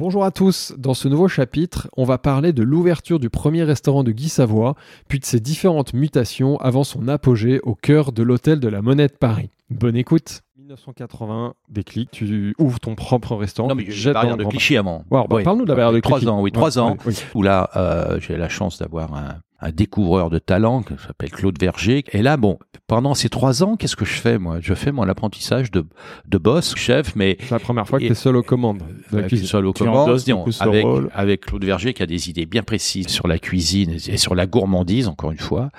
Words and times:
Bonjour 0.00 0.24
à 0.24 0.30
tous, 0.30 0.72
dans 0.78 0.94
ce 0.94 1.08
nouveau 1.08 1.28
chapitre, 1.28 1.90
on 1.94 2.04
va 2.04 2.16
parler 2.16 2.54
de 2.54 2.62
l'ouverture 2.62 3.20
du 3.20 3.28
premier 3.28 3.64
restaurant 3.64 4.02
de 4.02 4.12
Guy 4.12 4.30
Savoie, 4.30 4.74
puis 5.08 5.18
de 5.18 5.26
ses 5.26 5.40
différentes 5.40 5.92
mutations 5.92 6.56
avant 6.56 6.84
son 6.84 7.06
apogée 7.06 7.60
au 7.64 7.74
cœur 7.74 8.10
de 8.12 8.22
l'hôtel 8.22 8.60
de 8.60 8.68
la 8.68 8.80
Monnaie 8.80 9.08
de 9.08 9.12
Paris. 9.12 9.50
Bonne 9.68 9.96
écoute 9.96 10.40
1980, 10.58 11.52
déclic, 11.68 12.10
tu 12.12 12.54
ouvres 12.58 12.80
ton 12.80 12.94
propre 12.94 13.36
restaurant. 13.36 13.68
Non, 13.68 13.74
mais 13.74 13.90
j'ai 13.90 14.14
barrière 14.14 14.38
de 14.38 14.44
Clichy 14.44 14.78
avant. 14.78 15.04
Ouais, 15.10 15.20
bah, 15.28 15.36
Oui. 15.36 15.42
Parle-nous 15.44 15.64
de 15.64 15.68
la 15.68 15.74
barrière 15.74 15.92
de 15.92 16.00
Trois 16.00 16.26
ans, 16.26 16.40
oui, 16.40 16.44
Ouais, 16.44 16.50
trois 16.52 16.78
ans. 16.78 16.92
ouais, 16.92 16.96
oui. 17.04 17.22
Où 17.34 17.42
là, 17.42 17.68
euh, 17.76 18.18
j'ai 18.20 18.38
la 18.38 18.48
chance 18.48 18.78
d'avoir 18.78 19.12
un, 19.12 19.34
un 19.60 19.70
découvreur 19.70 20.30
de 20.30 20.38
talent 20.38 20.82
qui 20.82 20.94
s'appelle 21.06 21.30
Claude 21.30 21.58
Verger. 21.60 22.04
Et 22.12 22.22
là, 22.22 22.36
bon, 22.36 22.58
pendant 22.86 23.14
ces 23.14 23.28
trois 23.28 23.62
ans, 23.62 23.76
qu'est-ce 23.76 23.96
que 23.96 24.04
je 24.04 24.14
fais, 24.14 24.38
moi? 24.38 24.58
Je 24.60 24.74
fais 24.74 24.90
mon 24.92 25.08
apprentissage 25.08 25.70
de, 25.70 25.84
de 26.26 26.38
boss, 26.38 26.74
chef, 26.76 27.14
mais 27.14 27.36
C'est 27.40 27.50
la 27.50 27.58
première 27.58 27.86
fois 27.86 27.98
que 27.98 28.06
tu 28.06 28.12
es 28.12 28.14
seul 28.14 28.36
aux 28.36 28.42
commandes 28.42 28.82
avec 29.12 29.26
cuisine. 29.28 29.44
une 29.44 29.48
seule 29.48 29.66
aux 29.66 29.72
Tu 29.72 29.84
commandes, 29.84 31.10
avec 31.12 31.46
Claude 31.46 31.64
Verger 31.64 31.94
qui 31.94 32.02
a 32.02 32.06
des 32.06 32.30
idées 32.30 32.46
bien 32.46 32.62
précises 32.62 33.08
sur 33.08 33.28
la 33.28 33.38
cuisine 33.38 33.96
et 34.06 34.16
sur 34.16 34.34
la 34.34 34.46
gourmandise, 34.46 35.08
encore 35.08 35.32
une 35.32 35.38
fois. 35.38 35.70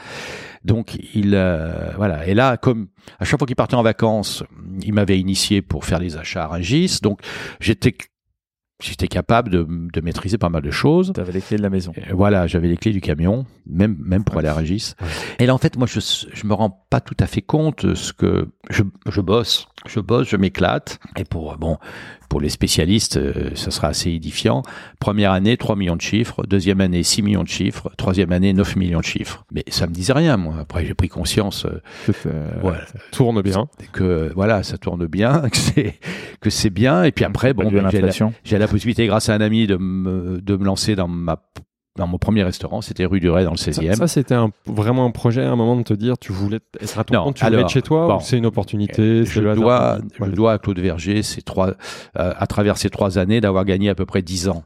Donc, 0.64 1.00
il, 1.16 1.34
euh, 1.34 1.92
voilà. 1.98 2.28
Et 2.28 2.36
là, 2.36 2.56
comme 2.56 2.88
à 3.20 3.26
chaque 3.26 3.40
fois 3.40 3.48
qu'il 3.48 3.56
partait 3.56 3.76
en 3.76 3.82
vacances, 3.82 4.44
il 4.84 4.94
m'avait 4.94 5.20
initié 5.20 5.64
pour 5.64 5.86
faire 5.86 5.98
les 6.00 6.18
achats 6.18 6.44
à 6.44 6.48
Rungis. 6.48 7.00
Donc, 7.02 7.20
j'étais, 7.60 7.96
j'étais 8.82 9.08
capable 9.08 9.50
de, 9.50 9.66
de 9.70 10.02
maîtriser 10.02 10.38
pas 10.38 10.50
mal 10.50 10.62
de 10.62 10.72
choses. 10.72 11.12
T'avais 11.14 11.32
les 11.32 11.42
clés 11.42 11.58
de 11.58 11.62
la 11.62 11.70
maison. 11.70 11.94
Euh, 11.98 12.14
Voilà, 12.14 12.48
j'avais 12.48 12.68
les 12.68 12.78
clés 12.78 12.92
du 12.92 13.02
camion, 13.02 13.46
même 13.66 13.96
même 14.00 14.24
pour 14.24 14.38
aller 14.38 14.48
à 14.48 14.54
Rungis. 14.54 14.94
Et 15.40 15.46
là, 15.46 15.54
en 15.54 15.58
fait, 15.58 15.78
moi, 15.78 15.88
je 15.88 16.00
je 16.34 16.48
me 16.48 16.54
rends 16.54 16.86
pas 16.90 17.00
tout 17.02 17.16
à 17.20 17.28
fait 17.28 17.42
compte 17.42 17.86
de 17.86 17.96
ce 17.96 18.12
que 18.14 18.50
je 18.70 18.84
je 19.08 19.22
bosse, 19.22 19.68
je 19.88 20.00
bosse, 20.00 20.30
je 20.30 20.38
m'éclate. 20.38 21.00
Et 21.18 21.24
pour 21.24 21.58
bon, 21.58 21.78
pour 22.30 22.40
les 22.40 22.50
spécialistes, 22.50 23.18
euh, 23.18 23.52
ça 23.56 23.72
sera 23.72 23.90
assez 23.90 24.12
édifiant. 24.12 24.64
Première 25.00 25.32
année, 25.32 25.58
3 25.58 25.76
millions 25.76 25.96
de 25.96 26.02
chiffres. 26.02 26.44
Deuxième 26.48 26.80
année, 26.82 27.04
6 27.04 27.22
millions 27.24 27.44
de 27.44 27.48
chiffres. 27.50 27.90
Troisième 27.98 28.32
année, 28.32 28.54
9 28.54 28.76
millions 28.76 29.00
de 29.00 29.06
chiffres. 29.06 29.44
Mais 29.52 29.64
ça 29.70 29.88
me 29.88 29.92
disait 29.94 30.14
rien, 30.14 30.38
moi. 30.38 30.56
Après, 30.62 30.86
j'ai 30.86 30.94
pris 30.94 31.10
conscience 31.10 31.66
euh, 31.66 31.82
ça- 32.14 32.30
voilà, 32.62 32.86
ça 32.86 33.00
tourne 33.12 33.42
bien. 33.42 33.68
que 33.92 34.32
voilà, 34.36 34.64
ça 34.64 34.78
tourne 34.78 35.06
bien, 35.08 35.42
que 35.52 35.58
c'est 35.58 36.00
que 36.40 36.50
c'est 36.50 36.70
bien. 36.70 37.04
Et 37.04 37.12
puis 37.12 37.26
après, 37.26 37.54
bon, 37.54 37.64
ben, 37.72 37.90
j'ai 37.92 38.02
la, 38.58 38.60
la 38.60 38.68
possibilité, 38.68 39.06
grâce 39.08 39.30
à 39.30 39.34
un 39.34 39.42
ami, 39.42 39.68
de 39.68 39.76
me, 39.78 40.40
de 40.42 40.56
me 40.56 40.66
lancer 40.66 40.96
dans 40.96 41.08
ma 41.08 41.42
dans 41.98 42.08
mon 42.08 42.18
premier 42.18 42.44
restaurant, 42.44 42.82
c'était 42.82 43.06
rue 43.06 43.20
du 43.20 43.30
Ray 43.30 43.44
dans 43.44 43.52
le 43.52 43.58
Ça, 43.58 43.72
16e. 43.72 43.96
ça, 43.96 44.08
c'était 44.08 44.34
un- 44.34 44.52
vraiment 44.66 45.06
un 45.06 45.12
projet 45.12 45.44
à 45.44 45.52
un 45.52 45.56
moment 45.58 45.76
de 45.76 45.84
te 45.84 45.94
dire 45.94 46.18
tu 46.18 46.32
voulais 46.32 46.60
être 46.80 46.98
à 47.00 47.04
ton 47.04 47.14
Non, 47.14 47.24
compte, 47.26 47.36
tu 47.36 47.44
voulais 47.46 47.60
être 47.60 47.70
chez 47.70 47.82
toi 47.82 48.08
bon, 48.08 48.18
ou 48.18 48.22
c'est 48.22 48.38
une 48.38 48.46
opportunité 48.46 49.26
c'est 49.26 49.32
je 49.32 49.42
le 49.42 49.56
dois, 49.56 49.98
Ouais. 50.20 50.28
je 50.30 50.32
dois 50.32 50.54
à 50.54 50.58
Claude 50.58 50.80
Verger, 50.80 51.22
ces 51.22 51.42
trois, 51.42 51.68
euh, 51.72 51.74
à 52.16 52.48
travers 52.48 52.78
ces 52.78 52.90
trois 52.90 53.18
années, 53.18 53.42
d'avoir 53.42 53.66
gagné 53.66 53.90
à 53.90 53.96
peu 53.96 54.06
près 54.06 54.22
10 54.22 54.48
ans. 54.48 54.64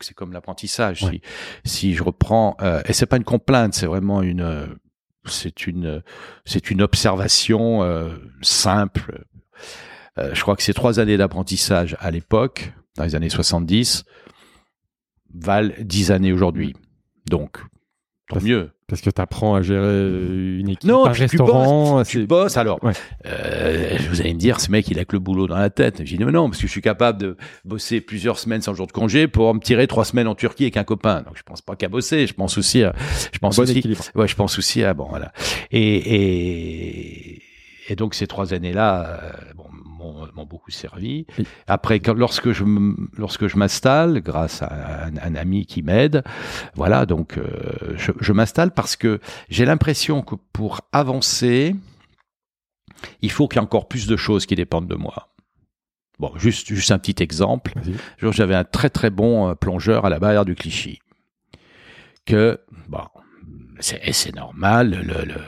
C'est 0.00 0.14
comme 0.14 0.32
l'apprentissage. 0.32 1.02
Ouais. 1.04 1.20
Si, 1.64 1.90
si 1.90 1.94
je 1.94 2.02
reprends, 2.02 2.56
euh, 2.62 2.82
et 2.86 2.92
c'est 2.92 3.06
pas 3.06 3.16
une 3.16 3.24
complainte, 3.24 3.74
c'est 3.74 3.86
vraiment 3.86 4.20
une, 4.22 4.42
euh, 4.42 4.66
c'est 5.26 5.66
une, 5.66 6.02
c'est 6.44 6.70
une 6.70 6.82
observation 6.82 7.82
euh, 7.82 8.10
simple. 8.42 9.24
Euh, 10.18 10.30
je 10.34 10.40
crois 10.42 10.54
que 10.56 10.62
ces 10.62 10.74
trois 10.74 11.00
années 11.00 11.16
d'apprentissage 11.16 11.96
à 12.00 12.10
l'époque, 12.10 12.72
dans 12.96 13.04
les 13.04 13.14
années 13.14 13.30
70, 13.30 14.04
valent 15.34 15.72
10 15.80 16.10
années 16.12 16.32
aujourd'hui. 16.32 16.74
Donc, 17.28 17.58
tant 18.28 18.34
Parce- 18.36 18.44
mieux. 18.44 18.70
parce 18.86 19.00
que 19.00 19.10
tu 19.10 19.20
apprends 19.20 19.54
à 19.54 19.62
gérer 19.62 20.58
une 20.58 20.68
équipe 20.68 20.88
Non, 20.88 21.06
un 21.06 21.10
puis 21.10 21.16
tu 21.16 21.22
restaurant 21.22 22.02
Tu 22.04 22.26
bosses 22.26 22.56
alors. 22.56 22.82
Ouais. 22.84 22.92
Euh, 23.26 23.96
vous 24.10 24.20
allez 24.20 24.34
me 24.34 24.38
dire, 24.38 24.60
ce 24.60 24.70
mec, 24.70 24.88
il 24.88 24.98
a 24.98 25.04
que 25.04 25.14
le 25.16 25.20
boulot 25.20 25.46
dans 25.46 25.56
la 25.56 25.70
tête. 25.70 26.02
J'ai 26.04 26.16
dit, 26.16 26.24
mais 26.24 26.32
non, 26.32 26.48
parce 26.50 26.60
que 26.60 26.66
je 26.66 26.72
suis 26.72 26.82
capable 26.82 27.18
de 27.20 27.36
bosser 27.64 28.00
plusieurs 28.00 28.38
semaines 28.38 28.62
sans 28.62 28.74
jour 28.74 28.86
de 28.86 28.92
congé 28.92 29.26
pour 29.28 29.52
me 29.54 29.60
tirer 29.60 29.86
trois 29.86 30.04
semaines 30.04 30.28
en 30.28 30.34
Turquie 30.34 30.64
avec 30.64 30.76
un 30.76 30.84
copain. 30.84 31.22
Donc, 31.22 31.36
je 31.36 31.42
pense 31.42 31.62
pas 31.62 31.76
qu'à 31.76 31.88
bosser. 31.88 32.26
Je 32.26 32.34
pense 32.34 32.58
aussi 32.58 32.82
à, 32.84 32.94
je 33.32 33.38
pense 33.38 33.56
bon 33.56 33.62
aussi, 33.62 33.78
équilibre 33.78 34.04
ouais, 34.14 34.28
je 34.28 34.36
pense 34.36 34.58
aussi 34.58 34.84
à, 34.84 34.92
bon, 34.94 35.06
voilà. 35.08 35.32
Et, 35.70 35.96
et, 37.38 37.42
et 37.88 37.96
donc, 37.96 38.14
ces 38.14 38.26
trois 38.26 38.54
années-là, 38.54 39.20
euh, 39.22 39.32
bon, 39.56 39.64
m'ont 40.34 40.44
beaucoup 40.44 40.70
servi. 40.70 41.26
Après, 41.66 42.00
quand, 42.00 42.14
lorsque 42.14 42.52
je, 42.52 42.64
lorsque 43.16 43.46
je 43.46 43.56
m'installe, 43.56 44.20
grâce 44.20 44.62
à 44.62 45.06
un, 45.06 45.16
un 45.16 45.34
ami 45.34 45.66
qui 45.66 45.82
m'aide, 45.82 46.22
voilà, 46.74 47.06
donc, 47.06 47.38
euh, 47.38 47.94
je, 47.96 48.12
je 48.20 48.32
m'installe 48.32 48.72
parce 48.72 48.96
que 48.96 49.20
j'ai 49.48 49.64
l'impression 49.64 50.22
que 50.22 50.34
pour 50.52 50.80
avancer, 50.92 51.74
il 53.22 53.30
faut 53.30 53.48
qu'il 53.48 53.56
y 53.58 53.60
ait 53.60 53.64
encore 53.64 53.88
plus 53.88 54.06
de 54.06 54.16
choses 54.16 54.46
qui 54.46 54.54
dépendent 54.54 54.88
de 54.88 54.94
moi. 54.96 55.34
Bon, 56.18 56.32
juste, 56.36 56.68
juste 56.68 56.92
un 56.92 56.98
petit 56.98 57.22
exemple. 57.22 57.72
J'avais 58.18 58.54
un 58.54 58.64
très 58.64 58.88
très 58.90 59.10
bon 59.10 59.48
euh, 59.48 59.54
plongeur 59.54 60.04
à 60.04 60.10
la 60.10 60.18
barrière 60.20 60.44
du 60.44 60.54
Clichy. 60.54 61.00
Que, 62.24 62.60
bon, 62.88 63.04
c'est 63.80 64.34
normal, 64.34 64.90
le, 64.90 65.24
le- 65.24 65.40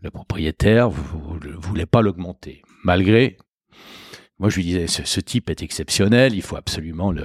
le 0.00 0.10
propriétaire 0.10 0.90
ne 0.90 1.52
voulait 1.56 1.86
pas 1.86 2.02
l'augmenter. 2.02 2.60
Malgré, 2.82 3.38
moi 4.38 4.48
je 4.50 4.56
lui 4.56 4.64
disais, 4.64 4.86
ce, 4.86 5.04
ce 5.04 5.20
type 5.20 5.48
est 5.50 5.62
exceptionnel, 5.62 6.34
il 6.34 6.42
faut 6.42 6.56
absolument 6.56 7.12
le, 7.12 7.24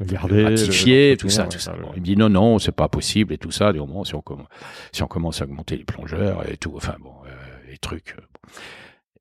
Le 0.00 0.06
garder, 0.06 0.44
ratifier, 0.44 1.10
le- 1.12 1.16
tout 1.16 1.28
ça, 1.28 1.44
ouais, 1.44 1.48
tout 1.48 1.58
ça. 1.58 1.72
ouais. 1.72 1.78
Il 1.96 2.00
me 2.00 2.04
dit 2.06 2.16
non, 2.16 2.28
non, 2.28 2.58
c'est 2.58 2.72
pas 2.72 2.88
possible 2.88 3.32
et 3.32 3.38
tout 3.38 3.50
ça. 3.50 3.72
Du 3.72 3.78
moment 3.78 4.04
si 4.04 4.14
on, 4.14 4.20
comm- 4.20 4.46
si 4.92 5.02
on 5.02 5.06
commence 5.08 5.40
à 5.40 5.44
augmenter 5.44 5.76
les 5.76 5.84
plongeurs 5.84 6.48
et 6.50 6.56
tout, 6.56 6.72
enfin 6.76 6.96
bon, 7.00 7.12
euh, 7.26 7.30
les 7.70 7.78
trucs. 7.78 8.14
euh. 8.18 8.22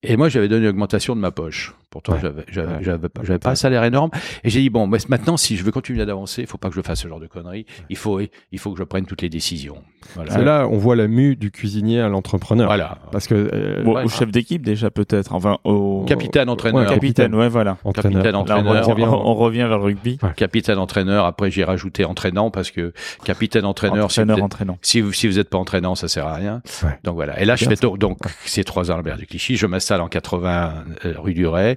Et 0.03 0.17
moi, 0.17 0.29
j'avais 0.29 0.47
donné 0.47 0.63
une 0.63 0.69
augmentation 0.69 1.15
de 1.15 1.21
ma 1.21 1.31
poche. 1.31 1.75
Pourtant, 1.91 2.13
Ouais. 2.13 2.19
j'avais, 2.21 2.43
j'avais, 2.49 2.67
Ouais. 2.75 2.79
j'avais, 2.81 3.09
pas- 3.09 3.21
j'avais 3.23 3.37
pas 3.39 3.51
un 3.51 3.55
salaire 3.55 3.83
énorme. 3.83 4.09
Et 4.43 4.49
j'ai 4.49 4.61
dit 4.61 4.69
bon, 4.71 4.87
mais 4.87 4.97
maintenant, 5.09 5.37
si 5.37 5.57
je 5.57 5.63
veux 5.63 5.71
continuer 5.71 6.03
d'avancer, 6.05 6.41
il 6.41 6.47
faut 6.47 6.57
pas 6.57 6.69
que 6.69 6.75
je 6.75 6.81
fasse 6.81 7.01
ce 7.01 7.07
genre 7.07 7.19
de 7.19 7.27
conneries. 7.27 7.65
Il 7.89 7.97
faut, 7.97 8.19
il 8.19 8.59
faut 8.59 8.71
que 8.71 8.79
je 8.79 8.83
prenne 8.85 9.05
toutes 9.05 9.21
les 9.21 9.29
décisions. 9.29 9.75
Voilà. 10.15 10.31
c'est 10.31 10.43
là 10.43 10.67
on 10.67 10.77
voit 10.77 10.95
la 10.95 11.07
mue 11.07 11.35
du 11.35 11.51
cuisinier 11.51 12.01
à 12.01 12.09
l'entrepreneur 12.09 12.65
Voilà. 12.65 12.97
parce 13.11 13.27
que 13.27 13.35
euh, 13.53 13.83
Bon, 13.83 13.93
ouais. 13.93 14.03
au 14.03 14.09
chef 14.09 14.31
d'équipe 14.31 14.63
déjà 14.65 14.89
peut-être. 14.89 15.31
Enfin 15.35 15.59
au 15.63 16.03
Capitaine 16.07 16.49
entraîneur. 16.49 16.81
Ouais, 16.81 16.87
capitaine. 16.87 17.35
Ouais, 17.35 17.49
voilà. 17.49 17.77
entraîneur 17.83 18.23
capitaine 18.23 18.31
Là, 18.33 18.39
on, 18.39 18.41
entraîneur. 18.41 18.85
revient, 18.87 19.03
on 19.05 19.35
revient 19.35 19.57
vers 19.59 19.77
le 19.77 19.83
rugby. 19.83 20.17
Capitaine 20.37 20.79
entraîneur. 20.79 21.25
Après, 21.25 21.51
j'ai 21.51 21.63
rajouté 21.63 22.03
entraînant 22.05 22.49
parce 22.49 22.71
que 22.71 22.93
capitaine 23.23 23.65
entraîneur, 23.65 24.11
si 24.11 24.19
vous 24.19 24.23
Entraîneur, 24.23 24.37
êtes- 24.39 24.43
entraînant. 24.43 24.77
Si 24.81 25.01
vous 25.01 25.13
si 25.13 25.27
vous 25.27 25.37
êtes 25.37 25.49
pas 25.49 25.59
entraînant, 25.59 25.93
ça 25.93 26.07
sert 26.07 26.25
à 26.25 26.33
rien. 26.35 26.61
Ouais. 26.83 26.97
Donc 27.03 27.13
voilà. 27.15 27.39
Et 27.39 27.45
là, 27.45 27.55
je 27.55 27.65
fais 27.65 27.75
donc, 27.75 27.99
donc 27.99 28.17
ces 28.45 28.63
trois 28.63 28.89
ans 28.89 28.95
à 28.95 28.97
Albert 28.97 29.17
du 29.17 29.27
Clichy. 29.27 29.55
Je 29.57 29.67
m'installe 29.67 30.01
en 30.01 30.07
80 30.07 30.73
euh, 31.05 31.13
rue 31.19 31.33
du 31.35 31.45
Ray. 31.45 31.75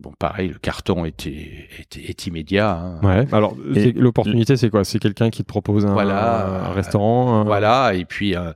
Bon, 0.00 0.12
pareil, 0.18 0.48
le 0.48 0.58
carton 0.58 1.04
était, 1.04 1.68
était 1.78 2.00
est 2.02 2.26
immédiat. 2.26 2.72
hein. 2.72 3.00
ouais 3.02 3.26
alors 3.32 3.54
l'opportunité 3.94 4.56
c'est 4.56 4.68
quoi? 4.68 4.84
C'est 4.84 4.98
quelqu'un 4.98 5.30
qui 5.30 5.42
te 5.44 5.46
propose 5.48 5.86
un, 5.86 5.92
Voilà. 5.92 6.66
un 6.68 6.72
restaurant 6.72 7.40
un- 7.40 7.44
Voilà. 7.44 7.94
Et 7.94 8.04
puis 8.04 8.34
un, 8.34 8.54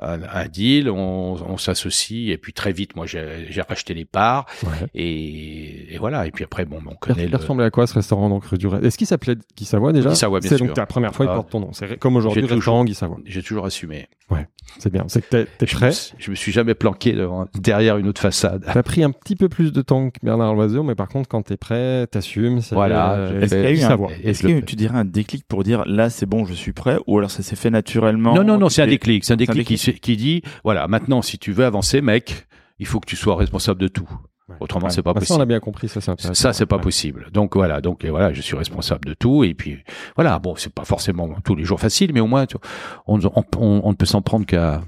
un, 0.00 0.20
un 0.22 0.46
deal, 0.48 0.90
on, 0.90 1.36
on 1.48 1.56
s'associe. 1.56 2.30
Et 2.30 2.36
puis 2.38 2.52
très 2.52 2.72
vite, 2.72 2.96
moi, 2.96 3.06
j'ai 3.06 3.46
j'ai 3.50 3.62
racheté 3.62 3.94
les 3.94 4.04
parts. 4.04 4.46
Ouais. 4.64 4.86
Et, 4.94 5.94
et 5.94 5.98
voilà. 5.98 6.26
Et 6.26 6.30
puis 6.30 6.44
après, 6.44 6.64
bon, 6.64 6.78
on 6.86 6.90
Il, 6.92 6.96
connaît 6.98 7.24
il 7.24 7.30
le. 7.30 7.36
ressemblait 7.36 7.64
à 7.64 7.70
quoi 7.70 7.86
ce 7.86 7.94
restaurant 7.94 8.28
donc 8.28 8.44
rue 8.44 8.58
du 8.58 8.66
Est-ce 8.82 8.98
qu'il 8.98 9.06
s'appelait 9.06 9.36
Guy 9.56 9.64
Savoie 9.64 9.92
déjà? 9.92 10.10
Guy 10.10 10.16
Savoie, 10.16 10.40
bien 10.40 10.48
C'est 10.50 10.56
sûr. 10.58 10.66
donc 10.66 10.76
la 10.76 10.86
première 10.86 11.14
fois 11.14 11.26
il 11.26 11.30
Ah. 11.30 11.34
porte 11.36 11.50
ton 11.50 11.60
nom. 11.60 11.72
C'est 11.72 11.98
comme 11.98 12.16
aujourd'hui 12.16 12.44
restaurant 12.44 12.84
Guy 12.84 12.94
Savoie. 12.94 13.18
J'ai 13.24 13.42
toujours 13.42 13.66
assumé. 13.66 14.08
C'est 14.80 14.92
bien. 14.92 15.04
C'est 15.06 15.22
que 15.22 15.28
t'es, 15.28 15.44
t'es 15.58 15.66
Je 15.66 15.74
me, 15.74 15.78
prêt? 15.78 15.92
suis- 15.92 16.14
je 16.18 16.30
me 16.32 16.34
suis 16.34 16.50
jamais 16.50 16.74
planqué 16.74 17.12
devant- 17.12 17.46
derrière 17.54 17.96
une 17.98 18.08
autre 18.08 18.20
façade. 18.20 18.64
T'as 18.70 18.82
pris 18.82 19.04
un 19.04 19.12
petit 19.12 19.36
peu 19.36 19.48
plus 19.48 19.72
de 19.72 19.80
temps 19.80 20.10
que 20.10 20.18
Bernard 20.24 20.54
Loiseau, 20.54 20.82
mais 20.82 20.96
par 20.96 21.08
contre 21.08 21.28
quand 21.28 21.42
t'es 21.42 21.56
prêt, 21.56 22.06
t'assumes. 22.08 22.60
c'est- 22.60 22.74
Voilà, 22.74 23.30
Est-ce 23.40 23.54
qu'il 23.54 23.62
y 23.62 23.66
a 23.66 23.70
eu 23.70 23.82
un, 23.84 23.98
est-ce 24.24 24.46
eu, 24.48 24.64
tu 24.64 24.74
dirais 24.74 24.98
un 24.98 25.04
déclic 25.04 25.44
pour 25.46 25.62
dire 25.62 25.84
là 25.86 26.10
c'est 26.10 26.26
bon, 26.26 26.44
je 26.44 26.52
suis 26.54 26.72
prêt 26.72 26.98
ou 27.06 27.16
alors 27.18 27.30
ça 27.30 27.44
s'est 27.44 27.54
fait 27.54 27.70
naturellement? 27.70 28.34
Non, 28.34 28.42
non, 28.42 28.58
non, 28.58 28.68
c'est 28.68 28.82
un 28.82 28.88
déclic. 28.88 29.24
C'est 29.24 29.34
un 29.34 29.36
C'est 29.36 29.44
un 29.44 29.54
déclic 29.54 29.66
qui, 29.68 29.74
déclic. 29.74 29.85
Qui 29.92 30.16
dit, 30.16 30.42
voilà, 30.64 30.86
maintenant, 30.88 31.22
si 31.22 31.38
tu 31.38 31.52
veux 31.52 31.64
avancer, 31.64 32.00
mec, 32.00 32.46
il 32.78 32.86
faut 32.86 33.00
que 33.00 33.06
tu 33.06 33.16
sois 33.16 33.36
responsable 33.36 33.80
de 33.80 33.88
tout. 33.88 34.08
Ouais. 34.48 34.54
Autrement, 34.60 34.86
Ouais. 34.86 34.92
c'est 34.92 35.02
pas 35.02 35.12
Bah, 35.12 35.20
ça, 35.22 35.34
on 35.34 35.36
a 35.36 35.38
possible. 35.38 35.48
bien 35.48 35.60
compris, 35.60 35.88
ça 35.88 36.00
c'est 36.00 36.10
intéressant. 36.12 36.40
Ça, 36.40 36.52
c'est 36.52 36.66
pas 36.66 36.76
Ouais. 36.76 36.82
possible. 36.82 37.26
Donc 37.32 37.56
voilà, 37.56 37.80
donc 37.80 38.04
et 38.04 38.10
voilà, 38.10 38.32
je 38.32 38.40
suis 38.40 38.56
responsable 38.56 39.04
de 39.04 39.14
tout. 39.14 39.42
Et 39.42 39.54
puis 39.54 39.78
voilà, 40.14 40.38
bon, 40.38 40.54
c'est 40.56 40.72
pas 40.72 40.84
forcément 40.84 41.28
tous 41.44 41.56
les 41.56 41.64
jours 41.64 41.80
facile, 41.80 42.12
mais 42.14 42.20
au 42.20 42.28
moins, 42.28 42.46
tu- 42.46 42.56
on, 43.08 43.18
on, 43.20 43.30
on- 43.58 43.80
on 43.82 43.90
ne 43.90 43.94
peut 43.96 44.06
s'en 44.06 44.22
prendre 44.22 44.46
qu'à 44.46 44.82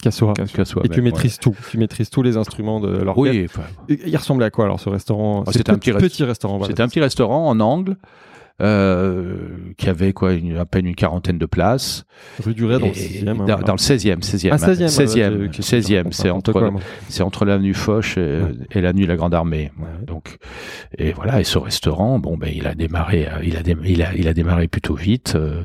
Qu'à 0.00 0.12
soi. 0.12 0.32
qu'à 0.34 0.64
soi. 0.64 0.82
Et 0.84 0.88
tu 0.88 1.02
maîtrises 1.02 1.38
tout. 1.40 1.56
Tu 1.70 1.76
maîtrises 1.78 2.08
tous 2.08 2.22
les 2.22 2.36
instruments 2.36 2.78
de 2.78 2.88
l'orchestre. 2.88 3.32
Oui, 3.36 3.46
enfin, 3.46 3.62
Il 4.06 4.16
ressemblait 4.16 4.46
à 4.46 4.50
quoi 4.50 4.66
alors 4.66 4.78
ce 4.78 4.88
restaurant? 4.88 5.42
Ah, 5.46 5.50
c'était 5.52 5.70
un 5.72 5.78
petit 5.78 5.90
rest- 5.90 6.00
petit 6.04 6.22
restaurant. 6.24 6.58
voilà. 6.58 6.70
c'était 6.70 6.82
un 6.82 6.88
petit 6.88 7.00
restaurant 7.00 7.48
en 7.48 7.58
angle. 7.58 7.96
Euh, 8.60 9.48
qui 9.78 9.88
avait 9.88 10.12
quoi, 10.12 10.32
une- 10.34 10.56
à 10.58 10.64
peine 10.66 10.86
une 10.86 10.94
quarantaine 10.94 11.38
de 11.38 11.46
places. 11.46 12.04
Rue 12.44 12.54
du 12.54 12.64
Ray 12.64 12.78
dans 12.78 12.86
le 12.86 12.92
Et- 12.92 12.94
6 12.94 13.24
dans, 13.24 13.34
dans 13.34 13.72
le 13.72 13.78
16e, 13.78 14.20
16e. 14.22 14.50
Ah, 14.52 14.56
16e. 14.58 14.88
16e, 14.88 15.40
ouais, 15.40 15.48
16e, 15.60 16.04
ouais, 16.06 16.12
c'est 16.12 16.30
entre, 16.30 16.72
c'est 17.08 17.22
entre 17.22 17.44
l'avenue 17.44 17.74
Foch 17.74 18.16
et, 18.18 18.20
Ouais. 18.20 18.52
et 18.72 18.80
l'avenue 18.80 19.06
la 19.06 19.16
Grande 19.16 19.34
Armée. 19.34 19.70
Ouais. 19.78 20.04
Donc, 20.06 20.36
et 20.98 21.12
voilà, 21.12 21.40
et 21.40 21.44
ce 21.44 21.58
restaurant, 21.58 22.18
bon, 22.18 22.36
ben, 22.36 22.50
il 22.54 22.66
a 22.66 22.74
démarré, 22.74 23.26
euh, 23.26 23.42
il 23.42 23.56
a, 23.56 23.62
dé- 23.62 23.76
il 23.84 24.02
a, 24.02 24.14
il 24.14 24.28
a 24.28 24.34
démarré 24.34 24.68
plutôt 24.68 24.94
vite. 24.94 25.34
euh, 25.36 25.64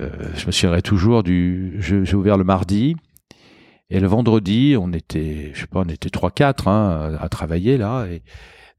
euh, 0.00 0.08
je 0.36 0.46
me 0.46 0.50
souviendrai 0.52 0.82
toujours 0.82 1.22
du, 1.22 1.76
j'ai 1.80 2.14
ouvert 2.16 2.36
le 2.36 2.44
mardi. 2.44 2.96
Et 3.90 4.00
le 4.00 4.06
vendredi, 4.08 4.76
on 4.80 4.92
était, 4.92 5.50
je 5.52 5.60
sais 5.60 5.66
pas, 5.66 5.80
on 5.86 5.88
était 5.88 6.08
3-4 6.08 6.68
hein, 6.68 7.16
à, 7.20 7.24
à 7.24 7.28
travailler 7.28 7.76
là. 7.76 8.06
Et 8.06 8.22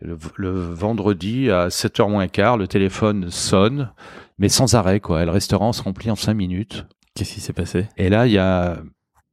le, 0.02 0.18
le 0.36 0.50
vendredi, 0.52 1.50
à 1.50 1.68
7h 1.70 2.10
moins 2.10 2.28
quart, 2.28 2.58
le 2.58 2.68
téléphone 2.68 3.30
sonne, 3.30 3.92
mais 4.38 4.50
sans 4.50 4.76
arrêt, 4.76 5.00
quoi. 5.00 5.22
Et 5.22 5.26
le 5.26 5.32
restaurant 5.32 5.72
se 5.74 5.82
remplit 5.82 6.12
en 6.12 6.16
5 6.16 6.34
minutes. 6.34 6.86
Qu'est-ce 7.16 7.34
qui 7.34 7.40
s'est 7.42 7.54
passé? 7.54 7.88
Et 7.98 8.10
là, 8.10 8.28
il 8.28 8.34
y 8.34 8.38
a 8.38 8.78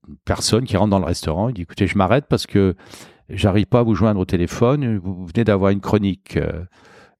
une 0.08 0.16
personne 0.24 0.64
qui 0.64 0.76
rentre 0.76 0.90
dans 0.90 0.98
le 1.00 1.04
restaurant. 1.04 1.48
Il 1.48 1.54
dit 1.54 1.62
Écoutez, 1.62 1.86
je 1.86 1.98
m'arrête 1.98 2.26
parce 2.28 2.46
que 2.46 2.76
j'arrive 3.28 3.66
pas 3.66 3.80
à 3.80 3.82
vous 3.82 3.94
joindre 3.96 4.20
au 4.20 4.24
téléphone. 4.24 4.98
Vous 4.98 5.26
venez 5.26 5.42
d'avoir 5.44 5.70
une 5.72 5.80
chronique 5.80 6.36
euh, 6.36 6.64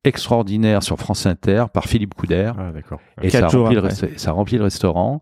extraordinaire 0.04 0.82
sur 0.82 0.96
France 0.98 1.26
Inter 1.26 1.64
par 1.72 1.86
Philippe 1.86 2.14
Coudert. 2.14 2.54
Ah, 2.58 2.70
d'accord. 2.72 3.00
Et 3.22 3.30
ça 3.30 3.48
remplit, 3.48 3.74
le, 3.74 3.78
après. 3.84 3.92
resta- 3.92 4.18
ça 4.18 4.32
remplit 4.32 4.56
le 4.58 4.64
restaurant. 4.64 5.20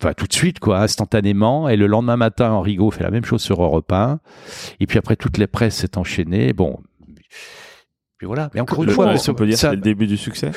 Enfin, 0.00 0.12
tout 0.12 0.26
de 0.26 0.32
suite, 0.32 0.58
quoi, 0.58 0.80
instantanément. 0.80 1.68
Et 1.68 1.76
le 1.76 1.86
lendemain 1.86 2.16
matin, 2.16 2.50
Henrigot 2.52 2.90
fait 2.90 3.04
la 3.04 3.10
même 3.10 3.24
chose 3.24 3.42
sur 3.42 3.62
Europe 3.62 3.92
1. 3.92 4.18
Et 4.80 4.86
puis 4.86 4.98
après, 4.98 5.14
toute 5.16 5.38
les 5.38 5.46
presses 5.46 5.76
s'est 5.76 5.98
enchaînée. 5.98 6.52
Bon. 6.52 6.80
Puis 8.20 8.26
voilà. 8.26 8.50
Mais 8.52 8.60
encore 8.60 8.84
une 8.84 8.90
fois, 8.90 9.14
qu'on 9.16 9.32
peut 9.34 9.46
dire 9.46 9.56
ça- 9.56 9.70
c'est 9.70 9.76
le 9.76 9.80
début 9.80 10.06
du 10.06 10.18
succès? 10.18 10.50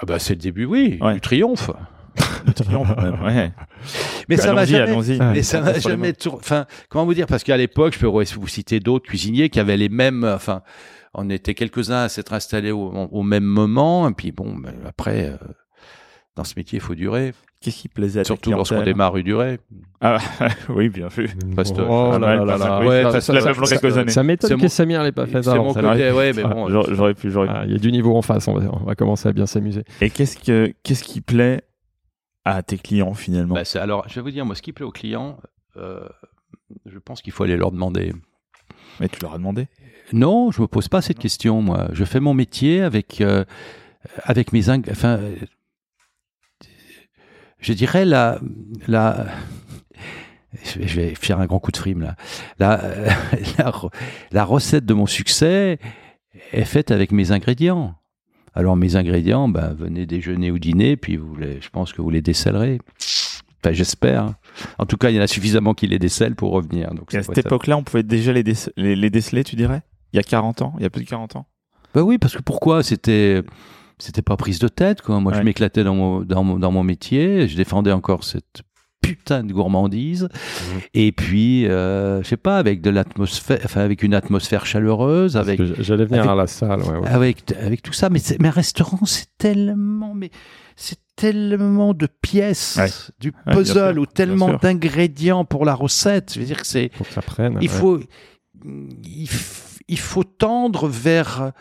Ah 0.00 0.06
bah, 0.06 0.18
c'est 0.18 0.34
le 0.34 0.40
début, 0.40 0.64
oui, 0.64 0.98
Ouais. 1.00 1.14
du 1.14 1.20
triomphe. 1.20 1.70
Ouais. 3.24 3.52
Mais 4.28 4.36
ça 4.36 4.52
m'a 4.52 4.62
Allons-y, 4.62 5.16
jamais, 5.18 5.32
Mais 5.34 5.42
ça 5.44 5.60
m'a 5.60 5.78
jamais 5.78 6.12
tour- 6.14 6.34
Enfin, 6.34 6.66
comment 6.88 7.04
vous 7.04 7.14
dire? 7.14 7.28
Parce 7.28 7.44
qu'à 7.44 7.56
l'époque, 7.56 7.94
je 7.94 8.00
peux 8.00 8.06
vous 8.08 8.48
citer 8.48 8.80
d'autres 8.80 9.06
cuisiniers 9.06 9.50
qui 9.50 9.60
avaient 9.60 9.76
les 9.76 9.88
mêmes. 9.88 10.24
Enfin, 10.24 10.62
on 11.14 11.30
était 11.30 11.54
quelques-uns 11.54 12.02
à 12.02 12.08
s'être 12.08 12.32
installés 12.32 12.72
au, 12.72 12.88
au 12.90 13.22
même 13.22 13.44
moment. 13.44 14.08
Et 14.08 14.12
puis 14.14 14.32
bon, 14.32 14.56
après, 14.84 15.26
euh, 15.28 15.36
dans 16.36 16.44
ce 16.44 16.54
métier, 16.56 16.78
il 16.78 16.80
faut 16.82 16.94
durer. 16.94 17.32
Qu'est-ce 17.60 17.78
qui 17.82 17.88
plaisait 17.88 18.20
à 18.20 18.24
Surtout 18.24 18.50
lorsqu'on 18.50 18.82
démarre 18.82 19.12
rue 19.14 19.22
Duret. 19.22 19.58
Ah, 20.00 20.18
oui, 20.68 20.88
bien 20.90 21.08
vu. 21.08 21.28
Fastoche. 21.56 21.86
Oh 21.88 22.18
là 22.18 22.36
là 22.44 22.80
Ouais, 22.84 23.20
ça- 23.20 23.32
quelques 23.78 23.96
années. 23.96 24.10
Ça 24.10 24.22
m'étonne 24.22 24.60
que 24.60 24.68
Samir 24.68 25.02
l'ait 25.02 25.12
pas 25.12 25.26
fait 25.26 25.42
C'est 25.42 25.48
avant. 25.50 25.64
mon 25.64 25.72
ça. 25.72 25.80
côté, 25.80 26.10
ouais, 26.10 26.32
mais 26.34 26.42
bon. 26.42 26.68
j'aurais- 26.68 26.94
J'aurais 26.94 27.14
pu, 27.14 27.30
j'aurais 27.30 27.46
pu. 27.48 27.54
Il 27.68 27.72
y 27.72 27.74
a 27.76 27.78
du 27.78 27.90
niveau 27.92 28.16
en 28.16 28.22
face, 28.22 28.48
on 28.48 28.54
va, 28.58 28.68
on 28.70 28.84
va 28.84 28.94
commencer 28.94 29.28
à 29.28 29.32
bien 29.32 29.46
s'amuser. 29.46 29.84
Et 30.02 30.10
qu'est-ce 30.10 30.36
que, 30.36 30.74
qu'est-ce 30.82 31.04
qui 31.04 31.20
plaît 31.22 31.62
à 32.44 32.62
tes 32.62 32.76
clients 32.76 33.14
finalement? 33.14 33.54
Bah, 33.54 33.62
alors, 33.76 34.04
je 34.08 34.16
vais 34.16 34.20
vous 34.20 34.30
dire, 34.30 34.44
moi, 34.44 34.54
ce 34.54 34.60
qui 34.62 34.72
plaît 34.74 34.84
aux 34.84 34.90
clients, 34.92 35.38
euh, 35.78 36.06
je 36.84 36.98
pense 36.98 37.22
qu'il 37.22 37.32
faut 37.32 37.44
aller 37.44 37.56
leur 37.56 37.70
demander. 37.72 38.12
Mais 39.00 39.08
tu 39.08 39.20
leur 39.22 39.32
as 39.34 39.38
demandé? 39.38 39.68
Non, 40.12 40.50
je 40.50 40.60
me 40.60 40.66
pose 40.66 40.88
pas 40.88 41.00
cette 41.00 41.18
question, 41.18 41.62
moi. 41.62 41.88
Je 41.92 42.04
fais 42.04 42.20
mon 42.20 42.34
métier 42.34 42.82
avec, 42.82 43.22
euh, 43.22 43.44
avec 44.24 44.52
mes... 44.52 44.68
Enfin, 44.68 45.18
je 47.64 47.72
dirais 47.72 48.04
la... 48.04 48.38
la 48.86 49.26
je 50.64 50.78
vais- 51.00 51.14
faire 51.14 51.40
un 51.40 51.46
grand 51.46 51.58
coup 51.58 51.72
de 51.72 51.76
frime, 51.76 52.02
là. 52.02 52.16
La, 52.58 52.82
euh, 52.84 53.08
la, 53.58 53.70
re- 53.70 53.90
la 54.32 54.44
recette 54.44 54.86
de 54.86 54.94
mon 54.94 55.06
succès 55.06 55.78
est 56.52 56.64
faite 56.64 56.90
avec 56.90 57.10
mes 57.12 57.32
ingrédients. 57.32 57.96
Alors, 58.54 58.76
mes 58.76 58.94
ingrédients, 58.94 59.48
ben, 59.48 59.74
venez 59.76 60.06
déjeuner 60.06 60.50
ou 60.52 60.58
dîner, 60.60 60.96
puis 60.96 61.16
vous 61.16 61.34
les, 61.36 61.60
je 61.60 61.68
pense 61.70 61.92
que 61.92 62.00
vous 62.02 62.10
les 62.10 62.22
décellerez. 62.22 62.78
Enfin, 63.62 63.72
j'espère. 63.72 64.34
En 64.78 64.86
tout 64.86 64.96
cas, 64.96 65.10
il 65.10 65.16
y 65.16 65.18
en 65.18 65.22
a 65.22 65.26
suffisamment 65.26 65.74
qui 65.74 65.88
les 65.88 65.98
décèlent 65.98 66.36
pour 66.36 66.52
revenir. 66.52 66.94
Donc, 66.94 67.12
Et 67.12 67.16
à 67.16 67.22
cette 67.24 67.38
époque-là, 67.38 67.76
on 67.76 67.82
pouvait 67.82 68.02
déjà 68.04 68.32
les, 68.32 68.44
déce- 68.44 68.70
les, 68.76 68.94
les 68.94 69.10
déceler, 69.10 69.42
tu 69.42 69.56
dirais? 69.56 69.82
Il 70.12 70.16
y 70.16 70.20
a 70.20 70.22
40 70.22 70.62
ans? 70.62 70.74
Il 70.78 70.82
y 70.84 70.86
a 70.86 70.90
plus 70.90 71.02
de 71.02 71.08
40 71.08 71.34
ans? 71.36 71.46
Bah 71.94 72.02
oui, 72.02 72.18
parce 72.18 72.36
que 72.36 72.42
pourquoi? 72.42 72.82
C'était 72.84 73.42
c'était 73.98 74.22
pas 74.22 74.36
prise 74.36 74.58
de 74.58 74.68
tête 74.68 75.02
quoi. 75.02 75.20
Moi, 75.20 75.32
je 75.34 75.40
m'éclatais 75.42 75.84
dans 75.84 75.94
mon, 75.94 76.20
dans 76.22 76.44
mon 76.44 76.58
dans 76.58 76.72
mon 76.72 76.82
métier, 76.82 77.46
je 77.48 77.56
défendais 77.56 77.92
encore 77.92 78.24
cette 78.24 78.62
putain 79.00 79.44
de 79.44 79.52
gourmandise. 79.52 80.28
Et 80.94 81.12
puis, 81.12 81.66
euh, 81.68 82.22
je 82.22 82.28
sais 82.28 82.38
pas, 82.38 82.56
avec 82.58 82.80
de 82.80 82.88
l'atmosphère, 82.88 83.58
enfin 83.64 83.82
avec 83.82 84.02
une 84.02 84.14
atmosphère 84.14 84.64
chaleureuse, 84.64 85.36
avec 85.36 85.58
Parce 85.58 85.72
J'allais 85.80 86.06
venir 86.06 86.20
avec- 86.22 86.32
à 86.32 86.34
la 86.34 86.46
salle. 86.46 86.80
Ouais, 86.82 86.96
ouais. 86.98 87.08
avec 87.08 87.52
avec 87.60 87.82
tout 87.82 87.92
ça. 87.92 88.08
Mais 88.08 88.20
mais 88.40 88.48
un 88.48 88.52
restaurant, 88.52 89.04
c'est 89.04 89.26
tellement 89.36 90.14
mais 90.14 90.30
c'est 90.76 90.98
tellement 91.16 91.92
de 91.94 92.06
pièces, 92.08 92.76
Ouais. 92.80 92.88
du 93.20 93.30
puzzle 93.52 93.92
sûr, 93.92 93.98
ou 94.02 94.06
tellement 94.06 94.54
d'ingrédients 94.54 95.44
pour 95.44 95.64
la 95.66 95.74
recette. 95.74 96.32
Je 96.34 96.40
veux 96.40 96.46
dire 96.46 96.60
que 96.60 96.66
c'est 96.66 96.90
Faut 96.94 97.04
que 97.04 97.12
ça 97.12 97.22
prenne. 97.22 97.58
il 97.60 97.68
ouais. 97.68 97.68
faut, 97.68 98.00
il 98.64 99.98
faut 99.98 100.24
tendre 100.24 100.88
vers, 100.88 101.52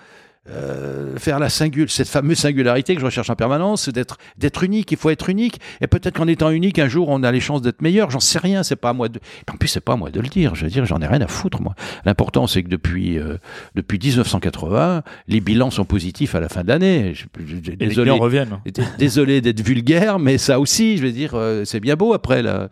euh, 0.50 1.14
vers 1.16 1.40
la 1.40 1.50
singul 1.50 1.90
cette 1.90 2.10
fameuse 2.10 2.40
singularité 2.40 2.96
que 2.96 3.02
je 3.02 3.06
recherche 3.06 3.30
en 3.30 3.36
permanence, 3.36 3.88
d'être, 3.90 4.18
d'être 4.38 4.64
unique. 4.64 4.92
Il 4.92 4.98
faut 4.98 5.10
être 5.10 5.30
unique. 5.30 5.60
Et 5.80 5.88
peut-être 5.88 6.18
qu'en 6.18 6.28
étant 6.28 6.50
unique, 6.50 6.80
un 6.80 6.88
jour, 6.90 7.08
on 7.10 7.24
a 7.24 7.32
les 7.32 7.40
chances 7.40 7.62
d'être 7.62 7.82
meilleur. 7.82 8.10
J'en 8.12 8.20
sais 8.20 8.40
rien. 8.40 8.62
C'est 8.64 8.76
pas 8.76 8.90
à 8.90 8.94
moi 8.94 9.08
de. 9.10 9.20
En 9.52 9.56
plus, 9.58 9.68
c'est 9.70 9.80
pas 9.80 9.94
à 9.94 9.96
moi 9.96 10.10
de 10.12 10.20
le 10.20 10.28
dire. 10.28 10.56
Je 10.56 10.66
veux 10.66 10.70
dire, 10.72 10.86
j'en 10.86 11.00
ai 11.02 11.08
rien 11.08 11.22
à 11.22 11.28
foutre, 11.28 11.62
moi. 11.62 11.76
L'important, 12.06 12.46
c'est 12.48 12.62
que 12.64 12.68
depuis, 12.70 13.18
euh, 13.18 13.38
depuis 13.76 14.00
1980, 14.00 15.04
les 15.28 15.40
bilans 15.40 15.72
sont 15.72 15.86
positifs 15.86 16.36
à 16.36 16.40
la 16.40 16.50
fin 16.50 16.64
de 16.64 16.68
l'année. 16.68 17.14
Je- 17.14 17.24
je- 17.46 17.56
je- 17.64 17.72
Et 17.72 17.76
les 17.76 17.88
désolé. 17.88 18.10
clients 18.12 18.18
reviennent. 18.22 18.60
Désolé 19.00 19.40
d'être 19.42 19.62
vulgaire, 19.62 20.20
mais 20.20 20.38
ça 20.38 20.60
aussi, 20.60 20.98
je 20.98 21.04
veux 21.04 21.12
dire, 21.12 21.32
euh, 21.36 21.64
c'est 21.66 21.80
bien 21.80 21.96
beau 21.96 22.14
après. 22.14 22.42
Là. 22.42 22.70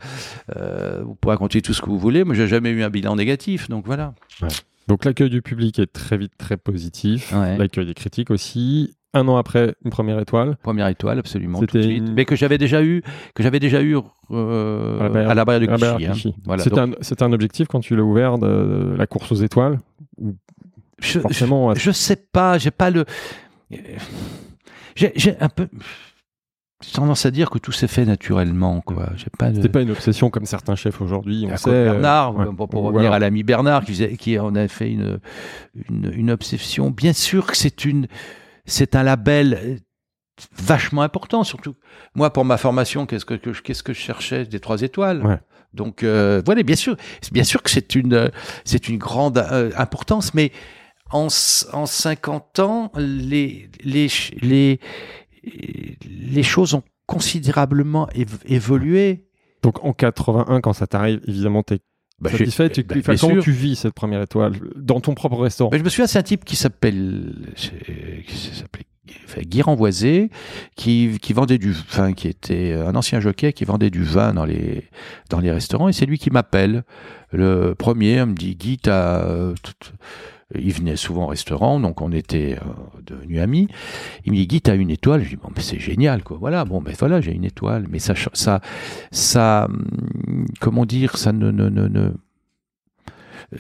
Euh, 0.58 1.02
vous 1.06 1.16
pourrez 1.16 1.36
raconter 1.36 1.62
tout 1.62 1.74
ce 1.74 1.82
que 1.82 1.90
vous 1.90 2.00
voulez. 2.00 2.24
Moi, 2.24 2.36
j'ai 2.36 2.48
jamais 2.48 2.70
eu 2.72 2.84
un 2.84 2.90
bilan 2.90 3.16
négatif, 3.16 3.70
donc 3.70 3.86
voilà. 3.86 4.14
Donc 4.88 5.06
l'accueil 5.06 5.30
du 5.30 5.42
public 5.42 5.80
est 5.80 5.92
très 5.92 6.18
vite 6.18 6.34
très 6.38 6.58
positif. 6.58 7.32
Ouais. 7.34 7.58
L'accueil 7.58 7.86
des 7.86 7.94
critiques 7.94 8.32
aussi. 8.32 8.96
Un 9.14 9.28
an 9.28 9.36
après, 9.36 9.76
une 9.84 9.92
première 9.92 10.20
étoile. 10.20 10.56
Première 10.64 10.88
étoile, 10.88 11.20
absolument, 11.20 11.60
tout 11.60 11.66
de 11.66 11.72
C'était 11.72 11.84
suite. 11.84 11.98
une- 12.08 12.14
mais 12.14 12.24
que 12.24 12.38
j'avais 12.38 12.58
déjà 12.58 12.82
eu, 12.82 13.04
que 13.36 13.44
j'avais 13.44 13.60
déjà 13.60 13.82
eu 13.82 13.98
euh, 14.32 15.00
À 15.00 15.04
la 15.04 15.10
barrière- 15.10 15.30
à 15.30 15.36
la 15.36 15.46
barrière 15.46 15.62
de 15.62 15.66
Clichy. 15.68 16.06
hein. 16.08 16.12
Clichy. 16.14 16.36
Voilà, 16.46 16.64
C'était 16.64 16.76
donc- 16.78 16.96
un, 17.22 17.34
objectif 17.34 17.68
quand 17.68 17.82
tu 17.82 17.96
l'as 17.98 18.04
ouvert 18.04 18.38
de, 18.38 18.96
la 18.98 19.08
course 19.08 19.32
aux 19.34 19.36
étoiles. 19.36 19.80
Ou 20.18 20.36
je, 21.00 21.20
forcément, 21.20 21.74
je, 21.76 21.82
je 21.82 21.92
sais 21.92 22.16
pas, 22.16 22.58
j'ai 22.58 22.72
pas 22.72 22.90
le, 22.90 23.04
j'ai 24.96 25.36
un 25.42 25.50
peu 25.50 25.68
j'ai 26.82 26.92
tendance 26.94 27.26
à 27.26 27.32
dire 27.32 27.50
que 27.50 27.58
tout 27.60 27.72
s'est 27.72 27.88
fait 27.88 28.06
naturellement, 28.06 28.82
quoi. 28.82 29.10
J'ai 29.16 29.28
pas 29.38 29.50
de. 29.52 29.56
c'était 29.56 29.70
pas 29.70 29.82
une 29.82 29.92
obsession 29.92 30.30
comme 30.30 30.46
certains 30.46 30.76
chefs 30.76 31.00
aujourd'hui. 31.02 31.48
On 31.52 31.58
sait. 31.58 31.70
de 31.70 31.92
Bernard, 31.92 32.40
euh, 32.40 32.52
pour, 32.52 32.84
revenir 32.84 33.02
alors- 33.04 33.14
à 33.16 33.20
l'ami 33.20 33.44
Bernard, 33.44 33.86
qui, 33.86 33.92
faisait, 33.94 34.16
qui 34.18 34.38
en 34.40 34.56
a 34.56 34.68
fait 34.68 34.92
une, 34.92 35.20
une, 35.90 36.12
une 36.16 36.32
obsession. 36.32 36.90
Bien 36.92 37.14
sûr 37.14 37.46
que 37.48 37.56
c'est 37.58 37.86
une, 37.86 38.08
c'est 38.66 38.96
un 38.96 39.04
label 39.04 39.60
euh, 39.64 39.76
vachement 40.58 41.02
important, 41.04 41.44
surtout 41.44 41.76
moi 42.16 42.34
pour 42.34 42.46
ma 42.46 42.58
formation, 42.58 43.06
qu'est-ce 43.06 43.26
que, 43.26 43.36
que 43.36 43.54
je- 43.54 43.62
qu'est-ce 43.62 43.84
que 43.84 43.94
je 43.94 44.00
cherchais? 44.00 44.46
Des 44.46 44.60
trois 44.60 44.82
étoiles. 44.82 45.26
Ouais. 45.26 45.38
Donc 45.74 46.04
euh, 46.04 46.42
voilà, 46.46 46.64
bien 46.64 46.76
sûr, 46.76 46.98
bien 47.32 47.44
sûr 47.44 47.62
que 47.64 47.70
c'est 47.70 47.96
une, 47.96 48.14
euh, 48.14 48.28
c'est 48.66 48.90
une 48.90 48.98
grande 48.98 49.38
euh, 49.38 49.72
importance, 49.78 50.34
mais 50.34 50.52
en, 51.12 51.28
en 51.74 51.86
50 51.86 52.60
ans, 52.60 52.92
les, 52.98 53.70
les, 53.84 54.08
les, 54.42 54.80
les 55.44 56.44
choses 56.44 56.74
ont 56.74 56.84
considérablement 57.06 58.08
év- 58.16 58.42
évolué. 58.46 59.26
Donc 59.64 59.84
en 59.84 59.94
81, 59.94 60.62
quand 60.62 60.74
ça 60.74 60.88
t'arrive, 60.88 61.22
évidemment, 61.28 61.62
t'es 61.64 61.80
Bah, 62.20 62.30
satisfait. 62.32 62.70
Tu, 62.70 62.84
bah, 62.84 62.96
comment 63.04 63.34
sûr. 63.34 63.44
tu 63.44 63.52
vis 63.52 63.76
cette 63.76 63.94
première 63.94 64.22
étoile 64.22 64.54
dans 64.76 65.00
ton 65.02 65.14
propre 65.14 65.38
restaurant? 65.38 65.70
Mais 65.72 65.80
je 65.80 65.84
me 65.84 65.90
souviens, 65.90 66.08
c'est 66.08 66.20
un 66.20 66.24
type 66.24 66.46
qui 66.46 66.56
s'appelle, 66.56 67.34
enfin, 69.26 69.42
Guy 69.42 69.62
Renvoisé, 69.62 70.30
qui, 70.76 71.18
qui 71.22 71.34
vendait 71.34 71.58
du, 71.58 71.72
enfin, 71.72 72.14
qui 72.14 72.28
était 72.28 72.74
un 72.74 72.96
ancien 72.96 73.20
jockey 73.20 73.54
qui 73.54 73.66
vendait 73.66 73.90
du 73.90 74.04
vin 74.04 74.34
dans 74.34 74.46
les, 74.46 74.88
dans 75.30 75.40
les 75.40 75.52
restaurants, 75.52 75.90
et 75.90 75.94
c'est 75.94 76.06
lui 76.06 76.18
qui 76.18 76.30
m'appelle. 76.32 76.84
Le 77.32 77.74
premier, 77.76 78.22
on 78.22 78.28
me 78.28 78.34
dit, 78.36 78.56
Guy, 78.56 78.78
t'as, 78.78 79.24
euh, 79.26 79.54
il 80.56 80.74
venait 80.74 80.96
souvent 80.96 81.24
au 81.24 81.28
restaurant, 81.28 81.80
donc 81.80 82.02
on 82.02 82.12
était 82.12 82.58
euh, 82.62 83.02
devenus 83.06 83.40
amis. 83.42 83.68
Il 84.26 84.32
me 84.32 84.38
dit, 84.38 84.48
Guy, 84.48 84.62
t'as 84.62 84.76
une 84.76 84.90
étoile. 84.90 85.24
Je 85.24 85.30
dis, 85.30 85.36
bon, 85.36 85.50
mais 85.56 85.62
c'est 85.62 85.80
génial, 85.80 86.24
quoi. 86.24 86.38
Voilà, 86.40 86.66
bon, 86.66 86.82
ben 86.82 86.94
voilà, 87.00 87.22
j'ai 87.22 87.32
une 87.34 87.46
étoile. 87.46 87.86
Mais 87.90 88.00
ça, 88.00 88.14
ça, 88.34 88.62
ça, 89.12 89.68
hum, 89.70 90.46
comment 90.60 90.86
dire, 90.86 91.18
ça 91.18 91.32
ne, 91.32 91.52
ne, 91.52 91.70
ne, 91.70 91.88
ne- 91.88 92.12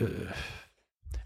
euh, 0.01 0.07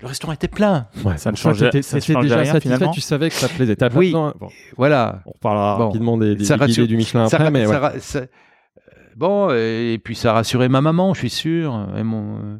le 0.01 0.07
restaurant 0.07 0.33
était 0.33 0.47
plein. 0.47 0.87
Ouais, 1.03 1.17
Ça 1.17 1.31
ne 1.31 1.35
changeait- 1.37 1.71
changeait 1.81 2.15
déjà 2.21 2.35
rien, 2.35 2.45
satisfait, 2.45 2.59
finalement 2.61 2.91
tu 2.91 3.01
savais 3.01 3.29
que 3.29 3.35
ça 3.35 3.47
plaisait. 3.49 3.77
Oui. 3.95 4.11
bon, 4.11 4.33
Voilà. 4.77 5.21
on 5.25 5.31
reparlera 5.31 5.77
Bon. 5.77 5.85
rapidement 5.87 6.17
des, 6.17 6.35
des 6.35 6.43
Ça 6.45 6.55
guidées 6.55 6.65
rassure- 6.65 6.87
du 6.87 6.97
Michelin 6.97 7.27
Ça 7.29 7.37
après, 7.37 7.45
ra- 7.45 7.51
mais 7.51 7.65
ça 7.65 7.71
ouais. 7.71 7.77
ra- 7.77 7.99
ça- 7.99 8.19
euh, 8.19 8.25
Bon, 9.15 9.49
et, 9.51 9.97
puis 10.03 10.13
ça 10.13 10.31
a 10.31 10.33
rassuré 10.33 10.67
ma 10.67 10.81
maman, 10.81 11.13
je 11.13 11.19
suis 11.19 11.29
sûr, 11.29 11.87
et 11.97 12.03
mon, 12.03 12.35
euh, 12.35 12.57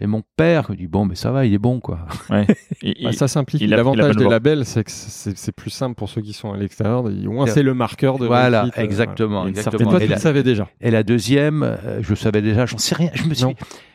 et 0.00 0.06
mon 0.06 0.22
père, 0.36 0.66
qui 0.66 0.76
dit 0.76 0.86
bon, 0.86 1.06
mais 1.06 1.14
ça 1.14 1.30
va, 1.32 1.46
il 1.46 1.54
est 1.54 1.58
bon, 1.58 1.80
quoi. 1.80 2.00
Ouais. 2.30 2.46
Et- 2.82 3.02
Bah, 3.02 3.10
et- 3.10 3.12
ça 3.14 3.26
simplifie. 3.26 3.64
il 3.64 3.68
il 3.68 3.70
L'avantage 3.70 4.16
des 4.16 4.28
labels, 4.28 4.66
c'est 4.66 4.84
que 4.84 4.90
c'est 4.90 5.52
plus 5.52 5.70
simple 5.70 5.94
pour 5.94 6.10
ceux 6.10 6.20
qui 6.20 6.34
sont 6.34 6.52
à 6.52 6.56
l'extérieur. 6.58 7.04
Au 7.04 7.10
moins, 7.30 7.46
c'est 7.46 7.62
le 7.62 7.72
marqueur 7.74 8.18
de 8.18 8.26
Voilà, 8.26 8.62
réussite, 8.62 8.78
euh, 8.78 8.82
exactement. 8.82 9.46
Une 9.46 9.52
voilà. 9.52 9.56
Et 9.56 9.58
exactement. 9.58 9.90
toi, 9.90 10.00
Et 10.00 10.04
tu 10.04 10.10
la, 10.10 10.16
le 10.16 10.20
savais 10.20 10.42
déjà. 10.42 10.68
et 10.80 10.90
la 10.90 11.02
deuxième, 11.02 11.62
euh, 11.62 12.02
je 12.02 12.14
savais 12.14 12.42
déjà, 12.42 12.66
j'en 12.66 12.76
sais 12.78 12.94
rien. 12.94 13.10
Je 13.14 13.24
me 13.24 13.32
suis 13.34 13.44
Non. 13.44 13.54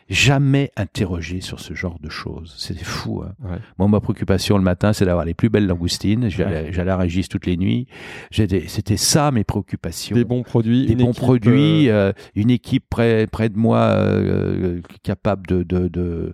Jamais 0.10 0.72
interrogé 0.76 1.40
sur 1.42 1.60
ce 1.60 1.74
genre 1.74 1.98
de 2.02 2.10
choses. 2.10 2.56
C'était 2.58 2.84
fou. 2.84 3.22
hein. 3.24 3.34
Ouais. 3.44 3.58
Moi, 3.78 3.88
ma 3.88 4.00
préoccupation 4.00 4.58
le 4.58 4.64
matin, 4.64 4.92
c'est 4.92 5.06
d'avoir 5.06 5.24
les 5.26 5.34
plus 5.34 5.50
belles 5.50 5.68
langoustines. 5.68 6.30
J'allais 6.30 6.74
j'allais 6.74 6.92
à 6.92 6.98
Régis 6.98 7.30
toutes 7.30 7.46
les 7.46 7.58
nuits. 7.58 7.88
C'était 8.32 8.98
ça 8.98 9.32
mes 9.32 9.44
préoccupations. 9.44 10.16
Des 10.16 10.26
bons 10.26 10.44
produits, 10.44 10.88
des 10.88 10.96
bons 10.96 11.12
équipe, 11.12 11.22
produits, 11.24 11.90
euh, 11.90 12.10
euh, 12.10 12.14
une 12.36 12.50
équipe 12.50 12.86
près, 12.90 13.28
près 13.28 13.50
de 13.50 13.58
moi 13.58 13.78
euh, 13.80 14.82
capable 15.04 15.46
de, 15.48 15.64
de, 15.64 15.88
de, 15.88 16.34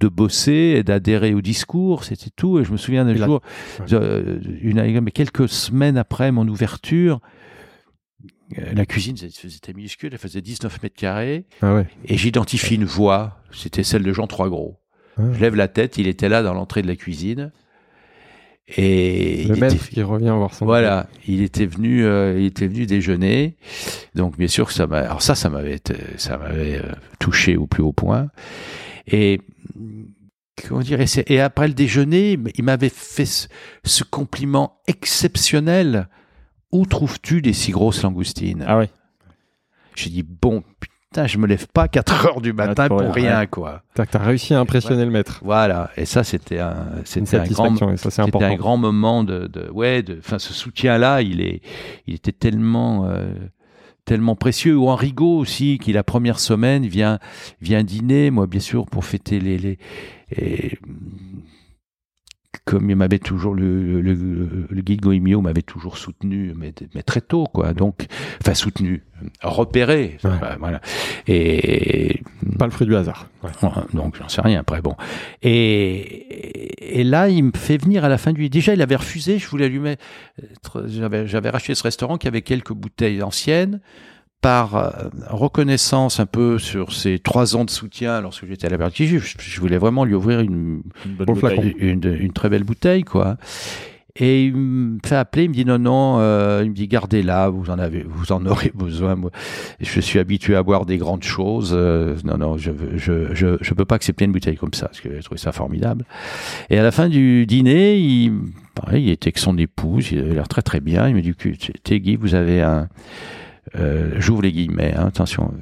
de 0.00 0.08
bosser 0.08 0.74
et 0.78 0.82
d'adhérer 0.82 1.34
au 1.34 1.40
discours, 1.42 2.04
c'était 2.04 2.30
tout. 2.34 2.58
Et 2.58 2.64
je 2.64 2.72
me 2.72 2.76
souviens 2.76 3.04
d'un 3.04 3.14
la- 3.14 3.26
jour, 3.26 3.40
ouais. 3.80 3.86
euh, 3.92 4.38
une, 4.62 5.00
mais 5.00 5.10
quelques 5.10 5.48
semaines 5.48 5.98
après 5.98 6.32
mon 6.32 6.48
ouverture, 6.48 7.20
la 8.56 8.84
cuisine 8.86 9.16
c'était 9.16 9.72
minuscule, 9.72 10.10
elle 10.12 10.18
faisait 10.18 10.40
19 10.40 10.82
mètres 10.82 10.96
carrés, 10.96 11.44
Ah 11.62 11.74
ouais. 11.74 11.86
et 12.04 12.16
j'identifie 12.16 12.74
une 12.74 12.84
voix, 12.84 13.38
c'était 13.52 13.82
celle 13.84 14.02
de 14.02 14.12
Jean 14.12 14.26
Trois 14.26 14.48
Gros. 14.48 14.80
Ah. 15.16 15.22
Je 15.32 15.40
lève 15.40 15.54
la 15.54 15.68
tête, 15.68 15.98
il 15.98 16.06
était 16.08 16.28
là 16.28 16.42
dans 16.42 16.54
l'entrée 16.54 16.82
de 16.82 16.86
la 16.88 16.96
cuisine. 16.96 17.52
Et 18.76 19.44
Le 19.48 19.56
il 19.56 19.60
maître 19.60 19.74
était- 19.74 19.94
qui 19.94 20.02
revient 20.02 20.32
voir 20.36 20.54
son. 20.54 20.64
voilà, 20.64 21.08
il 21.26 21.42
était 21.42 21.66
venu, 21.66 22.04
euh, 22.04 22.38
il 22.38 22.46
était 22.46 22.68
venu 22.68 22.86
déjeuner. 22.86 23.56
Donc 24.14 24.36
bien 24.38 24.46
sûr 24.46 24.70
ça 24.70 24.86
m'a, 24.86 24.98
alors 24.98 25.22
ça, 25.22 25.34
ça 25.34 25.50
m'avait, 25.50 25.80
ça 26.16 26.36
m'avait 26.38 26.78
euh, 26.78 26.92
touché 27.18 27.56
au 27.56 27.66
plus 27.66 27.82
haut 27.82 27.92
point. 27.92 28.28
Et 29.08 29.40
mm, 29.74 30.04
comment 30.68 30.82
dire, 30.82 31.00
et, 31.26 31.40
après 31.40 31.66
le 31.66 31.74
déjeuner, 31.74 32.38
il 32.54 32.62
m'avait 32.64 32.90
fait 32.94 33.24
ce, 33.26 33.48
ce 33.84 34.04
compliment 34.04 34.80
exceptionnel. 34.86 36.08
Où 36.72 36.86
trouves-tu 36.86 37.42
des 37.42 37.52
si 37.52 37.72
grosses 37.72 38.02
langoustines? 38.02 38.64
Ah 38.66 38.78
ouais. 38.78 38.90
J'ai 39.96 40.10
dit 40.10 40.22
bon, 40.22 40.62
putain, 40.78 41.26
je 41.26 41.38
me 41.38 41.46
lève 41.46 41.66
pas 41.68 41.82
à 41.82 41.88
4 41.88 42.26
heures 42.26 42.40
du 42.40 42.52
matin 42.52 42.88
pour 42.88 43.00
rien, 43.00 43.10
rien, 43.38 43.46
quoi. 43.46 43.82
T'as 43.94 44.18
réussi 44.18 44.54
à 44.54 44.60
impressionner 44.60 45.04
le 45.04 45.10
maître. 45.10 45.40
Voilà, 45.44 45.90
et 45.96 46.04
ça 46.04 46.22
c'était 46.22 46.60
un, 46.60 46.86
c'était 47.04 47.36
un 47.36 47.44
grand, 47.44 47.64
satisfaction 47.64 47.92
et 47.92 47.96
ça 47.96 48.10
c'est 48.10 48.24
c'était 48.24 48.44
un 48.44 48.54
grand 48.54 48.76
moment 48.76 49.24
de, 49.24 49.48
de 49.48 49.68
ouais, 49.70 50.02
de, 50.02 50.18
enfin 50.18 50.38
ce 50.38 50.52
soutien-là, 50.52 51.22
il 51.22 51.40
est, 51.40 51.60
il 52.06 52.14
était 52.14 52.32
tellement, 52.32 53.06
euh, 53.06 53.34
tellement 54.04 54.36
précieux. 54.36 54.76
Ou 54.76 54.94
Rigaud 54.94 55.38
aussi, 55.38 55.78
qui 55.78 55.92
la 55.92 56.04
première 56.04 56.38
semaine 56.38 56.86
vient, 56.86 57.18
vient 57.60 57.82
dîner, 57.82 58.30
moi 58.30 58.46
bien 58.46 58.60
sûr 58.60 58.86
pour 58.86 59.04
fêter 59.04 59.40
les, 59.40 59.58
les, 59.58 59.78
et, 60.36 60.78
comme 62.64 62.90
il 62.90 62.96
m'avait 62.96 63.18
toujours 63.18 63.54
le, 63.54 64.00
le, 64.00 64.14
le, 64.68 64.82
guide 64.82 65.00
Goemio 65.00 65.40
m'avait 65.40 65.62
toujours 65.62 65.98
soutenu, 65.98 66.52
mais, 66.56 66.72
mais 66.94 67.02
très 67.02 67.20
tôt 67.20 67.46
quoi. 67.52 67.72
Donc, 67.72 68.06
enfin 68.40 68.54
soutenu, 68.54 69.02
repéré, 69.42 70.18
Ouais. 70.22 70.30
enfin, 70.30 70.56
voilà. 70.58 70.80
Et 71.26 72.22
Pas 72.58 72.66
le 72.66 72.70
fruit 72.70 72.86
du 72.86 72.94
hasard. 72.96 73.28
Ouais. 73.42 73.50
donc 73.94 74.16
j'en 74.18 74.28
sais 74.28 74.42
rien 74.42 74.60
après 74.60 74.82
bon 74.82 74.94
et, 75.42 77.00
et 77.00 77.04
là 77.04 77.28
il 77.30 77.44
me 77.44 77.52
fait 77.54 77.78
venir 77.78 78.04
à 78.04 78.08
la 78.10 78.18
fin 78.18 78.32
du 78.34 78.50
déjà 78.50 78.74
il 78.74 78.82
avait 78.82 78.96
refusé 78.96 79.38
je 79.38 79.48
voulais 79.48 79.70
lui 79.70 79.78
mettre 79.78 80.04
j'avais 80.86 81.26
j'avais 81.26 81.48
racheté 81.48 81.74
ce 81.74 81.82
restaurant 81.82 82.18
qui 82.18 82.28
avait 82.28 82.42
quelques 82.42 82.72
bouteilles 82.74 83.22
anciennes 83.22 83.80
par 84.40 84.76
euh, 84.76 84.90
reconnaissance 85.28 86.18
un 86.18 86.26
peu 86.26 86.58
sur 86.58 86.92
ces 86.92 87.18
trois 87.18 87.56
ans 87.56 87.64
de 87.64 87.70
soutien 87.70 88.20
lorsque 88.20 88.46
j'étais 88.46 88.66
à 88.66 88.70
la 88.70 88.78
Berthier, 88.78 89.06
je, 89.06 89.18
je 89.18 89.60
voulais 89.60 89.78
vraiment 89.78 90.04
lui 90.04 90.14
ouvrir 90.14 90.40
une, 90.40 90.82
très 92.34 92.48
belle 92.48 92.64
bouteille, 92.64 93.04
quoi. 93.04 93.36
Et 94.16 94.44
il 94.46 94.56
me 94.56 94.98
fait 95.04 95.14
appeler, 95.14 95.44
il 95.44 95.50
me 95.50 95.54
dit 95.54 95.64
non, 95.64 95.78
non, 95.78 96.16
euh, 96.18 96.62
il 96.64 96.70
me 96.70 96.74
dit 96.74 96.88
gardez-la, 96.88 97.48
vous 97.48 97.70
en 97.70 97.78
avez, 97.78 98.02
vous 98.02 98.32
en 98.32 98.44
aurez 98.44 98.72
besoin. 98.74 99.14
Moi, 99.14 99.30
je 99.78 100.00
suis 100.00 100.18
habitué 100.18 100.56
à 100.56 100.62
boire 100.62 100.84
des 100.84 100.98
grandes 100.98 101.22
choses. 101.22 101.72
euh, 101.72 102.16
non, 102.24 102.36
non, 102.36 102.58
je, 102.58 102.72
je, 102.96 103.34
je, 103.34 103.56
je 103.60 103.74
peux 103.74 103.84
pas 103.84 103.94
accepter 103.94 104.24
une 104.24 104.32
bouteille 104.32 104.56
comme 104.56 104.74
ça, 104.74 104.86
parce 104.86 105.00
que 105.00 105.14
j'ai 105.14 105.22
trouvé 105.22 105.38
ça 105.38 105.52
formidable. 105.52 106.04
Et 106.70 106.78
à 106.78 106.82
la 106.82 106.90
fin 106.90 107.08
du 107.08 107.46
dîner, 107.46 107.98
il, 107.98 108.32
pareil, 108.74 109.04
il 109.04 109.10
était 109.10 109.28
avec 109.28 109.38
son 109.38 109.56
épouse, 109.58 110.10
il 110.12 110.18
avait 110.18 110.34
l'air 110.34 110.48
très 110.48 110.62
très 110.62 110.80
bien. 110.80 111.08
Il 111.08 111.14
me 111.14 111.22
dit 111.22 111.34
que 111.34 111.94
Guy, 111.94 112.16
vous 112.16 112.34
avez 112.34 112.62
un, 112.62 112.88
euh, 113.76 114.12
j'ouvre 114.18 114.42
les 114.42 114.52
guillemets, 114.52 114.94
hein, 114.96 115.06
attention. 115.06 115.52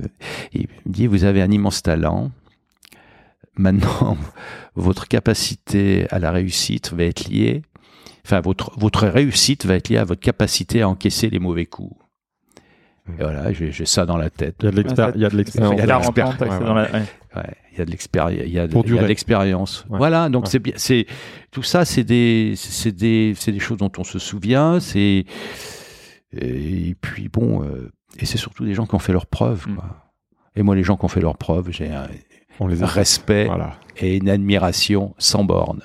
Il 0.52 0.62
me 0.86 0.92
dit 0.92 1.06
vous 1.06 1.24
avez 1.24 1.42
un 1.42 1.50
immense 1.50 1.82
talent. 1.82 2.30
Maintenant, 3.56 4.16
votre 4.76 5.08
capacité 5.08 6.06
à 6.10 6.18
la 6.18 6.30
réussite 6.30 6.92
va 6.92 7.04
être 7.04 7.28
liée, 7.28 7.62
enfin 8.24 8.40
votre 8.40 8.72
votre 8.78 9.06
réussite 9.08 9.66
va 9.66 9.74
être 9.74 9.88
liée 9.88 9.96
à 9.98 10.04
votre 10.04 10.20
capacité 10.20 10.82
à 10.82 10.88
encaisser 10.88 11.28
les 11.28 11.38
mauvais 11.40 11.66
coups. 11.66 11.96
Et 13.18 13.22
voilà, 13.22 13.52
j'ai 13.52 13.72
ça 13.86 14.04
dans 14.04 14.18
la 14.18 14.28
tête. 14.30 14.56
Il 14.60 14.66
y 14.66 14.68
a 14.68 14.70
de 14.70 14.76
l'expér- 14.82 15.12
il 15.14 15.22
y 15.22 15.24
a 15.24 15.30
de 15.30 15.36
l'expérience. 15.36 15.72
Il 15.74 15.78
y 15.78 15.80
a 15.80 15.84
de 15.84 15.88
40 15.88 16.18
ans, 16.18 16.28
l'expérience. 16.28 16.88
il 17.72 17.78
y 17.78 18.98
a 18.98 19.02
de 19.02 19.06
l'expérience. 19.08 19.86
Ouais. 19.88 19.96
Voilà, 19.98 20.28
donc 20.28 20.44
Ouais. 20.44 20.50
c'est 20.50 20.58
bien, 20.58 20.74
c'est 20.76 21.06
tout 21.50 21.62
ça, 21.62 21.84
c'est 21.86 22.04
des, 22.04 22.52
c'est 22.56 22.92
des, 22.92 23.32
c'est 23.36 23.50
des 23.52 23.60
choses 23.60 23.78
dont 23.78 23.90
on 23.96 24.04
se 24.04 24.18
souvient, 24.18 24.78
c'est 24.78 25.24
et 26.36 26.94
puis 27.00 27.28
bon, 27.28 27.62
euh, 27.62 27.90
et 28.18 28.26
c'est 28.26 28.38
surtout 28.38 28.64
des 28.64 28.74
gens 28.74 28.86
qui 28.86 28.94
ont 28.94 28.98
fait 29.00 29.12
leurs 29.12 29.26
preuves. 29.26 29.66
Mm. 29.68 29.74
Quoi. 29.76 29.84
Et 30.56 30.62
moi, 30.62 30.74
les 30.74 30.82
gens 30.82 30.96
qui 30.96 31.04
ont 31.04 31.08
fait 31.08 31.20
leurs 31.20 31.36
preuves, 31.38 31.70
j'ai 31.70 31.88
un 31.90 32.08
On 32.60 32.66
les 32.66 32.82
a. 32.82 32.86
respect 32.86 33.46
Voilà. 33.46 33.76
et 33.98 34.16
une 34.16 34.28
admiration 34.28 35.14
sans 35.18 35.44
borne. 35.44 35.80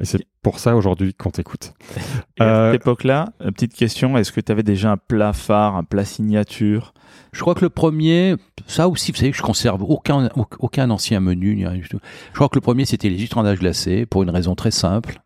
Et 0.00 0.04
c'est 0.04 0.24
pour 0.42 0.58
ça 0.60 0.76
aujourd'hui 0.76 1.14
qu'on 1.14 1.30
t'écoute. 1.30 1.72
À 2.38 2.70
cette 2.72 2.82
époque-là, 2.82 3.32
euh, 3.40 3.50
petite 3.50 3.74
question, 3.74 4.16
est-ce 4.16 4.30
que 4.32 4.40
tu 4.40 4.52
avais 4.52 4.62
déjà 4.62 4.92
un 4.92 4.96
plat 4.96 5.32
phare, 5.32 5.76
un 5.76 5.84
plat 5.84 6.04
signature? 6.04 6.94
Je 7.32 7.40
crois 7.40 7.54
que 7.54 7.62
le 7.62 7.68
premier, 7.70 8.36
ça 8.66 8.88
aussi, 8.88 9.10
vous 9.12 9.18
savez 9.18 9.30
que 9.32 9.36
je 9.36 9.42
conserve 9.42 9.82
aucun, 9.82 10.28
aucun 10.60 10.90
ancien 10.90 11.20
menu. 11.20 11.56
ni 11.56 11.66
rien 11.66 11.76
du 11.78 11.88
tout. 11.88 11.98
Je 12.30 12.34
crois 12.34 12.48
que 12.48 12.54
le 12.54 12.60
premier, 12.60 12.84
c'était 12.84 13.08
les 13.08 13.18
jutrandages 13.18 13.58
glacés, 13.58 14.06
pour 14.06 14.22
une 14.22 14.30
raison 14.30 14.54
très 14.54 14.70
simple. 14.70 15.20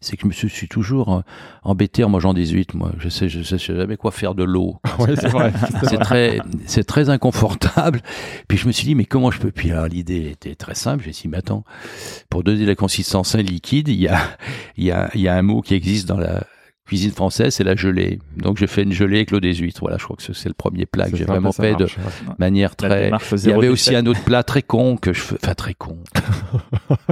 C'est 0.00 0.16
que 0.16 0.22
je 0.22 0.28
me 0.28 0.32
suis, 0.32 0.68
toujours 0.68 1.12
euh, 1.12 1.20
embêté 1.64 2.04
en 2.04 2.08
mangeant 2.08 2.34
des 2.34 2.46
huîtres, 2.46 2.76
moi. 2.76 2.92
Je 2.98 3.08
sais, 3.08 3.28
je 3.28 3.42
sais, 3.42 3.58
je 3.58 3.64
sais 3.64 3.76
jamais 3.76 3.96
quoi 3.96 4.12
faire 4.12 4.36
de 4.36 4.44
l'eau. 4.44 4.76
ouais, 5.00 5.16
c'est 5.16 5.28
vrai. 5.28 5.52
C'est 5.88 5.98
très, 5.98 6.38
c'est 6.66 6.84
très 6.84 7.10
inconfortable. 7.10 8.00
Puis 8.46 8.58
je 8.58 8.68
me 8.68 8.72
suis 8.72 8.84
dit, 8.84 8.94
mais 8.94 9.04
comment 9.04 9.32
je 9.32 9.40
peux? 9.40 9.50
Puis 9.50 9.72
alors 9.72 9.86
l'idée 9.86 10.30
était 10.30 10.54
très 10.54 10.76
simple. 10.76 11.02
J'ai 11.04 11.10
dit, 11.10 11.28
mais 11.28 11.38
attends, 11.38 11.64
pour 12.30 12.44
donner 12.44 12.64
la 12.64 12.76
consistance 12.76 13.34
à 13.34 13.38
un 13.38 13.42
liquide, 13.42 13.88
il 13.88 14.00
y 14.00 14.06
a, 14.06 14.20
il 14.76 14.84
y 14.84 14.92
a, 14.92 15.10
il 15.14 15.20
y 15.20 15.28
a 15.28 15.34
un 15.34 15.42
mot 15.42 15.60
qui 15.60 15.74
existe 15.74 16.06
dans 16.06 16.18
la 16.18 16.44
cuisine 16.86 17.12
française, 17.12 17.54
c'est 17.54 17.64
la 17.64 17.76
gelée. 17.76 18.18
Donc 18.36 18.58
j'ai 18.58 18.66
fait 18.66 18.82
une 18.82 18.92
gelée 18.92 19.18
avec 19.18 19.30
l'eau 19.30 19.40
des 19.40 19.54
huîtres. 19.54 19.80
Voilà, 19.80 19.98
je 19.98 20.04
crois 20.04 20.16
que 20.16 20.22
c'est 20.22 20.48
le 20.48 20.54
premier 20.54 20.86
plat 20.86 21.10
que 21.10 21.16
j'ai 21.16 21.24
vraiment 21.24 21.52
fait 21.52 21.74
de 21.74 21.84
ouais. 21.84 21.90
manière 22.38 22.76
très. 22.76 23.10
Il 23.32 23.48
y 23.48 23.52
avait 23.52 23.68
aussi 23.68 23.94
un 23.94 24.04
autre 24.06 24.22
plat 24.24 24.42
très 24.42 24.62
con 24.62 24.96
que 24.96 25.12
je 25.12 25.20
fais, 25.20 25.36
enfin 25.42 25.54
très 25.54 25.74
con. 25.74 25.98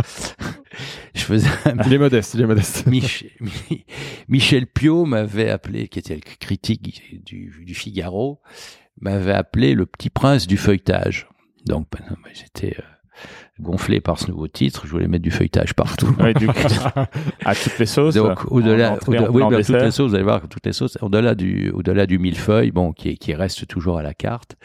je 1.14 1.20
faisais 1.22 1.48
un 1.64 1.76
Il 1.86 1.92
est 1.92 1.98
modeste, 1.98 2.34
il 2.34 2.40
est 2.42 2.46
modeste. 2.46 2.86
Mich- 2.90 3.26
Mi- 3.40 3.84
Michel 4.28 4.66
Piot 4.66 5.04
m'avait 5.04 5.50
appelé, 5.50 5.88
qui 5.88 5.98
était 5.98 6.14
le 6.14 6.20
critique 6.38 7.24
du, 7.24 7.62
du 7.64 7.74
Figaro, 7.74 8.40
m'avait 9.00 9.32
appelé 9.32 9.74
le 9.74 9.86
petit 9.86 10.10
prince 10.10 10.46
du 10.46 10.56
feuilletage. 10.56 11.28
Donc, 11.66 11.88
ben, 11.92 12.04
j'étais 12.32 12.76
euh, 12.78 12.82
gonflé 13.60 14.00
par 14.00 14.18
ce 14.18 14.30
nouveau 14.30 14.48
titre. 14.48 14.82
Je 14.86 14.90
voulais 14.90 15.08
mettre 15.08 15.22
du 15.22 15.30
feuilletage 15.30 15.74
partout. 15.74 16.14
Ouais, 16.18 16.34
du 16.34 16.46
coup, 16.46 16.54
à 17.44 17.54
toutes 17.54 17.78
les 17.78 17.86
sauces. 17.86 18.14
Donc, 18.14 18.50
au-delà, 18.50 18.98
oui, 19.06 19.16
toutes 19.16 19.56
dessert. 19.56 19.84
les 19.84 19.90
sauces, 19.90 20.10
vous 20.10 20.14
allez 20.14 20.24
voir 20.24 20.48
toutes 20.48 20.66
les 20.66 20.72
sauces, 20.72 20.98
au-delà 21.00 21.34
du, 21.34 21.70
au-delà 21.70 22.06
du 22.06 22.18
millefeuille, 22.18 22.70
bon, 22.70 22.92
qui, 22.92 23.16
qui 23.18 23.34
reste 23.34 23.66
toujours 23.66 23.98
à 23.98 24.02
la 24.02 24.14
carte, 24.14 24.56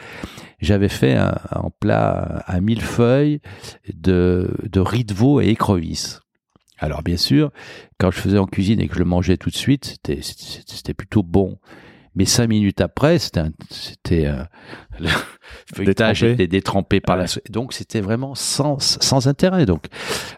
j'avais 0.60 0.88
fait 0.88 1.14
un, 1.14 1.36
plat 1.80 2.44
un 2.46 2.60
millefeuille 2.60 3.40
de, 3.92 4.50
de 4.70 4.80
riz 4.80 5.04
de 5.04 5.14
veau 5.14 5.40
et 5.40 5.48
écrevisses. 5.48 6.20
Alors, 6.78 7.02
bien 7.02 7.16
sûr, 7.16 7.50
quand 7.98 8.10
je 8.10 8.18
faisais 8.18 8.38
en 8.38 8.46
cuisine 8.46 8.80
et 8.80 8.88
que 8.88 8.94
je 8.94 8.98
le 8.98 9.06
mangeais 9.06 9.36
tout 9.36 9.50
de 9.50 9.56
suite, 9.56 9.98
c'était 10.04 10.94
plutôt 10.94 11.22
bon. 11.22 11.58
Mais 12.16 12.24
cinq 12.24 12.48
minutes 12.48 12.80
après, 12.80 13.18
c'était, 13.18 14.26
euh, 14.26 14.42
le 14.98 15.08
feuilletage 15.74 16.20
Détrempé. 16.22 16.32
était 16.42 16.46
détrempé 16.48 17.00
par 17.00 17.16
la 17.16 17.22
Ouais. 17.24 17.28
so- 17.28 17.40
donc 17.50 17.72
c'était 17.74 18.00
vraiment 18.00 18.34
sans, 18.34 18.78
sans 18.78 19.28
intérêt. 19.28 19.66
Donc 19.66 19.84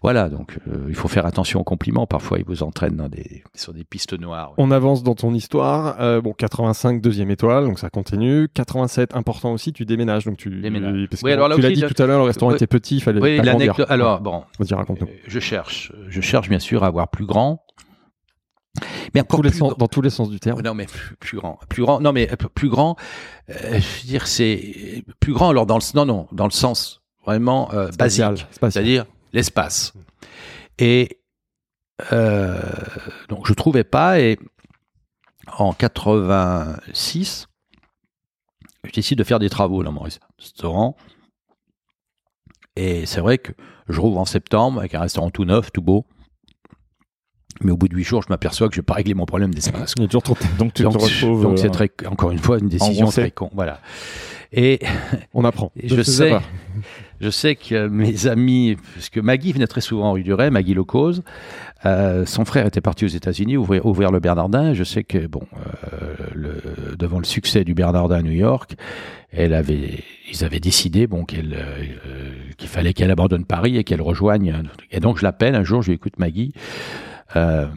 voilà, 0.02 0.28
donc 0.28 0.58
euh, 0.68 0.86
il 0.88 0.94
faut 0.94 1.08
faire 1.08 1.24
attention 1.24 1.60
aux 1.60 1.64
compliments. 1.64 2.06
Parfois, 2.06 2.38
ils 2.38 2.44
vous 2.44 2.62
entraînent 2.62 2.96
dans 2.96 3.08
des, 3.08 3.42
sur 3.54 3.72
des 3.72 3.84
pistes 3.84 4.18
noires. 4.18 4.52
On 4.58 4.70
avance 4.70 5.02
dans 5.02 5.14
ton 5.14 5.32
histoire. 5.34 5.96
Euh, 6.00 6.20
bon, 6.20 6.32
85, 6.32 7.00
deuxième 7.00 7.30
étoile, 7.30 7.64
donc 7.64 7.78
ça 7.78 7.90
continue. 7.90 8.48
87, 8.52 9.14
important 9.14 9.52
aussi, 9.52 9.72
tu 9.72 9.84
déménages. 9.84 10.24
Donc 10.24 10.36
tu 10.36 10.50
Déménage. 10.50 11.06
Parce 11.10 11.22
Oui, 11.22 11.30
que 11.30 11.34
alors 11.34 11.48
là 11.48 11.54
tu 11.56 11.60
l'as 11.62 11.70
dit 11.70 11.80
je- 11.80 11.86
tout 11.86 12.02
à 12.02 12.06
l'heure, 12.06 12.18
le 12.18 12.24
restaurant 12.26 12.50
Oui. 12.50 12.56
était 12.56 12.66
petit, 12.66 12.96
il 12.96 13.00
fallait 13.02 13.20
Oui. 13.20 13.38
Alors 13.88 14.20
bon, 14.20 14.42
Vas-y, 14.58 14.74
raconte-nous. 14.74 15.06
Euh, 15.06 15.10
Je 15.28 15.38
cherche, 15.40 15.92
je 16.08 16.20
cherche 16.20 16.48
bien 16.48 16.58
sûr 16.58 16.82
à 16.82 16.88
avoir 16.88 17.08
plus 17.08 17.24
grand. 17.26 17.62
Mais 19.14 19.20
encore 19.20 19.38
Tous 19.38 19.42
les 19.42 19.50
plus 19.50 19.58
sens- 19.58 19.68
grand. 19.70 19.78
dans 19.78 19.88
tous 19.88 20.00
les 20.02 20.10
sens 20.10 20.30
du 20.30 20.40
terme. 20.40 20.60
Non 20.62 20.74
mais 20.74 20.86
plus, 20.86 21.16
plus 21.16 21.38
grand, 21.38 21.58
plus 21.68 21.82
grand. 21.82 22.00
Non 22.00 22.12
mais 22.12 22.30
euh, 22.32 22.36
plus 22.36 22.68
grand. 22.68 22.96
euh, 23.50 23.54
je 23.80 24.00
veux 24.02 24.06
dire 24.06 24.26
c'est 24.26 25.04
plus 25.20 25.32
grand. 25.32 25.50
Alors 25.50 25.66
dans 25.66 25.76
le 25.78 25.82
non 25.94 26.04
non 26.06 26.28
dans 26.32 26.44
le 26.46 26.50
sens 26.50 27.02
vraiment 27.24 27.72
euh, 27.74 27.90
Spatial, 27.92 28.34
basique, 28.34 28.48
c'est-à-dire 28.60 29.06
l'espace. 29.32 29.92
Et 30.78 31.20
euh, 32.12 32.60
donc 33.28 33.46
je 33.46 33.52
trouvais 33.54 33.84
pas 33.84 34.20
et 34.20 34.38
en 35.56 35.72
86 35.72 37.46
je 38.84 38.92
décide 38.92 39.18
de 39.18 39.24
faire 39.24 39.38
des 39.40 39.50
travaux 39.50 39.82
dans 39.82 39.92
mon 39.92 40.02
restaurant. 40.38 40.96
Et 42.76 43.06
c'est 43.06 43.20
vrai 43.20 43.38
que 43.38 43.52
je 43.88 44.00
rouvre 44.00 44.18
en 44.18 44.24
septembre 44.24 44.78
avec 44.78 44.94
un 44.94 45.00
restaurant 45.00 45.30
tout 45.30 45.44
neuf, 45.44 45.72
tout 45.72 45.82
beau. 45.82 46.06
Mais 47.62 47.72
au 47.72 47.76
bout 47.76 47.88
de 47.88 47.94
huit 47.94 48.04
jours, 48.04 48.22
je 48.22 48.28
m'aperçois 48.28 48.68
que 48.68 48.74
je 48.74 48.80
n'ai 48.80 48.84
pas 48.84 48.94
réglé 48.94 49.14
mon 49.14 49.26
problème 49.26 49.52
d'espace. 49.52 49.94
Toujours 49.94 50.22
trop 50.22 50.36
Donc 50.58 50.74
tu 50.74 50.82
donc, 50.82 50.98
te 50.98 50.98
retrouves. 50.98 51.42
donc 51.42 51.52
euh, 51.54 51.56
c'est 51.56 51.70
très, 51.70 51.90
encore 52.06 52.30
une 52.30 52.38
fois, 52.38 52.58
une 52.58 52.68
décision 52.68 53.06
très 53.06 53.30
con. 53.30 53.50
Voilà. 53.54 53.80
Et 54.52 54.80
On 55.34 55.44
apprend. 55.44 55.72
Et 55.76 55.88
je 55.88 56.02
sais, 56.02 56.32
je 57.20 57.30
sais 57.30 57.54
que 57.54 57.88
mes 57.88 58.26
amis, 58.26 58.76
parce 58.94 59.10
que 59.10 59.20
Maggie 59.20 59.52
venait 59.52 59.66
très 59.66 59.80
souvent 59.80 60.10
en 60.10 60.12
rue 60.12 60.22
du 60.22 60.32
Ray, 60.32 60.50
Maggie 60.50 60.74
Locose, 60.74 61.22
euh, 61.86 62.26
son 62.26 62.44
frère 62.44 62.66
était 62.66 62.80
parti 62.80 63.04
aux 63.04 63.08
États-Unis 63.08 63.56
ouvrir, 63.56 63.86
ouvrir 63.86 64.10
le 64.10 64.20
Bernardin. 64.20 64.74
Je 64.74 64.84
sais 64.84 65.04
que 65.04 65.26
bon, 65.26 65.42
euh, 65.92 66.14
le, 66.34 66.96
devant 66.96 67.18
le 67.18 67.24
succès 67.24 67.64
du 67.64 67.74
Bernardin 67.74 68.16
à 68.16 68.22
New 68.22 68.32
York, 68.32 68.74
elle 69.30 69.54
avait, 69.54 70.02
ils 70.30 70.44
avaient 70.44 70.60
décidé 70.60 71.06
bon 71.06 71.26
euh, 71.34 71.84
qu'il 72.56 72.68
fallait 72.68 72.94
qu'elle 72.94 73.10
abandonne 73.10 73.44
Paris 73.44 73.76
et 73.76 73.84
qu'elle 73.84 74.02
rejoigne. 74.02 74.62
Et 74.90 75.00
donc 75.00 75.18
je 75.18 75.24
l'appelle 75.24 75.54
un 75.54 75.64
jour, 75.64 75.82
je 75.82 75.88
lui 75.88 75.96
écoute 75.96 76.18
Maggie. 76.18 76.52
Euh, 77.36 77.68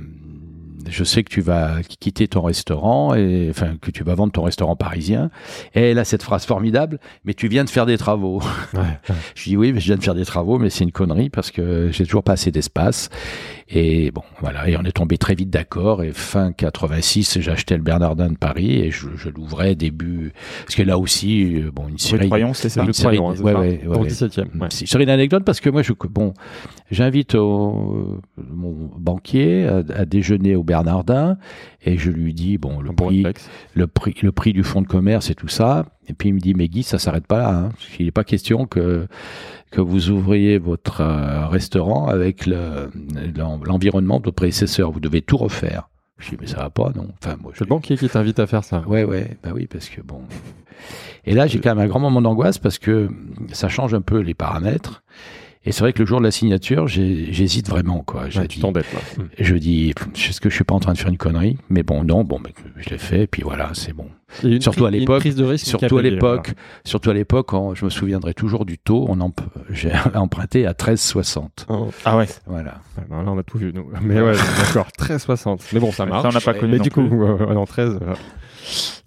je 0.91 1.03
sais 1.03 1.23
que 1.23 1.29
tu 1.29 1.41
vas 1.41 1.81
quitter 1.99 2.27
ton 2.27 2.41
restaurant 2.41 3.15
et 3.15 3.47
enfin 3.49 3.77
que 3.81 3.89
tu 3.91 4.03
vas 4.03 4.13
vendre 4.15 4.31
ton 4.33 4.43
restaurant 4.43 4.75
parisien. 4.75 5.31
Et 5.73 5.91
elle 5.91 5.99
a 5.99 6.05
cette 6.05 6.21
phrase 6.23 6.45
formidable, 6.45 6.99
mais 7.25 7.33
tu 7.33 7.47
viens 7.47 7.63
de 7.63 7.69
faire 7.69 7.85
des 7.85 7.97
travaux. 7.97 8.41
Ouais, 8.73 8.79
ouais. 9.09 9.15
Je 9.35 9.43
dis 9.49 9.57
oui, 9.57 9.73
mais 9.73 9.79
je 9.79 9.87
viens 9.87 9.97
de 9.97 10.03
faire 10.03 10.15
des 10.15 10.25
travaux, 10.25 10.57
mais 10.59 10.69
c'est 10.69 10.83
une 10.83 10.91
connerie 10.91 11.29
parce 11.29 11.51
que 11.51 11.89
j'ai 11.91 12.05
toujours 12.05 12.23
pas 12.23 12.33
assez 12.33 12.51
d'espace. 12.51 13.09
Et 13.69 14.11
bon, 14.11 14.23
voilà, 14.41 14.67
et 14.69 14.75
on 14.77 14.83
est 14.83 14.91
tombé 14.91 15.17
très 15.17 15.33
vite 15.35 15.49
d'accord. 15.49 16.03
Et 16.03 16.11
fin 16.11 16.51
86, 16.51 17.37
j'ai 17.39 17.51
acheté 17.51 17.75
le 17.75 17.81
Bernardin 17.83 18.29
de 18.29 18.37
Paris 18.37 18.79
et 18.79 18.91
je, 18.91 19.07
je 19.15 19.29
l'ouvrais 19.29 19.75
début, 19.75 20.33
parce 20.65 20.75
que 20.75 20.83
là 20.83 20.97
aussi, 20.97 21.55
euh, 21.55 21.71
bon, 21.73 21.87
une 21.87 21.97
série. 21.97 22.27
Troyon, 22.27 22.53
c'est 22.53 22.69
ça 22.69 22.81
Une 22.81 22.87
Le 22.87 22.93
série- 22.93 23.17
hein, 23.17 23.33
c'est 23.35 23.41
ouais, 23.43 23.53
ça 23.53 23.59
ouais, 23.59 23.67
ouais, 23.67 23.81
Dans 23.85 23.93
le 24.01 24.05
ouais. 24.05 24.07
17e. 24.09 24.39
ouais. 24.59 24.67
C'est 24.69 25.01
une 25.01 25.09
anecdote 25.09 25.43
parce 25.45 25.59
que 25.61 25.69
moi, 25.69 25.81
je, 25.83 25.93
bon, 26.09 26.33
j'invite 26.91 27.35
mon 27.35 28.89
banquier 28.97 29.67
à, 29.67 29.83
à 29.95 30.05
déjeuner 30.05 30.55
au 30.55 30.63
Bernardin 30.63 30.80
et 31.83 31.97
je 31.97 32.11
lui 32.11 32.33
dis 32.33 32.57
bon 32.57 32.79
le 32.81 32.91
prix, 32.93 33.23
le 33.73 33.87
prix, 33.87 34.15
le 34.21 34.31
prix 34.31 34.53
du 34.53 34.63
fonds 34.63 34.81
de 34.81 34.87
commerce 34.87 35.29
et 35.29 35.35
tout 35.35 35.47
ça. 35.47 35.85
Et 36.07 36.13
puis 36.13 36.29
il 36.29 36.33
me 36.33 36.39
dit 36.39 36.53
mais 36.53 36.67
Guy, 36.67 36.83
ça 36.83 36.99
s'arrête 36.99 37.27
pas 37.27 37.37
là. 37.39 37.49
Hein. 37.55 37.69
Il 37.99 38.05
n'est 38.05 38.11
pas 38.11 38.23
question 38.23 38.65
que 38.65 39.07
que 39.71 39.79
vous 39.81 40.09
ouvriez 40.09 40.57
votre 40.57 41.01
euh, 41.01 41.47
restaurant 41.47 42.07
avec 42.07 42.45
le- 42.45 42.89
l'en- 43.37 43.59
l'environnement 43.63 44.19
de 44.19 44.25
votre 44.25 44.35
prédécesseur. 44.35 44.91
Vous 44.91 44.99
devez 44.99 45.21
tout 45.21 45.37
refaire. 45.37 45.89
Je 46.17 46.29
dis 46.31 46.37
mais 46.39 46.47
ça 46.47 46.57
va 46.57 46.69
pas 46.69 46.91
non. 46.95 47.07
Enfin 47.23 47.37
moi 47.41 47.51
je 47.53 47.59
C'est 47.59 47.65
le 47.65 47.69
banquier 47.69 47.97
qui 47.97 48.09
t'invite 48.09 48.39
à 48.39 48.47
faire 48.47 48.63
ça. 48.63 48.83
Ouais, 48.87 49.03
ouais, 49.03 49.37
bah 49.43 49.51
oui, 49.55 49.67
parce 49.67 49.89
que 49.89 50.01
bon. 50.01 50.21
Et 51.25 51.33
là, 51.35 51.45
j'ai 51.45 51.59
quand 51.59 51.75
même 51.75 51.85
un 51.85 51.87
grand 51.87 51.99
moment 51.99 52.21
d'angoisse 52.21 52.57
parce 52.57 52.79
que 52.79 53.07
ça 53.51 53.69
change 53.69 53.93
un 53.93 54.01
peu 54.01 54.19
les 54.19 54.33
paramètres. 54.33 55.03
Et 55.63 55.71
c'est 55.71 55.81
vrai 55.81 55.93
que 55.93 55.99
le 55.99 56.07
jour 56.07 56.17
de 56.19 56.23
la 56.25 56.31
signature, 56.31 56.87
j'hésite 56.87 57.69
vraiment, 57.69 57.99
quoi. 57.99 58.29
Je 58.31 58.39
Ouais, 58.39 58.47
tu 58.47 58.55
dis, 58.55 58.61
t'embêtes 58.61 58.91
là. 58.93 58.99
Je 59.39 59.55
dis, 59.55 59.93
est-ce 60.15 60.41
que 60.41 60.49
je 60.49 60.55
suis 60.55 60.63
pas 60.63 60.73
en 60.73 60.79
train 60.79 60.93
de 60.93 60.97
faire 60.97 61.09
une 61.09 61.17
connerie? 61.19 61.55
Mais 61.69 61.83
bon, 61.83 62.03
non, 62.03 62.23
bon, 62.23 62.39
mais 62.43 62.51
je 62.77 62.89
l'ai 62.89 62.97
fait, 62.97 63.21
et 63.21 63.27
puis 63.27 63.43
voilà, 63.43 63.69
c'est 63.73 63.93
bon. 63.93 64.07
Une 64.43 64.59
Surtout 64.59 64.85
à 64.87 64.91
l'époque, 64.91 65.19
prise 65.19 65.35
de 65.35 65.43
risque 65.43 65.67
Surtout 65.67 65.99
à 65.99 66.01
l'époque, 66.01 66.53
surtout 66.83 67.11
à 67.11 67.13
l'époque, 67.13 67.49
quand 67.49 67.75
je 67.75 67.85
me 67.85 67.91
souviendrai 67.91 68.33
toujours 68.33 68.65
du 68.65 68.79
taux, 68.79 69.05
on 69.07 69.19
emp- 69.21 69.41
j'ai 69.69 69.91
emprunté 70.15 70.65
à 70.65 70.71
13,60. 70.73 71.49
voilà. 71.67 71.83
Oh, 71.85 71.91
Ah 72.05 72.17
ouais. 72.17 72.25
Voilà. 72.47 72.75
bah 73.07 73.21
là, 73.23 73.31
on 73.31 73.37
a 73.37 73.43
tout 73.43 73.59
vu, 73.59 73.71
nous. 73.71 73.85
Mais 74.01 74.19
ouais, 74.19 74.33
d'accord, 74.57 74.87
13,60. 74.97 75.59
Mais 75.73 75.79
bon, 75.79 75.91
ça 75.91 76.07
marche. 76.07 76.23
Ça, 76.23 76.29
on 76.29 76.31
n'a 76.31 76.41
pas 76.41 76.53
connu 76.55 76.71
Mais 76.71 76.77
non 76.79 76.83
du 76.83 76.89
coup, 76.89 77.01
non, 77.03 77.65
13. 77.65 77.99
euh, 78.01 78.13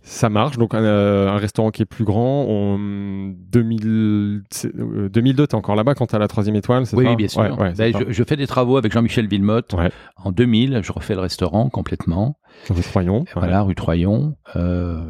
Ça 0.06 0.28
marche, 0.28 0.58
donc 0.58 0.74
euh, 0.74 1.30
un 1.30 1.38
restaurant 1.38 1.70
qui 1.70 1.80
est 1.80 1.86
plus 1.86 2.04
grand. 2.04 2.44
On, 2.46 3.32
2000, 3.50 4.42
c'est- 4.50 4.74
euh, 4.76 5.08
2002, 5.08 5.46
t'es 5.46 5.54
encore 5.54 5.76
là-bas 5.76 5.94
quand 5.94 6.06
t'as 6.06 6.18
la 6.18 6.28
troisième 6.28 6.56
étoile, 6.56 6.84
c'est 6.84 6.94
Oui, 6.94 7.04
ça 7.04 7.10
oui, 7.10 7.16
bien 7.16 7.28
sûr. 7.28 7.40
Ouais, 7.40 7.50
ouais, 7.52 7.72
Ben, 7.76 7.92
je, 7.98 8.12
je 8.12 8.24
fais 8.24 8.36
des 8.36 8.46
travaux 8.46 8.76
avec 8.76 8.92
Jean-Michel 8.92 9.26
Villemotte. 9.26 9.72
Ouais. 9.72 9.90
En 10.22 10.30
2000, 10.30 10.80
je 10.82 10.92
refais 10.92 11.14
le 11.14 11.20
restaurant 11.20 11.70
complètement. 11.70 12.36
Rue 12.68 12.82
Troyon. 12.82 13.24
Voilà, 13.34 13.62
rue 13.62 13.74
Troyon. 13.74 14.36
Euh, 14.56 15.00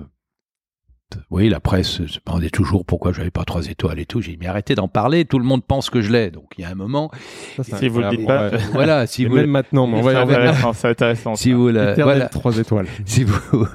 oui, 1.30 1.48
la 1.48 1.60
presse 1.60 1.88
se 1.88 2.02
demandait 2.26 2.50
toujours 2.50 2.84
pourquoi 2.84 3.12
je 3.12 3.18
n'avais 3.18 3.30
pas 3.30 3.44
trois 3.44 3.66
étoiles 3.68 3.98
et 3.98 4.06
tout. 4.06 4.20
J'ai 4.20 4.32
dit, 4.32 4.38
mais 4.40 4.46
arrêtez 4.46 4.74
d'en 4.74 4.88
parler, 4.88 5.24
tout 5.24 5.38
le 5.38 5.44
monde 5.44 5.64
pense 5.64 5.90
que 5.90 6.00
je 6.00 6.10
l'ai. 6.12 6.30
Donc 6.30 6.52
il 6.58 6.62
y 6.62 6.64
a 6.64 6.70
un 6.70 6.74
moment, 6.74 7.10
Ça, 7.56 7.78
Si 7.78 7.88
vous 7.88 8.00
le 8.00 8.10
dites 8.10 8.26
pas, 8.26 8.50
voilà, 8.72 9.06
si 9.06 9.24
vous, 9.24 9.34
même 9.36 9.50
maintenant, 9.50 9.86
mais 9.86 9.98
on 9.98 10.02
va 10.02 10.12
y 10.12 10.14
C'est 10.14 10.20
revenir. 10.20 10.38
intéressant, 10.40 10.72
c'est 10.72 10.88
intéressant. 10.88 11.34
si 11.34 11.50
ça. 11.50 11.56
vous, 11.56 11.68
la- 11.68 11.94
voilà, 11.94 12.28
trois 12.28 12.56
étoiles. 12.58 12.86
si 13.04 13.24
vous, 13.24 13.66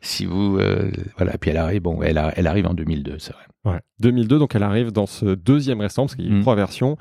si 0.00 0.26
vous, 0.26 0.58
euh, 0.58 0.90
voilà, 1.16 1.32
puis 1.38 1.50
elle 1.50 1.56
arrive, 1.56 1.82
bon, 1.82 2.00
elle, 2.02 2.18
a- 2.18 2.32
elle 2.36 2.46
arrive 2.46 2.66
en 2.66 2.74
2002, 2.74 3.16
c'est 3.18 3.32
vrai. 3.32 3.42
Ouais. 3.64 3.80
2002, 4.00 4.38
donc 4.38 4.54
elle 4.54 4.62
arrive 4.62 4.92
dans 4.92 5.06
ce 5.06 5.24
deuxième 5.34 5.80
restaurant, 5.80 6.06
parce 6.06 6.16
qu'il 6.16 6.26
y 6.26 6.30
a 6.30 6.34
Mm. 6.34 6.42
trois 6.42 6.54
versions. 6.54 6.98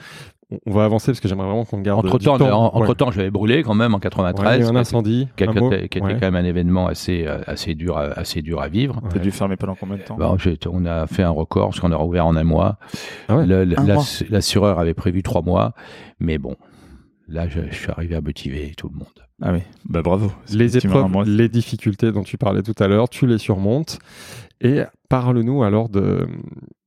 On- 0.65 0.71
va 0.71 0.85
avancer 0.85 1.07
parce 1.11 1.19
que 1.19 1.27
j'aimerais 1.27 1.47
vraiment 1.47 1.65
qu'on 1.65 1.79
garde. 1.79 2.05
Entre 2.05 2.17
du 2.19 2.25
temps, 2.25 2.37
temps. 2.37 2.75
entre 2.75 2.89
Ouais. 2.89 2.95
temps, 2.95 3.11
je 3.11 3.17
l'avais 3.17 3.31
brûlé 3.31 3.63
quand 3.63 3.73
même 3.75 3.93
en 3.93 3.97
Ouais, 3.97 4.01
93, 4.01 4.57
il 4.57 4.61
y 4.61 4.63
a 4.63 4.67
eu 4.67 4.71
un 4.71 4.75
incendie. 4.79 5.27
qui, 5.35 5.43
un 5.43 5.51
était- 5.51 5.59
mot 5.59 5.69
qui 5.69 5.75
était 5.75 6.01
Ouais. 6.01 6.13
quand 6.13 6.31
même 6.31 6.35
un 6.35 6.43
événement 6.45 6.87
assez, 6.87 7.25
euh, 7.27 7.39
assez 7.47 7.75
dur, 7.75 7.97
à, 7.97 8.03
assez 8.03 8.41
dur 8.41 8.61
à 8.61 8.67
vivre. 8.67 9.01
T'as 9.09 9.19
dû 9.19 9.31
fermer 9.31 9.55
pendant 9.57 9.75
combien 9.75 9.97
de 9.97 10.01
temps 10.01 10.15
Bon, 10.17 10.37
j'ai- 10.37 10.57
on 10.69 10.85
a 10.85 11.07
fait 11.07 11.23
un 11.23 11.29
record 11.29 11.69
parce 11.69 11.79
qu'on 11.79 11.91
a 11.91 11.95
rouvert 11.95 12.25
en 12.25 12.35
un 12.35 12.43
mois. 12.43 12.77
Ah 13.29 13.37
ouais. 13.37 13.45
L'assureur 14.29 14.79
avait 14.79 14.93
prévu 14.93 15.23
trois 15.23 15.41
mois, 15.41 15.73
mais 16.19 16.37
bon, 16.37 16.55
là, 17.27 17.47
je, 17.47 17.59
je 17.69 17.75
suis 17.75 17.91
arrivé 17.91 18.15
à 18.15 18.21
motiver 18.21 18.73
tout 18.77 18.89
le 18.89 18.95
monde. 18.97 19.07
Ah 19.41 19.51
oui, 19.53 19.59
bah 19.89 20.01
bravo. 20.01 20.31
Les 20.53 20.77
épreuves, 20.77 21.09
moi, 21.09 21.23
les 21.25 21.49
difficultés 21.49 22.11
dont 22.11 22.23
tu 22.23 22.37
parlais 22.37 22.61
tout 22.61 22.75
à 22.79 22.87
l'heure, 22.87 23.09
tu 23.09 23.27
les 23.27 23.37
surmontes. 23.37 23.99
Et 24.61 24.81
parle-nous 25.09 25.63
alors 25.63 25.89
de, 25.89 26.25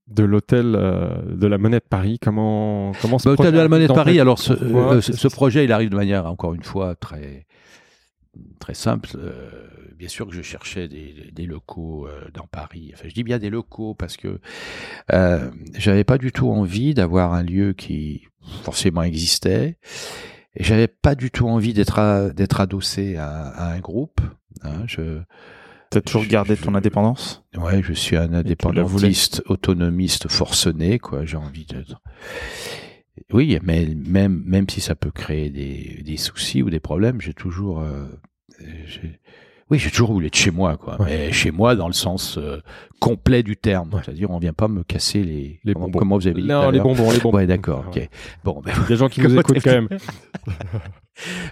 de 0.08 0.22
l'hôtel 0.24 0.74
euh, 0.76 1.10
de 1.34 1.46
la 1.46 1.58
Monnaie 1.58 1.80
de 1.80 1.84
Paris. 1.88 2.18
Comment, 2.20 2.92
comment 3.02 3.16
Bah, 3.16 3.32
Hôtel 3.32 3.34
projet 3.36 3.52
de 3.52 3.58
la 3.58 3.68
Monnaie 3.68 3.88
de 3.88 3.92
Paris, 3.92 4.20
alors 4.20 4.38
ce, 4.38 4.52
euh, 4.52 5.00
ce, 5.00 5.12
ce 5.12 5.28
projet, 5.28 5.64
il 5.64 5.72
arrive 5.72 5.90
de 5.90 5.96
manière, 5.96 6.26
encore 6.26 6.54
une 6.54 6.62
fois, 6.62 6.94
très, 6.94 7.46
très 8.60 8.74
simple. 8.74 9.10
Euh, 9.16 9.50
bien 9.98 10.08
sûr 10.08 10.26
que 10.28 10.34
je 10.34 10.42
cherchais 10.42 10.88
des, 10.88 11.30
des 11.32 11.46
locaux 11.46 12.06
euh, 12.06 12.28
dans 12.34 12.46
Paris. 12.46 12.92
Enfin, 12.94 13.08
je 13.08 13.14
dis 13.14 13.24
bien 13.24 13.38
des 13.38 13.50
locaux 13.50 13.94
parce 13.94 14.16
que 14.16 14.40
j'avais 15.76 16.04
pas 16.04 16.18
du 16.18 16.32
tout 16.32 16.50
envie 16.50 16.94
d'avoir 16.94 17.32
un 17.32 17.42
lieu 17.42 17.72
qui 17.72 18.26
forcément 18.62 19.02
existait. 19.02 19.78
Et 20.54 20.64
j'avais 20.64 20.88
pas 20.88 21.14
du 21.14 21.30
tout 21.30 21.48
envie 21.48 21.74
d'être 21.74 21.98
adossé 22.60 23.16
à, 23.16 23.48
à 23.48 23.72
un 23.72 23.80
groupe. 23.80 24.20
hein. 24.62 24.84
je, 24.86 25.20
T'as 25.96 26.00
toujours 26.02 26.24
je- 26.24 26.28
gardé 26.28 26.56
je- 26.56 26.62
ton 26.62 26.74
indépendance? 26.74 27.42
Ouais, 27.56 27.82
je 27.82 27.92
suis 27.92 28.16
un 28.16 28.32
indépendantiste, 28.32 29.42
autonomiste 29.46 30.28
forcené, 30.28 30.98
quoi. 30.98 31.24
J'ai 31.24 31.36
envie 31.36 31.64
d'être. 31.66 32.00
Oui, 33.32 33.58
mais 33.62 33.88
même 33.94 34.42
même 34.44 34.68
si 34.68 34.80
ça 34.80 34.94
peut 34.94 35.10
créer 35.10 35.48
des, 35.50 36.02
des 36.04 36.16
soucis 36.18 36.62
ou 36.62 36.68
des 36.70 36.80
problèmes, 36.80 37.20
j'ai 37.20 37.32
toujours. 37.32 37.80
euh, 37.80 38.06
oui, 39.70 39.78
j'ai 39.78 39.90
toujours 39.90 40.12
voulu 40.12 40.26
être 40.26 40.36
chez 40.36 40.50
moi, 40.50 40.76
quoi. 40.76 41.00
Ouais. 41.00 41.06
Mais 41.28 41.32
chez 41.32 41.50
moi 41.50 41.74
dans 41.74 41.88
le 41.88 41.92
sens 41.94 42.36
euh, 42.38 42.60
complet 43.00 43.42
du 43.42 43.56
terme, 43.56 43.92
Ouais. 43.94 44.00
c'est-à-dire 44.04 44.30
on 44.30 44.38
vient 44.38 44.52
pas 44.52 44.68
me 44.68 44.84
casser 44.84 45.24
les. 45.24 45.60
Les 45.64 45.72
comment, 45.72 45.86
bonbons. 45.86 45.98
comment 45.98 46.18
vous 46.18 46.26
avez 46.28 46.40
dit 46.42 46.46
Non, 46.46 46.70
les 46.70 46.78
bonbons, 46.78 47.10
les 47.10 47.18
bonbons. 47.18 47.38
Ouais, 47.38 47.46
d'accord. 47.46 47.86
Ouais. 47.94 48.02
Ok. 48.02 48.08
Bon, 48.44 48.60
ben, 48.64 48.72
Il 48.76 48.80
y 48.82 48.84
a 48.84 48.88
des 48.88 48.96
gens 48.96 49.08
qui 49.08 49.20
nous 49.22 49.34
écoutent 49.38 49.62
quand 49.64 49.70
même. 49.72 49.88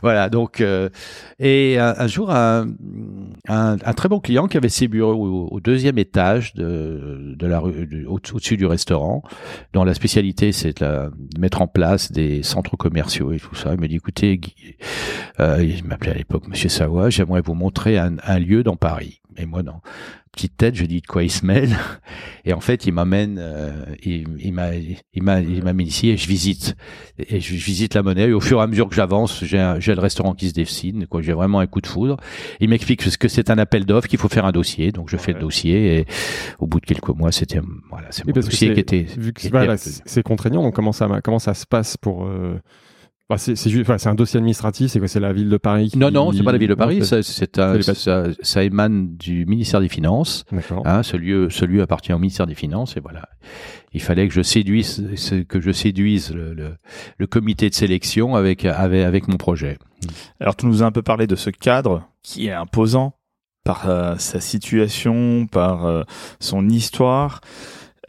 voilà, 0.02 0.28
donc 0.28 0.60
euh, 0.60 0.88
et 1.38 1.78
un, 1.78 2.06
jour 2.06 2.30
un, 2.30 2.68
un, 3.48 3.76
un 3.84 3.92
très 3.94 4.08
bon 4.08 4.20
client 4.20 4.46
qui 4.46 4.56
avait 4.56 4.68
ses 4.68 4.88
bureaux 4.88 5.48
au, 5.50 5.60
deuxième 5.60 5.98
étage 5.98 6.54
de, 6.54 7.34
de 7.36 7.46
la 7.46 7.60
rue 7.60 8.06
au-dessus 8.06 8.56
du 8.56 8.66
restaurant, 8.66 9.22
dont 9.72 9.84
la 9.84 9.94
spécialité 9.94 10.52
c'est 10.52 10.82
de, 10.82 11.10
mettre 11.38 11.62
en 11.62 11.66
place 11.66 12.12
des 12.12 12.42
centres 12.42 12.76
commerciaux 12.76 13.32
et 13.32 13.38
tout 13.38 13.54
ça. 13.54 13.74
Il 13.74 13.80
me 13.80 13.88
dit 13.88 13.96
écoutez, 13.96 14.40
euh, 15.40 15.62
il 15.62 15.84
m'appelait 15.84 16.12
à 16.12 16.14
l'époque 16.14 16.48
Monsieur 16.48 16.68
Savoie, 16.68 17.10
j'aimerais 17.10 17.40
vous 17.40 17.54
montrer 17.54 17.98
un 17.98 18.38
lieu 18.38 18.62
dans 18.62 18.76
Paris. 18.76 19.20
Et 19.36 19.46
moi 19.46 19.62
non. 19.62 19.80
Petite 20.34 20.56
tête, 20.56 20.74
je 20.74 20.84
dis 20.84 21.00
de 21.00 21.06
quoi 21.06 21.22
il 21.22 21.30
se 21.30 21.46
mêle. 21.46 21.76
Et 22.44 22.52
en 22.52 22.60
fait, 22.60 22.86
il 22.86 22.92
m'amène, 22.92 23.36
euh, 23.40 23.84
il, 24.02 24.26
il 24.40 24.52
m'a, 24.52 24.74
il 24.74 25.22
m'a, 25.22 25.40
il 25.40 25.62
m'amène 25.62 25.86
ici 25.86 26.10
et 26.10 26.16
je 26.16 26.26
visite 26.26 26.74
et 27.18 27.40
je, 27.40 27.54
je 27.54 27.64
visite 27.64 27.94
la 27.94 28.02
monnaie. 28.02 28.28
Et 28.28 28.32
au 28.32 28.40
fur 28.40 28.58
et 28.58 28.62
à 28.62 28.66
mesure 28.66 28.88
que 28.88 28.94
j'avance, 28.96 29.44
j'ai, 29.44 29.58
le 29.58 30.00
restaurant 30.00 30.34
qui 30.34 30.48
se 30.48 30.54
dessine. 30.54 31.06
Quoi, 31.06 31.22
j'ai 31.22 31.32
vraiment 31.32 31.60
un 31.60 31.66
coup 31.66 31.80
de 31.80 31.86
foudre. 31.86 32.16
Il 32.60 32.68
m'explique 32.68 33.02
ce 33.02 33.16
que 33.16 33.28
c'est 33.28 33.48
un 33.50 33.58
appel 33.58 33.84
d'offres, 33.86 34.08
qu'il 34.08 34.18
faut 34.18 34.28
faire 34.28 34.44
un 34.44 34.52
dossier. 34.52 34.90
Donc 34.92 35.08
je 35.10 35.16
fais 35.16 35.32
Ouais. 35.32 35.38
le 35.38 35.44
dossier 35.44 35.98
et 36.00 36.06
au 36.58 36.66
bout 36.66 36.80
de 36.80 36.86
quelques 36.86 37.08
mois, 37.10 37.30
c'était 37.32 37.60
voilà, 37.88 38.08
c'est 38.10 38.26
mon 38.26 38.32
dossier 38.32 38.74
qui 38.74 38.80
était. 38.80 39.06
Vu 39.16 39.32
que 39.32 39.48
voilà, 39.48 39.76
c'est 39.76 40.22
contraignant, 40.22 40.62
donc 40.62 40.74
comment 40.74 40.92
ça, 40.92 41.08
comment 41.22 41.38
ça 41.38 41.54
se 41.54 41.64
passe 41.66 41.96
pour, 41.96 42.26
euh, 42.26 42.60
Bah, 43.30 43.38
c'est 43.38 43.56
c'est 43.56 43.80
enfin, 43.80 43.96
c'est 43.96 44.10
un 44.10 44.14
dossier 44.14 44.36
administratif, 44.36 44.90
c'est 44.90 44.98
quoi 44.98 45.08
C'est 45.08 45.18
la 45.18 45.32
ville 45.32 45.48
de 45.48 45.56
Paris 45.56 45.88
qui... 45.90 45.96
Non, 45.98 46.10
non, 46.10 46.30
c'est 46.30 46.42
pas 46.42 46.52
la 46.52 46.58
ville 46.58 46.68
de 46.68 46.74
Paris, 46.74 46.98
Non, 46.98 47.04
ça, 47.06 47.22
c'est 47.22 47.58
un- 47.58 47.80
ça, 47.80 48.24
ça 48.42 48.62
émane 48.64 49.16
du 49.16 49.46
ministère 49.46 49.80
des 49.80 49.88
Finances. 49.88 50.44
D'accord. 50.52 50.82
Hein, 50.86 51.02
ce 51.02 51.16
lieu, 51.16 51.48
ce 51.48 51.64
lieu 51.64 51.80
appartient 51.80 52.12
au 52.12 52.18
ministère 52.18 52.46
des 52.46 52.54
Finances 52.54 52.98
et 52.98 53.00
voilà. 53.00 53.26
Il 53.94 54.02
fallait 54.02 54.28
que 54.28 54.34
je 54.34 54.42
séduise, 54.42 55.02
que 55.48 55.58
je 55.58 55.70
séduise 55.70 56.34
le, 56.34 56.52
le, 56.52 56.76
le 57.16 57.26
comité 57.26 57.70
de 57.70 57.74
sélection 57.74 58.34
avec, 58.36 58.66
avec, 58.66 59.02
avec 59.04 59.26
mon 59.28 59.38
projet. 59.38 59.78
Alors, 60.38 60.54
tu 60.54 60.66
nous 60.66 60.82
as 60.82 60.86
un 60.86 60.92
peu 60.92 61.00
parlé 61.02 61.26
de 61.26 61.34
ce 61.36 61.48
cadre 61.48 62.06
qui 62.22 62.48
est 62.48 62.52
imposant 62.52 63.14
par 63.64 63.88
euh, 63.88 64.16
sa 64.18 64.40
situation, 64.40 65.46
par 65.46 65.86
euh, 65.86 66.02
son 66.40 66.68
histoire. 66.68 67.40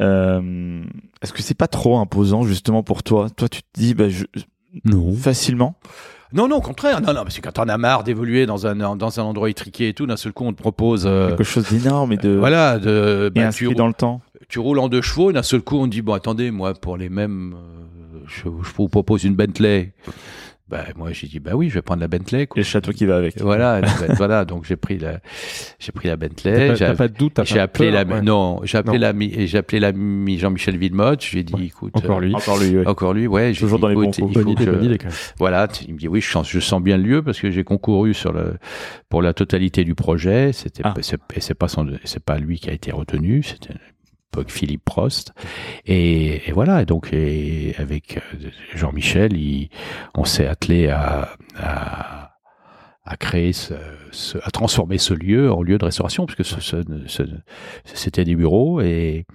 Euh, 0.01 0.83
Est-ce 1.21 1.31
que 1.31 1.41
c'est 1.41 1.53
pas 1.57 1.67
trop 1.67 1.97
imposant 1.99 2.43
justement 2.43 2.83
pour 2.83 3.03
toi? 3.03 3.29
Toi, 3.29 3.47
tu 3.47 3.61
te 3.61 3.67
dis 3.79 3.93
bah, 3.93 4.09
je- 4.09 4.25
Non. 4.83 5.13
facilement. 5.15 5.75
Non, 6.33 6.47
non, 6.47 6.57
au 6.57 6.61
contraire. 6.61 7.01
Non, 7.01 7.13
non, 7.13 7.23
parce 7.23 7.39
que 7.39 7.41
quand 7.41 7.59
on 7.59 7.69
a 7.69 7.77
marre 7.77 8.03
d'évoluer 8.03 8.45
dans 8.45 8.67
un, 8.67 8.95
dans 8.95 9.19
un 9.19 9.23
endroit 9.23 9.49
étriqué 9.49 9.89
et 9.89 9.93
tout, 9.93 10.05
d'un 10.05 10.17
seul 10.17 10.33
coup, 10.33 10.43
on 10.43 10.51
te 10.51 10.61
propose, 10.61 11.05
euh, 11.05 11.29
quelque 11.29 11.43
chose 11.43 11.69
d'énorme 11.69 12.11
et 12.11 12.17
de 12.17 12.29
voilà, 12.29 12.77
de, 12.77 13.31
et 13.33 13.39
bah, 13.39 13.49
tu, 13.49 13.73
dans 13.73 13.87
le 13.87 13.93
temps. 13.93 14.21
tu 14.49 14.59
roules 14.59 14.79
en 14.79 14.89
deux 14.89 15.01
chevaux, 15.01 15.29
et 15.29 15.33
d'un 15.33 15.43
seul 15.43 15.61
coup, 15.61 15.77
on 15.77 15.85
te 15.85 15.91
dit, 15.91 16.01
bon, 16.01 16.13
attendez, 16.13 16.51
moi, 16.51 16.73
pour 16.73 16.97
les 16.97 17.09
mêmes, 17.09 17.53
euh, 17.53 18.19
je, 18.27 18.43
je 18.43 18.73
vous 18.75 18.89
propose 18.89 19.23
une 19.23 19.35
Bentley. 19.35 19.93
Ben, 20.67 20.83
moi, 20.95 21.11
j'ai 21.11 21.27
dit, 21.27 21.39
bah 21.39 21.51
oui, 21.53 21.69
je 21.69 21.75
vais 21.75 21.83
prendre 21.83 22.01
la 22.01 22.07
Bentley, 22.07 22.41
Et 22.41 22.47
quoi. 22.47 22.59
le 22.59 22.63
château 22.63 22.91
qui 22.91 23.05
va 23.05 23.17
avec. 23.17 23.37
Et 23.37 23.43
Voilà, 23.43 23.81
Ben- 23.81 23.87
voilà, 24.17 24.45
donc 24.45 24.65
j'ai 24.65 24.75
pris 24.75 24.97
la, 24.97 25.19
j'ai 25.77 25.91
pris 25.91 26.07
la 26.07 26.17
T'as 26.17 26.27
Bentley. 26.27 26.67
pas, 26.69 26.73
j'ai- 26.75 26.85
t'as 26.85 26.95
pas 26.95 27.07
de 27.07 27.13
doute, 27.13 27.39
J'ai 27.43 27.55
pas 27.57 27.61
appelé 27.61 27.91
peur, 27.91 28.03
la 28.05 28.15
ouais. 28.15 28.21
non, 28.23 28.61
j'ai 28.63 28.79
appelé 28.79 28.97
l'ami 28.97 29.31
et 29.37 29.45
j'ai 29.45 29.59
appelé 29.59 29.79
l'ami 29.79 30.39
Jean-Michel 30.39 30.77
Villemotte. 30.77 31.23
Je 31.23 31.33
lui 31.33 31.39
ai 31.41 31.43
dit, 31.43 31.53
Ouais. 31.53 31.65
écoute, 31.65 31.91
Encore 31.95 32.17
euh, 32.17 32.21
lui. 32.21 32.33
Encore 32.35 32.57
lui. 32.57 32.77
ouais. 32.77 32.87
encore 32.87 33.13
lui, 33.13 33.27
ouais. 33.27 33.53
j'ai 33.53 33.59
Toujours 33.59 33.77
dit, 33.77 33.81
dans 33.83 33.87
les 33.89 33.93
bons 33.95 34.05
coups. 34.05 34.17
il 34.17 34.23
faut 34.23 34.27
Bonne 34.33 34.45
que 34.45 34.49
idée, 34.49 34.65
je- 34.65 34.71
bonne 34.71 34.83
idée 34.85 34.97
quand 34.97 35.05
même. 35.09 35.15
Voilà, 35.37 35.67
il 35.87 35.93
me 35.93 35.99
dit 35.99 36.07
oui, 36.07 36.19
je 36.21 36.31
sens, 36.31 36.49
je 36.49 36.59
sens 36.59 36.81
bien 36.81 36.97
le 36.97 37.03
lieu 37.03 37.21
parce 37.21 37.39
que 37.39 37.51
j'ai 37.51 37.63
concouru 37.63 38.15
sur 38.15 38.33
le 38.33 38.55
pour 39.07 39.21
la 39.21 39.33
totalité 39.33 39.83
du 39.83 39.93
projet. 39.93 40.51
C'était 40.51 40.81
Ah. 40.83 40.95
c'est- 41.01 41.19
et 41.35 41.41
c'est 41.41 41.53
pas 41.53 41.67
son, 41.67 41.87
c'est 42.05 42.23
pas 42.23 42.39
lui 42.39 42.57
qui 42.59 42.71
a 42.71 42.73
été 42.73 42.91
retenu, 42.91 43.43
c'était 43.43 43.75
Philippe 44.47 44.83
Prost. 44.85 45.33
Et, 45.85 46.41
voilà, 46.53 46.85
donc 46.85 47.07
avec 47.13 48.17
euh, 48.17 48.49
Jean-Michel, 48.75 49.33
on 50.13 50.25
s'est 50.25 50.47
attelé 50.47 50.87
à 50.87 52.24
à 53.07 53.17
créer 53.17 53.53
ce, 53.53 53.75
ce- 54.11 54.39
à 54.43 54.49
transformer 54.49 54.97
ce 54.97 55.13
lieu 55.13 55.51
en 55.51 55.61
lieu 55.61 55.77
de 55.77 55.85
restauration 55.85 56.25
puisque 56.25 56.43
ce, 56.43 56.59
ce- 56.59 56.83
ce- 57.05 57.23
c'était 57.85 58.23
des 58.23 58.35
bureaux 58.35 58.81
et 58.81 59.25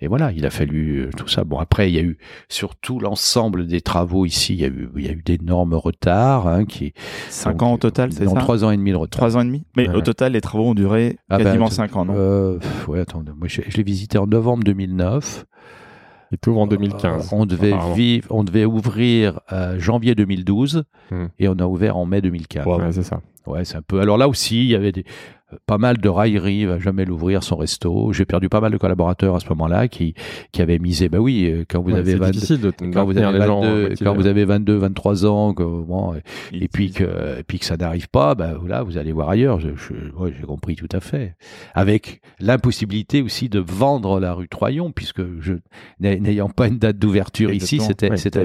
et 0.00 0.06
voilà 0.08 0.32
il 0.32 0.46
a 0.46 0.50
fallu 0.50 1.00
euh, 1.00 1.10
tout 1.16 1.28
ça. 1.28 1.44
Bon 1.44 1.58
après 1.58 1.90
il 1.90 1.94
y 1.94 1.98
a 1.98 2.02
eu 2.02 2.16
sur 2.48 2.76
tout 2.76 2.98
l'ensemble 2.98 3.66
des 3.66 3.82
travaux 3.82 4.24
ici. 4.24 4.54
Il 4.54 4.60
y 4.60 4.64
a 4.64 4.68
eu 4.68 4.88
il 4.96 5.04
y 5.04 5.08
a 5.08 5.12
eu 5.12 5.22
d'énormes 5.22 5.74
retards 5.74 6.46
hein, 6.48 6.64
qui 6.64 6.94
Cinq 7.28 7.52
donc, 7.52 7.62
ans 7.62 7.72
au 7.74 7.78
total, 7.78 8.10
c'est 8.12 8.26
ça? 8.26 8.34
trois 8.36 8.64
ans 8.64 8.70
et 8.70 8.76
demi 8.78 8.92
de 8.92 8.96
retard. 8.96 9.18
Trois 9.20 9.36
ans 9.36 9.42
et 9.42 9.44
demi? 9.46 9.64
Mais 9.76 9.88
Ouais. 9.88 9.94
au 9.96 10.00
total, 10.00 10.32
les 10.32 10.40
travaux 10.40 10.68
ont 10.70 10.74
duré 10.74 11.18
Ah 11.28 11.36
ben, 11.38 11.44
quasiment 11.44 11.68
t- 11.68 11.74
cinq 11.74 11.96
ans, 11.96 12.06
non? 12.06 12.14
Euh, 12.16 12.58
ouais 12.88 13.00
attends 13.00 13.22
moi 13.36 13.48
je, 13.48 13.60
je 13.68 13.76
l'ai 13.76 13.82
visité 13.82 14.16
en 14.16 14.26
novembre 14.26 14.64
2009 14.64 15.44
Il 16.32 16.38
t'ouvre 16.38 16.60
en 16.60 16.66
2015. 16.66 17.32
Euh, 17.32 17.36
on 17.36 17.44
devait 17.46 17.74
vivre 17.94 18.26
on 18.30 18.44
devait 18.44 18.64
ouvrir 18.64 19.40
euh, 19.52 19.78
janvier 19.78 20.14
2012 20.14 20.84
Hmm. 21.10 21.26
et 21.40 21.48
on 21.48 21.54
a 21.58 21.64
ouvert 21.66 21.96
en 21.96 22.06
mai 22.06 22.20
2015 22.20 22.64
Ouais, 22.66 22.92
c'est 22.92 23.02
ça. 23.02 23.20
Ouais, 23.46 23.64
c'est 23.64 23.76
un 23.76 23.82
peu. 23.82 24.00
Alors 24.00 24.16
là 24.16 24.28
aussi, 24.28 24.60
il 24.60 24.70
y 24.70 24.74
avait 24.76 24.92
des, 24.92 25.04
pas 25.66 25.78
mal 25.78 25.98
de 25.98 26.08
railleries, 26.08 26.60
il 26.60 26.66
va 26.68 26.78
jamais 26.78 27.04
l'ouvrir 27.04 27.42
son 27.42 27.56
resto. 27.56 28.12
J'ai 28.12 28.24
perdu 28.24 28.48
pas 28.48 28.60
mal 28.60 28.72
de 28.72 28.76
collaborateurs 28.76 29.34
à 29.36 29.40
ce 29.40 29.48
moment-là 29.50 29.88
qui, 29.88 30.14
qui 30.52 30.62
avaient 30.62 30.78
misé. 30.78 31.08
Bah 31.08 31.18
oui, 31.18 31.46
euh, 31.50 31.64
quand 31.68 31.80
vous 31.82 31.90
Ouais, 31.92 31.98
avez 31.98 32.12
c'est 32.12 32.18
22, 32.18 32.32
difficile 32.32 32.60
de 32.60 32.70
quand 32.92 33.04
vous 33.04 33.16
avez 33.18 33.38
les 33.38 33.44
gens 33.46 33.60
22, 33.60 33.82
motivés. 33.82 34.04
quand 34.04 34.14
vous 34.14 34.26
avez 34.26 34.44
22, 34.44 34.76
23 34.76 35.26
ans, 35.26 35.54
que, 35.54 35.62
bon, 35.62 36.14
et, 36.52 36.68
puis 36.68 36.90
que, 36.92 37.38
et 37.38 37.42
puis 37.42 37.58
que 37.58 37.64
ça 37.64 37.76
n'arrive 37.76 38.08
pas, 38.08 38.34
bah 38.34 38.54
là, 38.66 38.82
vous 38.82 38.98
allez 38.98 39.12
voir 39.12 39.28
ailleurs. 39.30 39.60
Je, 39.60 39.70
je- 39.76 39.94
ouais, 40.16 40.32
j'ai 40.38 40.46
compris 40.46 40.76
tout 40.76 40.88
à 40.92 41.00
fait. 41.00 41.34
Avec 41.74 42.20
l'impossibilité 42.38 43.22
aussi 43.22 43.48
de 43.48 43.58
vendre 43.60 44.20
la 44.20 44.34
rue 44.34 44.48
Troyon, 44.48 44.92
puisque 44.92 45.22
je, 45.40 45.54
n'ay- 46.00 46.20
n'ayant 46.20 46.48
pas 46.48 46.68
une 46.68 46.78
date 46.78 46.98
d'ouverture 46.98 47.50
ici, 47.52 47.80
c'était, 47.80 48.10
Ouais, 48.10 48.16
c'était 48.16 48.40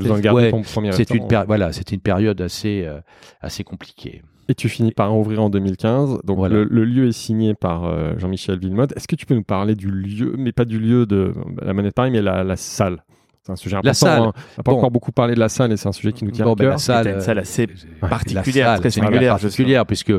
besoin 0.00 0.16
de 0.18 0.22
garder 0.22 0.50
ton 0.50 0.62
premier 0.62 0.92
c'est 0.92 1.10
une 1.10 1.26
voilà, 1.46 1.72
c'était 1.72 1.94
une 1.94 2.00
période 2.00 2.40
assez, 2.40 2.84
euh, 2.86 3.00
assez 3.40 3.64
compliquée. 3.64 4.22
Et 4.52 4.54
tu 4.54 4.68
finis 4.68 4.92
par 4.92 5.16
ouvrir 5.16 5.42
en 5.42 5.48
2015. 5.48 6.18
Donc 6.24 6.36
Voilà. 6.36 6.56
le, 6.56 6.64
le 6.64 6.84
lieu 6.84 7.08
est 7.08 7.12
signé 7.12 7.54
par 7.54 7.86
euh, 7.86 8.12
Jean-Michel 8.18 8.58
Villemotte. 8.58 8.92
Est-ce 8.94 9.08
que 9.08 9.16
tu 9.16 9.24
peux 9.24 9.34
nous 9.34 9.42
parler 9.42 9.74
du 9.74 9.90
lieu, 9.90 10.34
mais 10.36 10.52
pas 10.52 10.66
du 10.66 10.78
lieu 10.78 11.06
de 11.06 11.32
la 11.62 11.72
Monnaie 11.72 11.88
de 11.88 11.94
Paris, 11.94 12.10
mais 12.10 12.20
la, 12.20 12.44
la 12.44 12.56
salle? 12.56 13.02
C'est 13.44 13.50
un 13.52 13.56
sujet 13.56 13.76
important. 13.76 13.88
La 13.88 13.94
salle. 13.94 14.18
hein. 14.20 14.32
On 14.34 14.58
n'a 14.58 14.62
pas 14.62 14.72
Bon. 14.72 14.76
encore 14.76 14.90
beaucoup 14.90 15.10
parlé 15.10 15.34
de 15.34 15.40
la 15.40 15.48
salle 15.48 15.72
et 15.72 15.78
c'est 15.78 15.88
un 15.88 15.92
sujet 15.92 16.12
qui 16.12 16.26
nous 16.26 16.32
tient 16.32 16.44
Bon, 16.44 16.52
à 16.52 16.54
ben, 16.56 16.64
cœur. 16.64 16.72
la 16.72 16.78
salle, 16.78 17.08
une 17.08 17.20
salle 17.22 17.38
assez 17.38 17.62
euh, 17.66 18.08
particulière, 18.08 18.66
salle, 18.66 18.80
très 18.80 18.90
singulière, 18.90 19.38
particulière, 19.38 19.86
puisque 19.86 20.12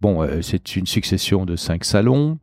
bon, 0.00 0.22
euh, 0.24 0.42
c'est 0.42 0.74
une 0.74 0.86
succession 0.86 1.46
de 1.46 1.54
cinq 1.54 1.84
salons 1.84 2.38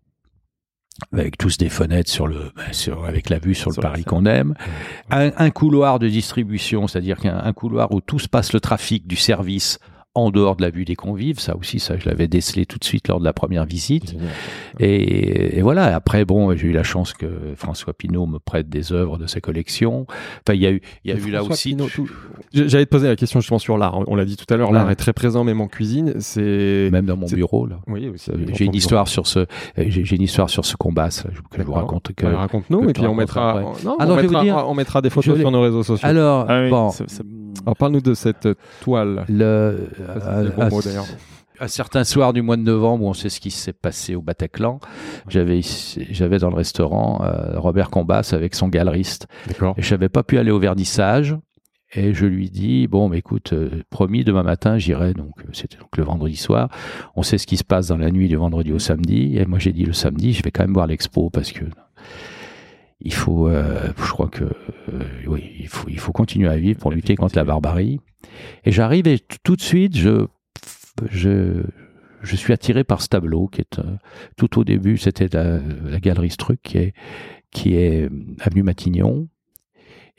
avec 1.12 1.38
tous 1.38 1.58
des 1.58 1.70
fenêtres 1.70 2.10
sur 2.10 2.28
le, 2.28 2.52
ben, 2.56 2.72
sur, 2.72 3.04
avec 3.06 3.30
la 3.30 3.38
vue 3.40 3.54
sur 3.56 3.70
le 3.72 3.74
Sur 3.74 3.82
Paris 3.82 4.06
qu'on 4.06 4.26
aime, 4.26 4.54
un, 5.12 5.32
un 5.36 5.50
couloir 5.50 6.00
de 6.00 6.08
distribution, 6.08 6.88
c'est-à-dire 6.88 7.18
qu'un 7.18 7.38
un 7.44 7.52
couloir 7.54 7.92
où 7.92 8.00
tout 8.00 8.20
se 8.20 8.30
passe 8.30 8.54
le 8.54 8.60
trafic 8.60 9.06
du 9.08 9.16
service 9.18 9.80
en 10.16 10.30
dehors 10.30 10.56
de 10.56 10.62
la 10.62 10.70
vue 10.70 10.86
des 10.86 10.96
convives, 10.96 11.40
ça 11.40 11.56
aussi, 11.58 11.80
ça 11.80 11.98
je 11.98 12.08
l'avais 12.08 12.28
décelé 12.28 12.66
tout 12.68 12.78
de 12.78 12.84
suite 12.84 13.08
lors 13.08 13.20
de 13.20 13.26
la 13.26 13.34
première 13.34 13.66
visite. 13.66 14.16
Et, 14.80 15.58
et 15.58 15.62
voilà. 15.62 15.96
Après, 15.96 16.24
bon, 16.26 16.56
j'ai 16.56 16.68
eu 16.68 16.72
la 16.72 16.84
chance 16.84 17.14
que 17.14 17.26
François 17.56 17.94
Pinault 17.94 18.26
me 18.28 18.40
prête 18.40 18.70
des 18.70 18.92
œuvres 18.94 19.18
de 19.18 19.26
sa 19.28 19.42
collection. 19.42 20.06
Enfin, 20.48 20.54
il 20.56 20.62
y 20.62 20.68
a 20.68 20.72
eu, 20.72 20.82
il 21.04 21.12
y 21.12 21.14
a 21.14 21.18
eu 21.18 21.32
là 21.32 21.44
aussi. 21.44 21.76
Tout- 21.76 22.08
J'allais 22.54 22.86
te 22.86 22.92
poser 22.92 23.08
la 23.08 23.16
question 23.16 23.40
justement 23.40 23.60
sur 23.60 23.78
l'art. 23.78 23.98
On 24.08 24.16
l'a 24.16 24.26
dit 24.26 24.36
tout 24.38 24.52
à 24.54 24.58
l'heure, 24.58 24.70
Ouais. 24.70 24.76
l'art 24.76 24.90
est 24.92 24.96
très 24.96 25.14
présent 25.14 25.44
même 25.44 25.62
en 25.62 25.68
cuisine. 25.68 26.14
C'est 26.20 26.90
Même 26.92 27.06
dans 27.06 27.18
mon 27.18 27.28
bureau, 27.28 27.66
là. 27.66 27.80
oui 27.88 28.10
aussi. 28.10 28.30
Euh, 28.32 28.36
J'ai 28.54 28.66
une 28.66 28.72
bureau. 28.72 28.72
histoire 28.74 29.08
sur 29.08 29.26
ce, 29.28 29.40
euh, 29.40 29.46
j'ai 29.78 30.16
une 30.16 30.22
histoire 30.22 30.50
sur 30.50 30.64
ce 30.66 30.76
combat, 30.76 31.10
ça, 31.10 31.30
je- 31.34 31.40
que 31.42 31.58
je 31.58 31.64
vous 31.64 31.74
raconte. 31.74 32.12
Que, 32.16 32.26
Ouais, 32.28 32.34
Raconte-nous 32.36 32.82
que 32.82 32.90
et 32.90 32.94
puis 32.94 33.08
on 33.08 33.16
mettra, 33.16 33.56
ouais. 33.56 33.62
non, 33.84 33.96
Alors, 33.98 34.16
on, 34.16 34.20
je 34.20 34.22
vais 34.22 34.28
vous 34.28 34.34
mettra 34.34 34.44
dire- 34.44 34.66
on 34.70 34.74
mettra 34.76 35.02
des 35.02 35.10
photos 35.10 35.40
sur 35.40 35.52
nos 35.52 35.62
réseaux 35.62 35.84
sociaux. 35.84 36.08
Alors, 36.08 36.46
Ah 36.48 36.62
oui, 36.64 36.70
bon, 36.70 36.92
Alors 37.66 37.76
parle-nous 37.78 38.02
de 38.02 38.14
cette 38.14 38.48
toile. 38.82 39.26
le, 39.30 39.88
le 40.00 40.50
bon 40.56 40.62
à- 40.62 40.70
mot, 40.70 40.82
d'ailleurs. 40.82 41.06
un 41.60 41.68
certain 41.68 42.04
soir 42.04 42.34
du 42.34 42.42
mois 42.42 42.58
de 42.58 42.62
novembre, 42.64 43.06
on 43.06 43.14
sait 43.14 43.30
ce 43.30 43.40
qui 43.40 43.52
s'est 43.52 43.74
passé 43.74 44.16
au 44.16 44.22
Bataclan. 44.22 44.80
J'avais, 45.30 45.62
j'avais 46.12 46.40
dans 46.40 46.50
le 46.50 46.56
restaurant 46.56 47.24
euh, 47.24 47.60
Robert 47.60 47.90
Combas 47.90 48.32
avec 48.34 48.54
son 48.56 48.68
galeriste. 48.68 49.28
D'accord. 49.48 49.76
Et 49.78 49.82
je 49.82 49.94
n'avais 49.94 50.10
pas 50.10 50.24
pu 50.24 50.38
aller 50.38 50.52
au 50.52 50.60
vernissage. 50.60 51.38
Et 51.96 52.12
je 52.16 52.26
lui 52.26 52.50
dis 52.50 52.88
bon, 52.88 53.08
mais 53.08 53.20
écoute, 53.20 53.54
euh, 53.54 53.70
promis, 53.92 54.24
demain 54.24 54.42
matin, 54.42 54.80
j'irai. 54.80 55.14
Donc, 55.14 55.34
euh, 55.42 55.50
c'était 55.54 55.78
donc 55.78 55.96
le 55.96 56.04
vendredi 56.04 56.36
soir. 56.36 56.70
On 57.16 57.22
sait 57.22 57.38
ce 57.38 57.46
qui 57.46 57.56
se 57.56 57.64
passe 57.64 57.88
dans 57.88 57.98
la 57.98 58.10
nuit 58.10 58.28
du 58.28 58.36
vendredi 58.36 58.72
au 58.72 58.80
samedi. 58.80 59.38
Et 59.38 59.46
moi, 59.46 59.60
j'ai 59.60 59.74
dit 59.74 59.86
le 59.86 59.94
samedi, 59.94 60.34
je 60.34 60.42
vais 60.42 60.50
quand 60.50 60.64
même 60.64 60.74
voir 60.74 60.88
l'expo 60.88 61.30
parce 61.30 61.52
que 61.52 61.66
il 63.04 63.14
faut, 63.14 63.48
euh, 63.50 63.92
je 63.98 64.12
crois 64.12 64.30
que, 64.30 64.46
euh, 64.46 65.04
oui, 65.28 65.52
il 65.60 65.68
faut, 65.68 65.90
il 65.90 66.00
faut 66.00 66.14
continuer 66.14 66.50
à 66.50 66.58
vivre 66.58 66.80
pour 66.80 66.92
Il 66.92 66.96
lutter 66.96 67.16
contre 67.16 67.36
la 67.36 67.44
barbarie. 67.44 68.00
Et 68.64 68.72
j'arrive 68.72 69.08
et 69.08 69.20
tout 69.44 69.58
de 69.58 69.62
suite, 69.62 69.98
je, 69.98 70.26
je, 71.12 71.64
je 72.22 72.36
suis 72.36 72.54
attiré 72.54 72.86
par 72.86 73.02
ce 73.02 73.10
tableau 73.10 73.48
qui 73.48 73.62
est 73.62 73.80
euh, 73.80 73.98
tout 74.38 74.58
au 74.58 74.64
début, 74.64 74.98
c'était 74.98 75.28
la, 75.34 75.60
la 75.60 76.00
galerie 76.00 76.30
Struc 76.30 76.60
qui 76.64 76.78
est, 76.78 76.94
qui 77.52 77.76
est 77.76 78.10
avenue 78.40 78.64
Matignon. 78.64 79.28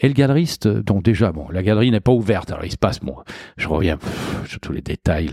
Et 0.00 0.08
le 0.08 0.14
galeriste, 0.14 0.66
donc 0.66 1.04
déjà, 1.04 1.30
bon, 1.30 1.48
la 1.50 1.62
galerie 1.62 1.90
n'est 1.92 2.00
pas 2.00 2.12
ouverte, 2.12 2.50
alors 2.50 2.64
il 2.64 2.72
se 2.72 2.76
passe, 2.76 2.98
bon, 2.98 3.16
je 3.56 3.68
reviens 3.68 3.96
sur 4.44 4.58
tous 4.58 4.72
les 4.72 4.82
détails, 4.82 5.30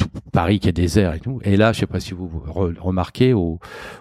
tout 0.00 0.08
Paris 0.32 0.58
qui 0.58 0.68
est 0.68 0.72
désert 0.72 1.14
et 1.14 1.20
tout. 1.20 1.40
Et 1.44 1.56
là, 1.56 1.72
je 1.72 1.80
sais 1.80 1.86
pas 1.86 2.00
si 2.00 2.14
vous 2.14 2.26
vous 2.26 2.40
re- 2.50 2.78
remarquez, 2.78 3.32
au, 3.32 3.58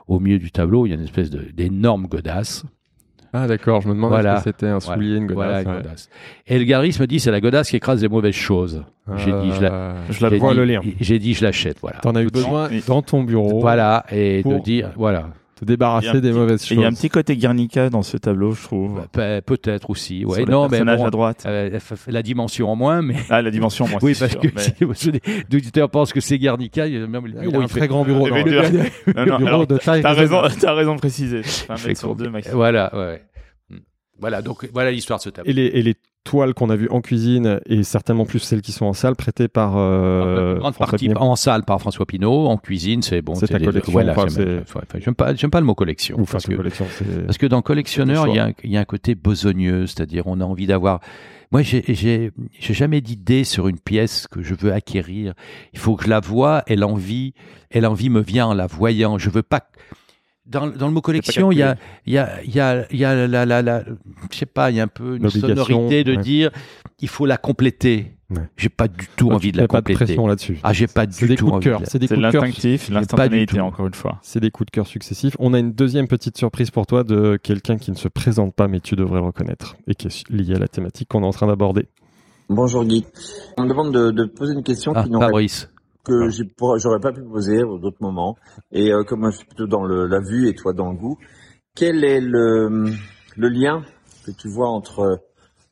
au 0.08 0.20
milieu 0.20 0.40
du 0.40 0.52
tableau, 0.52 0.86
il 0.86 0.90
y 0.90 0.92
a 0.94 0.96
une 0.96 1.04
espèce 1.04 1.30
d'énorme 1.30 2.08
godasse. 2.08 2.64
Ah 3.32 3.46
d'accord, 3.48 3.82
je 3.82 3.90
me 3.90 4.08
Voilà. 4.08 4.40
ce 4.40 4.46
que 4.46 4.50
c'était 4.50 4.68
un 4.68 4.80
soulier, 4.80 5.18
une 5.18 5.28
godasse. 5.28 5.36
Voilà, 5.36 5.62
une 5.62 5.68
ouais. 5.70 5.84
godasse. 5.84 6.10
Et 6.48 6.58
le 6.58 6.66
galeriste 6.66 7.00
me 7.00 7.06
dit, 7.06 7.20
c'est 7.20 7.30
la 7.30 7.40
godasse 7.42 7.70
qui 7.70 7.76
écrase 7.76 8.02
les 8.02 8.08
mauvaises 8.10 8.34
choses. 8.34 8.84
J'ai 9.18 9.32
dit, 9.32 9.52
je 9.56 9.62
la, 9.62 9.96
Je 10.10 10.24
la 10.24 10.30
j'ai 10.30 10.38
vois 10.40 10.52
dit- 10.54 10.58
le 10.58 10.66
lien. 10.66 10.82
J'ai 11.00 11.20
dit, 11.20 11.34
je 11.36 11.44
l'achète, 11.44 11.78
voilà. 11.80 12.00
T'en 12.00 12.16
as 12.16 12.24
eu 12.24 12.28
besoin 12.28 12.70
dans 12.88 13.02
ton 13.04 13.24
bureau. 13.24 13.60
Voilà, 13.60 14.06
et 14.12 14.42
Pour- 14.42 14.54
de 14.56 14.60
dire, 14.60 14.92
voilà. 14.96 15.30
Te 15.60 15.66
Il 15.66 15.70
y 15.70 15.74
a 15.74 15.76
débarrasser 15.76 16.08
un 16.10 16.14
des 16.16 16.22
petit- 16.30 16.32
mauvaises 16.38 16.62
choses. 16.66 16.72
Il 16.78 16.80
y 16.82 16.86
a 16.86 16.88
un 16.88 16.94
petit 16.94 17.10
côté 17.10 17.36
Guernica 17.36 17.90
dans 17.90 18.02
ce 18.02 18.16
tableau, 18.16 18.54
je 18.54 18.64
trouve. 18.64 18.96
Bah, 18.96 19.08
pe- 19.12 19.42
Peut-être 19.42 19.90
aussi, 19.90 20.24
ouais. 20.24 20.38
Sur 20.38 20.46
le 20.46 20.52
Non, 20.54 20.70
mais 20.70 20.80
bon, 20.84 21.06
à 21.06 21.10
droite. 21.10 21.44
euh, 21.46 21.78
la 22.08 22.22
dimension 22.24 22.72
en 22.72 22.76
moins, 22.78 23.02
mais. 23.02 23.16
Ah, 23.30 23.42
la 23.42 23.52
dimension, 23.52 23.86
moi, 23.88 24.00
Oui, 24.04 24.16
c'est 24.16 24.22
parce 24.30 24.32
sûr, 24.32 24.42
que 24.42 24.48
mais- 24.56 24.96
si 24.96 25.56
auditeurs 25.58 25.90
pensent 25.90 26.14
que 26.14 26.22
c'est 26.22 26.38
Guernica, 26.40 26.88
il 26.88 26.94
y 26.94 26.98
a 26.98 27.06
même 27.08 27.26
le 27.26 27.34
Il 27.34 27.40
bureau, 27.42 27.56
a 27.56 27.60
un 27.60 27.64
il 27.64 27.70
fait- 27.70 27.80
très 27.80 27.88
grand 27.90 28.06
bureau. 28.06 28.30
Non, 28.30 28.36
Non, 28.36 29.26
non, 29.26 29.38
bureau 29.38 29.48
alors, 29.48 29.68
de 29.68 29.78
taille 29.78 30.02
T'as 30.02 30.14
raison, 30.14 30.42
t'as 30.62 30.74
raison 30.74 30.96
de 30.96 31.00
préciser. 31.00 31.42
Un 31.68 31.76
mètre 31.76 32.00
sur 32.00 32.16
deux. 32.16 32.32
Voilà, 32.54 32.96
ouais. 32.98 33.22
Voilà, 34.22 34.42
donc 34.42 34.68
voilà 34.74 34.92
l'histoire 34.92 35.20
de 35.20 35.24
ce 35.24 35.30
tableau. 35.30 35.50
Et 35.50 35.54
les, 35.54 35.66
et 35.68 35.82
les 35.82 35.96
toiles 36.24 36.54
qu'on 36.54 36.70
a 36.70 36.76
vues 36.76 36.90
en 36.92 37.02
cuisine 37.02 37.60
et 37.66 37.84
certainement 37.84 38.26
plus 38.26 38.40
celles 38.40 38.62
qui 38.62 38.72
sont 38.72 38.86
en 38.86 38.94
salle 38.94 39.16
prêtées 39.16 39.48
par 39.48 39.78
euh, 39.78 40.56
En 40.56 40.60
grande 40.60 40.74
François 40.76 40.92
partie 40.92 41.08
Pinault. 41.08 41.20
en 41.22 41.36
salle 41.36 41.64
par 41.64 41.80
François 41.80 42.06
Pinault, 42.06 42.48
en 42.48 42.58
cuisine, 42.58 43.02
c'est 43.02 43.22
bon. 43.22 43.36
C'est 43.36 43.48
ta 43.48 43.58
des- 43.58 43.66
collection, 43.66 43.92
Voilà, 43.94 44.12
enfin, 44.12 44.28
j'aime 45.00 45.16
pas, 45.16 45.60
le 45.60 45.66
mot 45.66 45.76
collection. 45.76 46.18
Parce 46.30 46.46
que 46.46 46.56
collection. 46.56 46.86
c'est- 46.92 47.26
Parce 47.26 47.38
que 47.38 47.46
dans 47.48 47.62
collectionneur, 47.62 48.28
il 48.28 48.36
y, 48.36 48.40
a 48.40 48.46
un, 48.48 48.52
il 48.64 48.72
y 48.72 48.78
a 48.78 48.80
un 48.82 48.86
côté 48.86 49.16
besogneux, 49.16 49.88
c'est-à-dire 49.88 50.28
on 50.28 50.40
a 50.42 50.46
envie 50.46 50.68
d'avoir. 50.68 51.00
moi, 51.52 51.62
j'ai 51.64 52.32
jamais 52.60 53.02
d'idée 53.02 53.44
sur 53.44 53.68
une 53.68 53.80
pièce 53.80 54.28
que 54.28 54.44
je 54.44 54.54
veux 54.54 54.72
acquérir. 54.74 55.34
Il 55.74 55.80
faut 55.80 55.96
que 55.96 56.04
je 56.04 56.10
la 56.10 56.20
voie 56.20 56.64
et 56.68 56.76
l'envie, 56.76 57.34
et 57.72 57.82
l'envie 57.82 58.10
me 58.10 58.22
vient 58.22 58.48
en 58.48 58.54
la 58.54 58.68
voyant. 58.68 59.18
Je 59.18 59.30
veux 59.32 59.42
pas. 59.44 59.68
Dans, 60.50 60.68
dans 60.68 60.88
le 60.88 60.94
mot 60.94 61.02
collection, 61.02 61.52
il 61.52 61.60
y 61.60 61.64
a, 61.64 61.76
il 62.08 62.14
y 62.14 62.18
a, 62.18 62.42
il 62.44 62.56
y 62.56 62.60
a, 62.60 62.86
il 62.92 62.98
y 63.00 63.06
a 63.06 63.28
la, 63.28 63.46
la, 63.46 63.62
la, 63.62 63.84
je 64.32 64.36
sais 64.38 64.48
pas, 64.48 64.72
il 64.72 64.78
y 64.78 64.80
a 64.80 64.84
un 64.84 64.88
peu 64.88 65.18
une 65.18 65.30
sonorité 65.30 66.04
de 66.04 66.16
ouais. 66.16 66.22
dire, 66.24 66.50
il 67.00 67.08
faut 67.08 67.26
la 67.28 67.38
compléter. 67.38 68.14
Ouais. 68.32 68.44
J'ai 68.58 68.70
pas 68.70 68.88
du 68.88 69.08
tout 69.16 69.32
envie 69.32 69.52
de 69.52 69.58
la 69.58 69.64
mets 69.64 69.68
pas 69.68 69.78
de 69.78 69.82
compléter. 69.82 70.06
pression 70.06 70.28
là-dessus. 70.28 70.60
ah, 70.64 70.74
j'ai 70.74 70.88
pas 70.88 71.06
C'est 71.10 71.26
du 71.26 71.30
des 71.30 71.36
tout 71.36 71.50
coups 71.50 71.60
de 71.60 71.64
cœur. 71.70 71.82
C'est 71.86 71.98
des 72.00 72.08
coups 72.08 72.20
de 72.20 72.32
cœur. 72.32 72.42
l'instinctif, 72.44 72.90
l'instantanéité, 72.90 73.60
encore 73.60 73.88
une 73.88 73.94
fois. 73.94 74.20
C'est 74.22 74.40
des 74.40 74.50
coups 74.52 74.68
de 74.68 74.72
cœur 74.72 74.88
successifs. 74.88 75.36
On 75.40 75.54
a 75.54 75.60
une 75.60 75.72
deuxième 75.72 76.08
petite 76.08 76.38
surprise 76.38 76.70
pour 76.72 76.86
toi 76.88 77.04
de 77.04 77.38
quelqu'un 77.42 77.78
qui 77.78 77.92
ne 77.92 77.96
se 77.96 78.08
présente 78.08 78.54
pas, 78.56 78.68
mais 78.68 78.80
tu 78.80 78.96
devrais 78.96 79.20
le 79.20 79.26
reconnaître 79.28 79.78
et 79.88 79.96
qui 79.96 80.08
est 80.08 80.30
lié 80.30 80.56
à 80.56 80.60
la 80.60 80.68
thématique 80.68 81.10
qu'on 81.10 81.22
est 81.24 81.28
en 81.28 81.32
train 81.32 81.48
d'aborder. 81.48 81.88
Bonjour 82.50 82.84
Guy. 82.86 83.06
On 83.58 83.64
me 83.64 83.70
demande 83.70 83.94
de, 83.94 84.12
de 84.12 84.26
poser 84.26 84.54
une 84.54 84.64
question 84.64 84.94
Ah, 84.96 85.04
qui 85.04 85.10
n'aurait- 85.12 85.28
Fabrice. 85.28 85.70
Que 86.04 86.30
j'aurais 86.78 87.00
pas 87.00 87.12
pu 87.12 87.22
poser 87.22 87.60
à 87.60 87.64
d'autres 87.64 88.02
moments. 88.02 88.38
Et 88.72 88.92
euh, 88.92 89.04
comme 89.04 89.20
moi 89.22 89.32
je 89.32 89.38
suis 89.38 89.46
plutôt 89.46 89.68
dans 89.68 89.84
le, 89.84 90.08
la 90.08 90.20
vue 90.20 90.48
et 90.48 90.56
toi 90.56 90.74
dans 90.74 90.92
le 90.92 90.98
goût, 90.98 91.18
quel 91.76 92.04
est 92.04 92.22
le, 92.22 92.92
le 93.38 93.50
lien 93.50 93.84
que 94.26 94.32
tu 94.32 94.50
vois 94.50 94.70
entre 94.70 95.20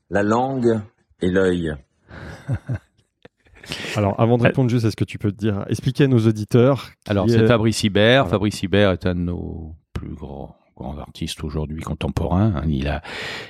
la 0.09 0.23
langue 0.23 0.79
et 1.21 1.29
l'œil? 1.29 1.73
Alors, 3.97 4.17
avant 4.19 4.37
de 4.37 4.43
Ouais. 4.43 4.49
répondre 4.49 4.69
juste, 4.69 4.85
est-ce 4.85 4.95
que 4.95 5.03
tu 5.03 5.17
peux 5.17 5.31
te 5.31 5.37
dire, 5.37 5.65
expliquer 5.67 6.05
à 6.05 6.07
nos 6.07 6.19
auditeurs 6.25 6.91
Alors, 7.07 7.25
est- 7.25 7.29
c'est 7.31 7.47
Fabrice 7.47 7.83
Hibert. 7.83 8.23
Voilà. 8.23 8.29
Fabrice 8.29 8.63
Hibert 8.63 8.91
est 8.91 9.05
un 9.05 9.15
de 9.15 9.19
nos 9.19 9.75
plus 9.93 10.13
grands, 10.15 10.55
grands 10.77 10.97
artistes 10.97 11.43
aujourd'hui 11.43 11.81
contemporains. 11.81 12.53
hein. 12.57 12.63
Il 12.67 12.87
a, 12.87 13.01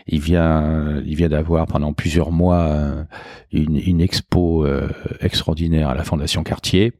il 0.08 0.20
vient, 0.20 1.02
il 1.06 1.16
vient 1.16 1.30
d'avoir 1.30 1.68
pendant 1.68 1.94
plusieurs 1.94 2.32
mois 2.32 2.62
euh, 2.62 3.04
une, 3.52 3.76
une 3.78 4.02
expo 4.02 4.66
euh, 4.66 4.90
extraordinaire 5.20 5.90
à 5.90 5.96
la 5.96 6.04
Fondation 6.04 6.44
Cartier. 6.44 6.94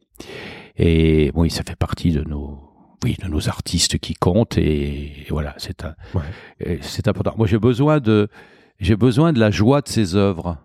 Et 0.76 1.30
oui, 1.34 1.50
ça 1.50 1.62
fait 1.64 1.76
partie 1.76 2.12
de 2.12 2.22
nos, 2.22 2.58
oui, 3.04 3.16
de 3.22 3.28
nos 3.28 3.48
artistes 3.48 3.98
qui 3.98 4.14
comptent. 4.14 4.58
Et, 4.58 5.22
et 5.22 5.26
voilà, 5.30 5.54
c'est 5.58 5.84
un, 5.84 5.94
Ouais. 6.14 6.78
c'est 6.82 7.08
important. 7.08 7.34
Moi, 7.36 7.46
j'ai 7.46 7.58
besoin 7.58 7.98
de, 8.00 8.28
j'ai 8.78 8.96
besoin 8.96 9.32
de 9.32 9.40
la 9.40 9.50
joie 9.50 9.80
de 9.80 9.88
ses 9.88 10.14
œuvres. 10.14 10.58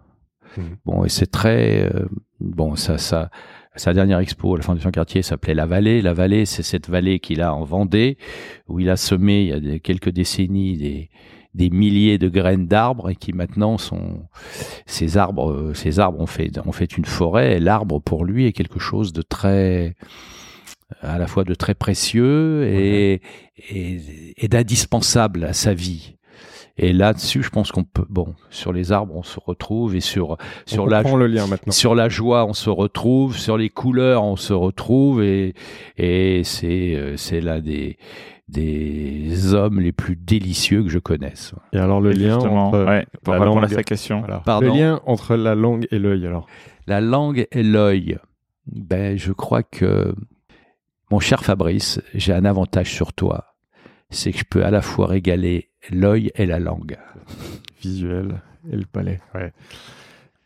Mhm. 0.58 0.78
Bon, 0.86 1.04
et 1.04 1.10
c'est 1.10 1.32
très, 1.32 1.84
euh, 1.91 2.06
bon, 2.39 2.76
ça, 2.76 2.97
ça, 2.99 3.32
sa 3.76 3.94
dernière 3.94 4.20
expo 4.20 4.54
à 4.54 4.58
la 4.58 4.64
Fondation 4.64 4.92
Cartier 4.92 5.22
s'appelait 5.22 5.54
La 5.56 5.66
Vallée. 5.66 6.02
La 6.02 6.14
Vallée, 6.14 6.46
c'est 6.46 6.64
cette 6.64 6.90
vallée 6.90 7.20
qu'il 7.20 7.42
a 7.42 7.54
en 7.54 7.64
Vendée, 7.64 8.18
où 8.68 8.80
il 8.80 8.90
a 8.90 8.98
semé 8.98 9.42
il 9.42 9.48
y 9.48 9.54
a 9.54 9.60
des- 9.60 9.80
quelques 9.80 10.10
décennies 10.10 10.78
des, 10.78 11.10
des 11.56 11.70
milliers 11.70 12.18
de 12.18 12.30
graines 12.30 12.68
d'arbres 12.68 13.10
et 13.10 13.16
qui 13.16 13.34
maintenant 13.34 13.78
sont 13.78 14.28
ces 14.86 15.18
arbres, 15.18 15.52
euh, 15.52 15.74
ces 15.74 16.00
arbres 16.00 16.20
ont 16.20 16.28
fait, 16.28 16.52
ont 16.66 16.72
fait 16.72 16.98
une 16.98 17.06
forêt. 17.06 17.58
Et 17.58 17.60
l'arbre 17.60 18.00
pour 18.00 18.26
lui 18.26 18.46
est 18.46 18.54
quelque 18.54 18.80
chose 18.80 19.12
de 19.14 19.22
très, 19.22 19.96
à 21.02 21.18
la 21.18 21.28
fois 21.28 21.44
de 21.44 21.56
très 21.56 21.74
précieux 21.74 22.66
et, 22.68 23.22
et, 23.70 24.02
et 24.38 24.48
d'indispensable 24.48 25.46
à 25.46 25.54
sa 25.54 25.74
vie. 25.74 26.16
Et 26.78 26.92
là-dessus, 26.92 27.44
je 27.44 27.50
pense 27.52 27.72
qu'on 27.72 27.84
peut, 27.84 28.06
bon, 28.10 28.34
sur 28.50 28.74
les 28.74 28.92
arbres, 28.92 29.16
on 29.16 29.22
se 29.22 29.40
retrouve 29.46 29.96
et 29.96 30.00
sur 30.02 30.38
sur 30.66 30.84
on 30.84 30.88
la 30.88 31.04
comprend 31.04 31.18
le 31.18 31.28
lien 31.28 31.46
maintenant. 31.46 31.72
sur 31.72 31.94
la 31.94 32.10
joie, 32.10 32.46
on 32.48 32.54
se 32.54 32.72
retrouve. 32.72 33.38
Sur 33.38 33.58
les 33.58 33.70
couleurs, 33.70 34.24
on 34.24 34.36
se 34.36 34.54
retrouve. 34.54 35.22
Et, 35.24 35.54
et 35.98 36.44
c'est, 36.44 36.96
euh, 36.96 37.16
c'est 37.16 37.42
l'un 37.42 37.60
des, 37.60 37.98
des 38.50 39.54
hommes 39.54 39.80
les 39.80 39.92
plus 39.92 40.16
délicieux 40.16 40.84
que 40.84 40.90
je 40.90 41.00
connaisse. 41.00 41.54
Et 41.74 41.78
alors, 41.78 42.02
le 42.02 42.12
Et 42.12 42.16
lien 42.16 42.38
entre 42.38 42.86
ouais, 42.86 43.06
pour 43.24 43.34
la 43.34 43.40
répondre 43.42 43.62
langue- 43.62 43.72
à 43.72 43.76
sa 43.76 43.84
question. 43.84 44.22
Voilà. 44.22 44.42
Le 44.62 44.68
lien 44.70 45.00
entre 45.06 45.36
la 45.36 45.56
langue 45.56 45.88
et 45.92 46.00
l'œil, 46.00 46.26
alors. 46.26 46.48
La 46.88 47.02
langue 47.02 47.48
et 47.52 47.64
l'œil. 47.64 48.18
Ben, 48.66 49.18
je 49.18 49.32
crois 49.32 49.62
que, 49.64 50.14
mon 51.12 51.20
cher 51.20 51.44
Fabrice, 51.44 52.02
j'ai 52.14 52.34
un 52.34 52.46
avantage 52.46 52.92
sur 52.92 53.14
toi. 53.14 53.53
C'est 54.13 54.32
que 54.32 54.38
je 54.39 54.43
peux 54.49 54.63
à 54.63 54.71
la 54.71 54.82
fois 54.82 55.08
régaler 55.08 55.69
l'œil 55.91 56.32
et 56.36 56.45
la 56.45 56.60
langue. 56.60 56.97
Visuel 57.82 58.41
et 58.71 58.76
le 58.76 58.86
palais. 58.86 59.19
Ouais. 59.36 59.52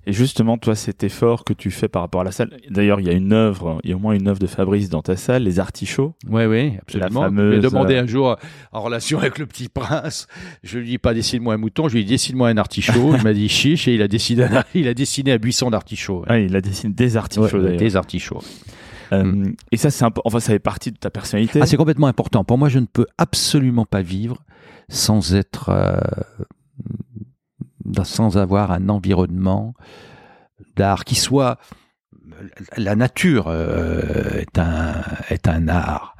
Et 0.09 0.13
justement, 0.13 0.57
toi, 0.57 0.73
cet 0.73 1.03
effort 1.03 1.43
que 1.43 1.51
tu 1.51 1.69
fais 1.69 1.89
par 1.89 2.01
rapport 2.01 2.21
à 2.21 2.23
la 2.23 2.31
salle. 2.31 2.57
D'ailleurs, 2.69 3.01
il 3.01 3.07
y 3.07 3.09
a 3.09 3.13
une 3.13 3.33
œuvre, 3.33 3.77
il 3.83 3.89
y 3.89 3.93
a 3.93 3.97
au 3.97 3.99
moins 3.99 4.13
une 4.13 4.29
œuvre 4.29 4.39
de 4.39 4.47
Fabrice 4.47 4.87
dans 4.89 5.01
ta 5.01 5.17
salle, 5.17 5.43
Les 5.43 5.59
Artichauts. 5.59 6.15
Oui, 6.29 6.45
oui, 6.45 6.77
absolument. 6.81 7.23
La 7.23 7.27
fameuse, 7.27 7.55
Je 7.55 7.59
lui 7.59 7.65
ai 7.65 7.69
demandé 7.69 7.95
euh, 7.95 8.03
un 8.03 8.07
jour, 8.07 8.37
en 8.71 8.81
relation 8.81 9.19
avec 9.19 9.37
le 9.37 9.45
petit 9.45 9.67
prince, 9.67 10.27
je 10.63 10.79
lui 10.79 10.87
dis 10.87 10.97
pas 10.97 11.13
dessine-moi 11.13 11.55
un 11.55 11.57
mouton, 11.57 11.89
je 11.89 11.95
lui 11.95 12.01
ai 12.01 12.03
dit 12.05 12.11
dessine-moi 12.11 12.47
un 12.47 12.55
artichaut. 12.57 13.15
il 13.17 13.21
m'a 13.23 13.33
dit 13.33 13.49
chiche 13.49 13.89
et 13.89 13.95
il 13.95 14.01
a 14.01 14.07
dessiné 14.07 14.43
un, 14.45 14.63
il 14.73 14.87
a 14.87 14.93
dessiné 14.93 15.33
un 15.33 15.37
buisson 15.37 15.69
d'artichauts. 15.69 16.23
Ouais, 16.29 16.45
il 16.45 16.55
a 16.55 16.61
dessiné 16.61 16.93
des 16.93 17.17
artichauts 17.17 17.57
Ouais, 17.57 17.63
d'ailleurs. 17.63 17.77
des 17.77 17.95
artichauts. 17.97 18.41
Euh, 19.13 19.51
Et 19.71 19.77
ça, 19.77 19.89
c'est 19.91 20.05
enfin, 20.25 20.39
ça 20.39 20.53
fait 20.53 20.59
partie 20.59 20.91
de 20.91 20.97
ta 20.97 21.09
personnalité. 21.09 21.59
Ah, 21.61 21.65
c'est 21.65 21.77
complètement 21.77 22.07
important. 22.07 22.43
Pour 22.43 22.57
moi, 22.57 22.69
je 22.69 22.79
ne 22.79 22.85
peux 22.85 23.07
absolument 23.17 23.85
pas 23.85 24.01
vivre 24.01 24.43
sans 24.89 25.35
être, 25.35 25.69
euh, 25.69 25.99
sans 28.03 28.37
avoir 28.37 28.71
un 28.71 28.89
environnement 28.89 29.73
d'art 30.75 31.05
qui 31.05 31.15
soit 31.15 31.59
la 32.75 32.95
nature 32.95 33.47
euh, 33.47 34.39
est 34.39 34.59
un 34.59 35.01
est 35.29 35.47
un 35.47 35.67
art 35.67 36.15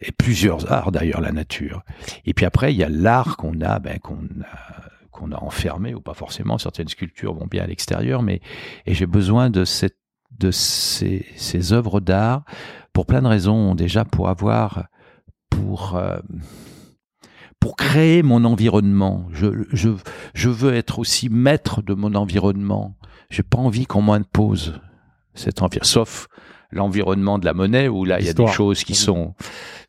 et 0.00 0.10
plusieurs 0.12 0.72
arts 0.72 0.92
d'ailleurs 0.92 1.20
la 1.20 1.32
nature. 1.32 1.82
Et 2.24 2.34
puis 2.34 2.44
après, 2.44 2.74
il 2.74 2.76
y 2.76 2.84
a 2.84 2.88
l'art 2.88 3.36
qu'on 3.36 3.60
a, 3.60 3.78
ben, 3.78 3.98
qu'on 3.98 4.24
a 4.42 4.86
qu'on 5.16 5.32
a 5.32 5.42
enfermé 5.42 5.94
ou 5.94 6.00
pas 6.00 6.14
forcément. 6.14 6.58
Certaines 6.58 6.88
sculptures 6.88 7.34
vont 7.34 7.46
bien 7.46 7.64
à 7.64 7.66
l'extérieur, 7.66 8.22
mais 8.22 8.40
et 8.84 8.94
j'ai 8.94 9.06
besoin 9.06 9.50
de 9.50 9.64
cette 9.64 9.96
de 10.30 10.50
ces, 10.50 11.26
ces 11.36 11.72
œuvres 11.72 12.00
d'art 12.00 12.44
pour 12.92 13.06
plein 13.06 13.22
de 13.22 13.28
raisons. 13.28 13.74
Déjà 13.74 14.04
pour 14.04 14.28
avoir 14.28 14.86
pour 15.50 15.96
euh, 15.96 16.18
pour 17.60 17.76
créer 17.76 18.22
mon 18.22 18.44
environnement. 18.44 19.26
Je, 19.32 19.64
je, 19.72 19.90
je 20.34 20.48
veux 20.48 20.74
être 20.74 20.98
aussi 20.98 21.28
maître 21.28 21.82
de 21.82 21.94
mon 21.94 22.14
environnement. 22.14 22.96
J'ai 23.30 23.42
pas 23.42 23.58
envie 23.58 23.86
qu'on 23.86 24.02
m'impose 24.02 24.80
cet 25.34 25.62
environnement, 25.62 25.84
sauf 25.84 26.28
l'environnement 26.70 27.38
de 27.38 27.44
la 27.44 27.54
monnaie 27.54 27.88
où 27.88 28.04
là 28.04 28.20
il 28.20 28.26
y 28.26 28.28
a 28.28 28.34
des 28.34 28.46
choses 28.46 28.84
qui 28.84 28.94
sont 28.94 29.34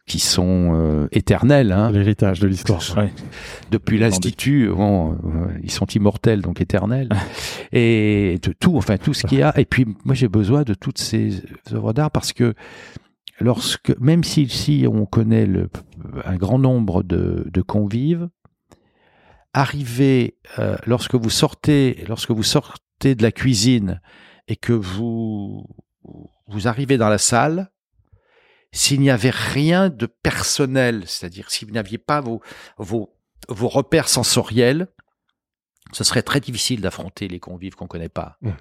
qui 0.08 0.20
sont 0.20 0.72
euh, 0.74 1.08
éternelles. 1.12 1.72
Hein. 1.72 1.92
L'héritage 1.92 2.40
de 2.40 2.48
l'histoire. 2.48 2.82
Ouais. 2.98 3.12
Depuis 3.72 4.00
l'institut, 4.00 4.70
bon, 4.70 5.12
euh, 5.12 5.48
ils 5.62 5.72
sont 5.72 5.86
immortels 5.86 6.42
donc 6.42 6.62
éternels. 6.62 7.10
et 7.74 8.40
de 8.42 8.54
tout, 8.54 8.78
enfin 8.78 8.98
tout 8.98 9.14
ce 9.14 9.28
qu'il 9.28 9.40
y 9.40 9.44
a. 9.44 9.58
Et 9.60 9.66
puis 9.66 9.86
moi 10.06 10.16
j'ai 10.16 10.30
besoin 10.30 10.64
de 10.64 10.74
toutes 10.74 10.98
ces 10.98 11.44
œuvres 11.74 11.94
d'art 11.94 12.10
parce 12.10 12.32
que 12.32 12.56
lorsque, 13.40 13.96
même 14.00 14.24
si, 14.24 14.48
si 14.48 14.86
on 14.92 15.06
connaît 15.06 15.46
le, 15.46 15.70
un 16.24 16.38
grand 16.38 16.58
nombre 16.58 17.04
de, 17.04 17.46
de 17.52 17.62
convives, 17.62 18.30
arriver 19.54 20.38
euh, 20.58 20.78
lorsque 20.86 21.16
vous 21.16 21.30
sortez, 21.30 22.06
lorsque 22.08 22.32
vous 22.32 22.44
sortez 22.44 23.14
de 23.14 23.24
la 23.24 23.34
cuisine 23.34 24.00
et 24.48 24.56
que 24.56 24.74
vous 24.74 25.68
vous 26.48 26.68
arrivez 26.70 26.98
dans 26.98 27.10
la 27.10 27.18
salle, 27.18 27.72
s'il 28.72 29.00
n'y 29.02 29.10
avait 29.10 29.32
rien 29.32 29.90
de 29.90 30.06
personnel, 30.06 31.04
c'est-à-dire 31.06 31.50
si 31.50 31.66
vous 31.66 31.72
n'aviez 31.72 31.98
pas 31.98 32.22
vos, 32.22 32.42
vos, 32.78 33.14
vos 33.50 33.68
repères 33.68 34.10
sensoriels, 34.10 34.88
ce 35.94 36.04
serait 36.04 36.22
très 36.22 36.40
difficile 36.40 36.82
d'affronter 36.82 37.28
les 37.28 37.40
convives 37.40 37.76
qu'on 37.76 37.88
connaît 37.88 38.10
pas. 38.10 38.38
Mmh. 38.42 38.52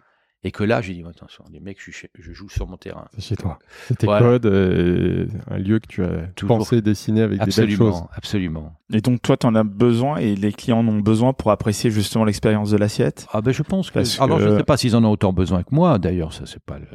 Et 0.45 0.53
que 0.53 0.63
là, 0.63 0.81
j'ai 0.81 0.95
dit, 0.95 1.03
attention, 1.03 1.45
les 1.51 1.59
mecs, 1.59 1.79
je, 1.81 2.07
je 2.17 2.33
joue 2.33 2.49
sur 2.49 2.69
mon 2.69 2.77
terrain. 2.77 3.09
C'est 3.15 3.21
chez 3.21 3.37
toi. 3.37 3.59
C'est 3.89 3.97
tes 3.99 4.07
Voilà. 4.07 4.25
codes, 4.25 4.47
euh, 4.47 5.27
un 5.51 5.59
lieu 5.59 5.81
que 5.81 5.89
tu 5.89 6.05
as 6.05 6.29
Toujours. 6.37 6.59
pensé 6.59 6.81
dessiner 6.83 7.23
avec 7.23 7.43
des 7.43 7.51
belles 7.51 7.75
choses. 7.75 8.05
Absolument. 8.13 8.79
Et 8.93 9.01
donc, 9.01 9.23
toi, 9.23 9.37
tu 9.37 9.45
en 9.45 9.57
as 9.57 9.65
besoin 9.65 10.19
et 10.19 10.37
les 10.37 10.53
clients 10.53 10.79
en 10.81 10.89
ont 10.89 11.01
besoin 11.01 11.33
pour 11.33 11.51
apprécier 11.51 11.91
justement 11.91 12.25
l'expérience 12.25 12.71
de 12.71 12.77
l'assiette? 12.77 13.27
Ah 13.33 13.41
ben 13.41 13.51
je 13.51 13.65
pense 13.65 13.89
que. 13.89 13.95
Parce 13.95 14.21
Alors 14.21 14.39
je 14.39 14.47
ne 14.47 14.59
sais 14.59 14.63
pas 14.63 14.77
s'ils 14.77 14.95
en 14.95 15.03
ont 15.03 15.11
autant 15.11 15.33
besoin 15.33 15.65
que 15.65 15.75
moi. 15.75 15.99
D'ailleurs, 15.99 16.33
ça 16.33 16.47
c'est 16.47 16.63
pas 16.63 16.79
le. 16.79 16.87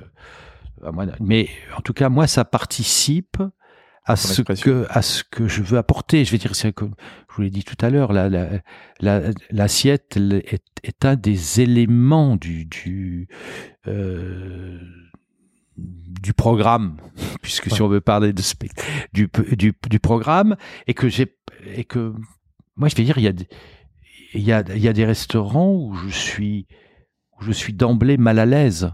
Mais 1.20 1.50
en 1.78 1.82
tout 1.82 1.94
cas, 1.94 2.10
moi, 2.10 2.28
ça 2.28 2.46
participe 2.46 3.38
à 4.04 4.16
ce 4.16 4.30
expression. 4.42 4.72
que 4.72 4.86
à 4.90 5.02
ce 5.04 5.24
que 5.24 5.48
je 5.48 5.62
veux 5.62 5.78
apporter. 5.78 6.26
Je 6.26 6.32
vais 6.32 6.38
dire, 6.40 6.56
c'est 6.56 6.74
comme 6.74 6.96
je 7.30 7.36
vous 7.36 7.42
l'ai 7.44 7.50
dit 7.52 7.64
tout 7.64 7.76
à 7.86 7.90
l'heure, 7.90 8.14
la, 8.14 8.30
la, 8.30 8.50
la- 9.00 9.22
l'assiette 9.52 10.14
elle, 10.16 10.34
est, 10.46 10.64
est 10.84 11.06
un 11.06 11.16
des 11.16 11.62
éléments 11.62 12.36
du 12.36 12.66
du 12.66 13.28
euh, 13.88 14.80
du 15.78 16.34
programme, 16.34 16.98
puisque 17.42 17.72
si 17.72 17.82
on 17.82 17.88
veut 17.88 18.02
parler 18.02 18.34
de 18.34 18.42
du, 19.14 19.30
du 19.56 19.74
du 19.90 20.00
programme, 20.00 20.56
et 20.88 20.94
que 20.94 21.08
j'ai 21.10 21.38
et 21.76 21.84
que 21.84 22.14
moi 22.76 22.88
je 22.90 22.96
vais 22.96 23.04
dire, 23.04 23.18
il 23.18 23.24
y 23.24 23.28
a 23.28 23.34
des- 23.34 23.48
il 24.34 24.42
y 24.42 24.52
a 24.52 24.64
il 24.76 24.82
y 24.82 24.88
a 24.88 24.94
des 24.94 25.06
restaurants 25.06 25.74
où 25.76 25.94
je 25.94 26.10
suis 26.10 26.68
où 27.40 27.44
je 27.44 27.52
suis 27.52 27.74
d'emblée 27.74 28.18
mal 28.18 28.40
à 28.40 28.46
l'aise 28.46 28.92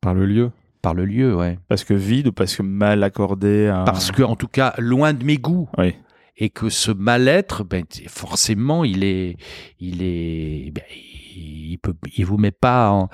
Par 0.00 0.14
le 0.14 0.26
lieu. 0.26 0.50
Par 0.80 0.94
le 0.94 1.04
lieu, 1.04 1.34
ouais. 1.36 1.58
Parce 1.68 1.84
que 1.84 1.94
vide 1.94 2.28
ou 2.28 2.32
parce 2.32 2.56
que 2.56 2.62
mal 2.62 3.02
accordé 3.02 3.66
à... 3.68 3.84
Parce 3.84 4.10
que, 4.12 4.22
en 4.22 4.36
tout 4.36 4.48
cas, 4.48 4.74
loin 4.78 5.12
de 5.12 5.24
mes 5.24 5.36
goûts. 5.36 5.68
Oui. 5.78 5.94
Et 6.36 6.48
que 6.48 6.68
ce 6.70 6.90
mal-être, 6.90 7.64
ben, 7.64 7.84
forcément, 8.08 8.82
il 8.84 9.04
est, 9.04 9.36
il 9.78 10.02
est, 10.02 10.70
ben, 10.72 10.82
il 11.36 11.78
peut, 11.82 11.94
il 12.16 12.24
vous 12.24 12.38
met 12.38 12.50
pas 12.50 12.90
en, 12.90 13.10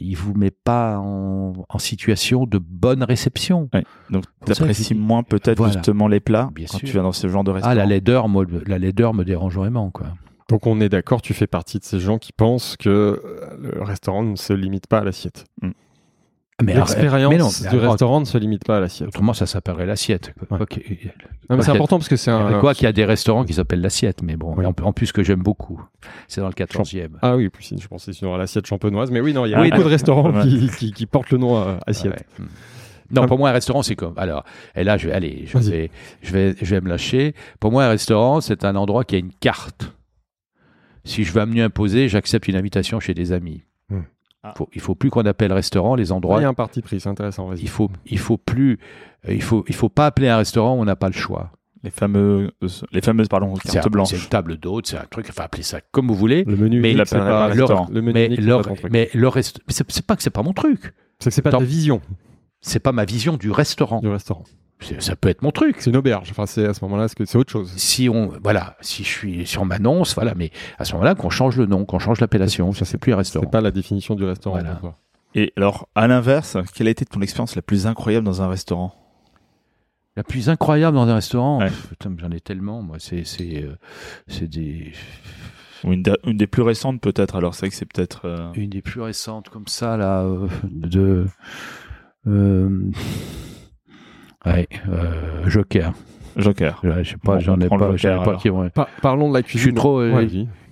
il 0.00 0.16
vous 0.16 0.34
met 0.34 0.50
pas 0.50 0.98
en, 0.98 1.52
en 1.68 1.78
situation 1.78 2.46
de 2.46 2.58
bonne 2.58 3.04
réception. 3.04 3.68
Ouais. 3.72 3.84
Donc, 4.10 4.24
t'apprécies 4.44 4.82
c'est- 4.84 4.94
moins 4.94 5.22
peut-être 5.22 5.58
Voilà. 5.58 5.72
justement 5.74 6.08
les 6.08 6.18
plats 6.20 6.50
Bien 6.52 6.66
quand 6.68 6.78
sûr. 6.78 6.88
tu 6.88 6.96
vas 6.96 7.02
dans 7.02 7.12
ce 7.12 7.28
genre 7.28 7.44
de 7.44 7.52
restaurant. 7.52 7.72
Ah, 7.72 7.76
la 7.76 7.86
laideur, 7.86 8.28
moi, 8.28 8.44
la 8.66 8.78
laideur 8.78 9.14
me 9.14 9.24
dérange 9.24 9.56
vraiment, 9.56 9.90
quoi. 9.90 10.08
Donc 10.50 10.66
on 10.66 10.78
est 10.82 10.90
d'accord, 10.90 11.22
tu 11.22 11.32
fais 11.32 11.46
partie 11.46 11.78
de 11.78 11.84
ces 11.84 11.98
gens 12.00 12.18
qui 12.18 12.32
pensent 12.32 12.76
que 12.76 12.90
euh, 12.90 13.20
le 13.76 13.82
restaurant 13.82 14.22
ne 14.22 14.36
se 14.36 14.52
limite 14.52 14.86
pas 14.88 14.98
à 14.98 15.04
l'assiette. 15.04 15.46
Mais 15.62 15.70
L'expérience 16.62 17.30
mais 17.32 17.36
non, 17.38 17.50
du 17.78 17.84
restaurant 17.84 18.20
ne 18.20 18.24
se 18.24 18.38
limite 18.38 18.64
pas 18.64 18.76
à 18.76 18.80
l'assiette. 18.80 19.08
Autrement, 19.08 19.32
ça 19.34 19.44
s'appellerait 19.44 19.86
l'assiette. 19.86 20.32
Ouais. 20.50 20.58
C'est 21.60 21.70
important 21.70 21.98
parce 21.98 22.08
que 22.08 22.14
c'est 22.16 22.30
un. 22.30 22.60
Quoi 22.60 22.74
qu'il 22.74 22.84
y 22.84 22.86
a 22.86 22.92
des 22.92 23.04
restaurants 23.04 23.44
qui 23.44 23.54
s'appellent 23.54 23.80
l'assiette, 23.80 24.22
mais 24.22 24.36
bon, 24.36 24.54
Oui. 24.56 24.64
en, 24.64 24.72
en 24.82 24.92
plus 24.92 25.10
que 25.10 25.24
j'aime 25.24 25.42
beaucoup. 25.42 25.82
C'est 26.28 26.40
dans 26.40 26.46
le 26.46 26.52
14e. 26.54 27.08
Ah 27.22 27.36
oui, 27.36 27.50
je 27.60 27.86
pensais 27.88 28.12
sur 28.12 28.38
l'assiette 28.38 28.66
champenoise, 28.66 29.10
mais 29.10 29.20
oui, 29.20 29.32
non, 29.32 29.46
il 29.46 29.50
y 29.50 29.54
a 29.54 29.60
Oui, 29.60 29.70
beaucoup 29.70 29.82
de 29.82 29.88
restaurants 29.88 30.30
ouais. 30.32 30.42
qui, 30.48 30.70
qui, 30.78 30.92
qui 30.92 31.06
portent 31.06 31.30
le 31.30 31.38
nom 31.38 31.76
assiette. 31.88 32.24
Ouais. 32.38 32.44
Non, 33.10 33.22
Ah. 33.24 33.26
pour 33.26 33.36
moi, 33.38 33.50
un 33.50 33.52
restaurant, 33.52 33.82
c'est 33.82 33.96
comme. 33.96 34.14
Alors, 34.16 34.44
et 34.76 34.84
là, 34.84 34.96
je 34.96 35.08
vais, 35.08 35.12
allez, 35.12 35.44
je 35.46 35.58
vais, 35.58 35.90
je 36.22 36.32
vais, 36.32 36.54
je 36.60 36.74
vais 36.74 36.80
me 36.80 36.88
lâcher. 36.88 37.34
Pour 37.58 37.72
moi, 37.72 37.84
un 37.84 37.88
restaurant, 37.90 38.40
c'est 38.40 38.64
un 38.64 38.76
endroit 38.76 39.04
qui 39.04 39.16
a 39.16 39.18
une 39.18 39.32
carte. 39.32 39.92
Si 41.04 41.24
je 41.24 41.32
veux 41.32 41.40
un 41.42 41.56
imposer, 41.58 42.08
j'accepte 42.08 42.46
une 42.48 42.56
invitation 42.56 43.00
chez 43.00 43.12
des 43.12 43.32
amis. 43.32 43.62
Ah. 44.46 44.52
Faut- 44.56 44.68
il 44.74 44.80
faut 44.80 44.94
plus 44.94 45.10
qu'on 45.10 45.24
appelle 45.24 45.52
restaurant 45.52 45.94
les 45.94 46.08
Il 46.08 46.12
endroits. 46.12 46.40
y 46.40 46.44
a 46.44 46.48
un 46.48 46.54
parti 46.54 46.82
pris, 46.82 47.00
c'est 47.00 47.08
intéressant. 47.08 47.50
Il 47.54 47.68
faut, 47.68 47.90
il 48.06 48.18
faut 48.18 48.36
plus, 48.36 48.78
euh, 49.28 49.32
il 49.34 49.42
faut, 49.42 49.64
il 49.68 49.74
faut 49.74 49.88
pas 49.88 50.06
appeler 50.06 50.28
un 50.28 50.36
restaurant 50.36 50.76
où 50.76 50.80
on 50.80 50.84
n'a 50.84 50.96
pas 50.96 51.06
le 51.08 51.14
choix. 51.14 51.50
Les 51.82 51.90
fameux, 51.90 52.50
les 52.92 53.00
fameuses 53.02 53.28
pardon 53.28 53.52
cartes 53.54 53.86
un- 53.86 53.90
blanches. 53.90 54.08
C'est 54.10 54.16
une 54.16 54.28
table 54.28 54.56
d'hôte, 54.56 54.86
c'est 54.86 54.96
un 54.96 55.04
truc. 55.10 55.26
Enfin, 55.28 55.44
appelez 55.44 55.62
ça 55.62 55.80
comme 55.92 56.08
vous 56.08 56.14
voulez. 56.14 56.44
Le 56.44 56.56
menu 56.56 56.80
Mais 56.80 56.92
unique, 56.92 57.06
il 57.10 57.18
pas, 57.18 57.24
pas 57.24 57.48
le, 57.54 57.60
restaurant. 57.62 57.88
le 57.92 58.00
menu 58.00 58.12
Mais 58.14 58.26
unique, 58.26 58.40
leur, 58.40 58.62
pas 58.62 58.70
mais 58.90 59.10
le 59.12 59.28
rest, 59.28 59.60
mais 59.66 59.74
c'est 59.88 60.06
pas 60.06 60.16
que 60.16 60.22
c'est 60.22 60.30
pas 60.30 60.42
mon 60.42 60.52
truc. 60.54 60.94
C'est 61.20 61.28
que 61.30 61.34
c'est 61.34 61.42
pas 61.42 61.50
ta 61.50 61.58
vision 61.58 62.00
C'est 62.62 62.80
pas 62.80 62.92
ma 62.92 63.04
vision 63.04 63.36
du 63.36 63.50
restaurant. 63.50 64.00
du 64.00 64.08
restaurant. 64.08 64.44
C'est- 64.80 65.00
Ça 65.00 65.16
peut 65.16 65.28
être 65.28 65.40
mon 65.42 65.50
truc. 65.50 65.76
C'est 65.78 65.90
une 65.90 65.96
auberge. 65.96 66.28
Enfin, 66.30 66.46
c'est 66.46 66.66
à 66.66 66.74
ce 66.74 66.84
moment-là, 66.84 67.06
c'est 67.08 67.36
autre 67.36 67.50
chose? 67.52 67.72
si 67.76 68.08
on 68.08 68.32
voilà 68.42 68.76
si 68.80 69.02
je 69.04 69.08
suis 69.08 69.46
si 69.46 69.58
on 69.58 69.64
m'annonce 69.64 70.14
voilà 70.14 70.34
mais 70.34 70.50
à 70.78 70.84
ce 70.84 70.92
moment-là 70.94 71.14
qu'on 71.14 71.30
change 71.30 71.56
le 71.56 71.66
nom 71.66 71.84
qu'on 71.84 71.98
change 71.98 72.20
l'appellation 72.20 72.72
ça 72.72 72.84
c'est 72.84 72.98
plus 72.98 73.12
un 73.12 73.16
restaurant 73.16 73.46
C'est 73.46 73.50
pas 73.52 73.60
la 73.60 73.70
définition 73.70 74.14
du 74.14 74.24
restaurant. 74.24 74.58
Voilà. 74.58 74.80
Et 75.36 75.52
alors, 75.56 75.88
à 75.94 76.06
l'inverse, 76.06 76.56
quelle 76.74 76.86
a 76.86 76.90
été 76.90 77.04
ton 77.04 77.20
expérience 77.22 77.56
la 77.56 77.62
plus 77.62 77.86
incroyable 77.86 78.24
dans 78.26 78.40
un 78.42 78.48
restaurant? 78.48 78.94
La 80.16 80.22
plus 80.22 80.48
incroyable 80.48 80.96
dans 80.96 81.08
un 81.08 81.14
restaurant? 81.16 81.58
Ouais. 81.58 81.66
pff, 81.68 81.88
putain, 81.88 82.14
j'en 82.18 82.30
ai 82.30 82.40
tellement 82.40 82.82
moi 82.82 82.96
c'est 83.00 83.24
c'est 83.24 83.62
euh, 83.64 83.76
c'est 84.28 84.48
des 84.48 84.92
Ou 85.82 85.92
une, 85.92 86.02
des- 86.02 86.16
une 86.24 86.36
des 86.36 86.46
plus 86.46 86.62
récentes 86.62 87.00
peut-être. 87.00 87.36
Alors, 87.36 87.54
c'est 87.54 87.60
vrai 87.62 87.70
que 87.70 87.74
c'est 87.76 87.90
peut-être. 87.90 88.26
euh, 88.26 88.52
une 88.54 88.70
des 88.70 88.82
plus 88.82 89.00
récentes 89.00 89.48
comme 89.48 89.66
ça 89.66 89.96
là 89.96 90.22
euh, 90.22 90.46
de 90.64 91.26
euh, 92.26 92.90
ouais 94.46 94.68
euh, 94.88 95.48
Joker 95.48 95.92
Joker. 96.36 96.80
Ouais, 96.82 97.04
je 97.04 97.10
sais 97.10 97.16
pas 97.16 97.34
Bon, 97.34 97.40
j'en 97.40 97.60
ai 97.60 97.68
pas 97.68 97.76
je 97.92 97.96
Joker, 97.96 98.36
qui 98.38 98.48
vont 98.48 98.68
Par- 98.70 98.88
parlons 99.00 99.28
de 99.28 99.34
la 99.34 99.42
cuisine. 99.42 99.68
suis 99.68 99.74
trop, 99.74 100.00
Ouais, 100.00 100.26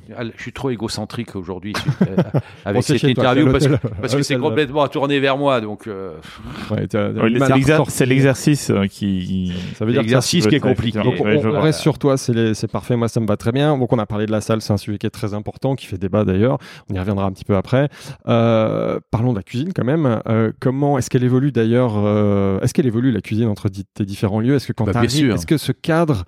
je 0.09 0.43
suis 0.43 0.53
trop 0.53 0.71
égocentrique 0.71 1.37
aujourd'hui 1.37 1.73
euh, 2.03 2.17
avec 2.65 2.83
cette 2.83 3.01
toi, 3.01 3.11
interview 3.11 3.51
parce 3.51 3.67
que, 3.67 3.73
l'hôtel- 3.73 3.91
parce 4.01 4.15
que 4.15 4.23
c'est 4.23 4.37
complètement 4.37 4.87
tourné 4.89 5.21
vers 5.21 5.37
moi 5.37 5.61
donc 5.61 5.87
euh, 5.87 6.15
Ouais, 6.71 6.83
Ouais, 6.83 7.85
c'est 7.89 8.03
à 8.03 8.07
l'exercice 8.07 8.71
euh, 8.71 8.87
qui. 8.87 9.53
Ça 9.77 9.85
veut 9.85 9.93
dire 9.93 10.03
l'exercice 10.03 10.47
qui 10.47 10.55
est 10.55 10.61
compliqué. 10.61 11.01
Donc, 11.03 11.15
on, 11.21 11.61
reste 11.61 11.81
sur 11.81 11.99
toi, 11.99 12.17
c'est 12.17 12.71
parfait, 12.71 12.97
moi 12.97 13.09
ça 13.09 13.21
me 13.21 13.27
va 13.27 13.37
très 13.37 13.53
bien. 13.53 13.77
Donc 13.79 13.93
on 13.93 13.99
a 13.99 14.07
parlé 14.07 14.27
de 14.27 14.33
la 14.33 14.41
salle, 14.41 14.61
c'est 14.63 14.73
un 14.73 14.77
sujet 14.79 14.99
qui 14.99 15.07
est 15.07 15.11
très 15.11 15.35
important, 15.35 15.75
qui 15.75 15.87
fait 15.87 15.99
débat 15.99 16.25
d'ailleurs, 16.25 16.59
on 16.91 16.95
y 16.95 16.99
reviendra 16.99 17.25
un 17.25 17.33
petit 17.33 17.45
peu 17.45 17.57
après. 17.57 17.89
Euh, 18.29 18.99
parlons 19.11 19.33
de 19.33 19.39
la 19.39 19.43
cuisine 19.43 19.73
quand 19.75 19.85
même. 19.85 20.21
Euh, 20.29 20.53
comment 20.61 20.99
est-ce 20.99 21.11
qu'elle 21.11 21.25
évolue 21.25 21.53
d'ailleurs 21.53 21.95
euh, 21.97 22.61
Est-ce 22.61 22.75
qu'elle 22.75 22.87
évolue 22.87 23.13
la 23.13 23.21
cuisine 23.21 23.49
entre 23.49 23.69
tes 23.69 24.05
différents 24.05 24.41
lieux? 24.41 24.55
Est-ce 24.57 24.67
que 24.67 24.73
quand 24.73 24.85
Bah, 24.91 25.03
est-ce 25.05 25.47
que 25.47 25.57
ce 25.57 25.73
cadre 25.73 26.25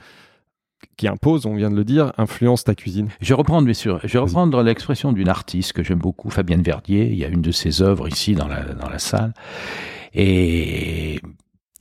qui 0.97 1.09
impose, 1.09 1.47
on 1.47 1.55
vient 1.55 1.71
de 1.71 1.77
le 1.77 1.85
dire, 1.85 2.13
influence 2.19 2.65
ta 2.65 2.75
cuisine 2.75 3.09
Je 3.21 3.29
vais 3.29 3.35
reprendre, 3.35 3.65
bien 3.65 3.75
sûr, 3.75 4.01
je 4.05 4.13
vais 4.13 4.19
reprendre 4.19 4.63
l'expression 4.63 5.13
d'une 5.13 5.29
artiste 5.29 5.73
que 5.73 5.83
j'aime 5.83 5.99
beaucoup, 5.99 6.31
Fabienne 6.31 6.63
Verdier. 6.63 7.07
Il 7.07 7.17
y 7.17 7.25
a 7.25 7.29
une 7.29 7.43
de 7.43 7.53
ses 7.53 7.83
œuvres 7.83 8.09
ici 8.09 8.35
dans 8.35 8.49
la, 8.49 8.63
dans 8.63 8.89
la 8.89 8.99
salle. 8.99 9.35
Et 10.15 11.21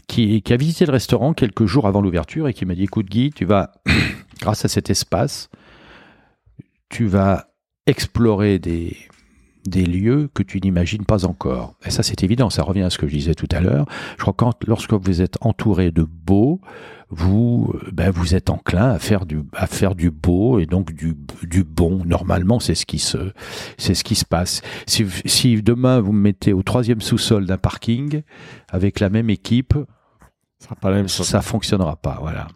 qui, 0.07 0.41
qui 0.41 0.53
a 0.53 0.57
visité 0.57 0.85
le 0.85 0.91
restaurant 0.91 1.33
quelques 1.33 1.65
jours 1.65 1.87
avant 1.87 2.01
l'ouverture 2.01 2.47
et 2.47 2.53
qui 2.53 2.65
m'a 2.65 2.75
dit, 2.75 2.83
écoute 2.83 3.07
Guy, 3.07 3.31
tu 3.31 3.45
vas, 3.45 3.71
grâce 4.41 4.65
à 4.65 4.67
cet 4.67 4.89
espace, 4.89 5.49
tu 6.89 7.05
vas 7.05 7.47
explorer 7.85 8.59
des, 8.59 8.95
des 9.65 9.85
lieux 9.85 10.29
que 10.33 10.43
tu 10.43 10.59
n'imagines 10.59 11.05
pas 11.05 11.25
encore. 11.25 11.75
Et 11.85 11.89
ça, 11.89 12.03
c'est 12.03 12.23
évident, 12.23 12.49
ça 12.49 12.63
revient 12.63 12.81
à 12.81 12.89
ce 12.89 12.97
que 12.97 13.07
je 13.07 13.13
disais 13.13 13.35
tout 13.35 13.47
à 13.51 13.61
l'heure. 13.61 13.85
Je 14.17 14.21
crois 14.21 14.33
que 14.33 14.37
quand, 14.37 14.67
lorsque 14.67 14.93
vous 14.93 15.21
êtes 15.21 15.37
entouré 15.41 15.91
de 15.91 16.03
beau, 16.03 16.59
vous, 17.09 17.73
euh, 17.73 17.91
ben, 17.91 18.11
vous 18.11 18.35
êtes 18.35 18.49
enclin 18.49 18.89
à 18.89 18.99
faire 18.99 19.25
du, 19.25 19.41
à 19.53 19.67
faire 19.67 19.95
du 19.95 20.11
beau 20.11 20.59
et 20.59 20.65
donc 20.65 20.93
du, 20.93 21.15
du 21.43 21.63
bon. 21.63 22.03
Normalement, 22.05 22.59
c'est 22.59 22.75
ce 22.75 22.85
qui 22.85 22.99
se, 22.99 23.31
c'est 23.77 23.93
ce 23.93 24.03
qui 24.03 24.15
se 24.15 24.25
passe. 24.25 24.61
Si, 24.87 25.05
si 25.25 25.61
demain 25.61 25.99
vous 25.99 26.11
me 26.11 26.21
mettez 26.21 26.53
au 26.53 26.63
troisième 26.63 27.01
sous-sol 27.01 27.45
d'un 27.45 27.57
parking 27.57 28.21
avec 28.69 28.99
la 28.99 29.09
même 29.09 29.29
équipe, 29.29 29.75
ça 31.07 31.41
fonctionnera 31.41 31.95
pas. 31.95 32.17
Voilà. 32.21 32.47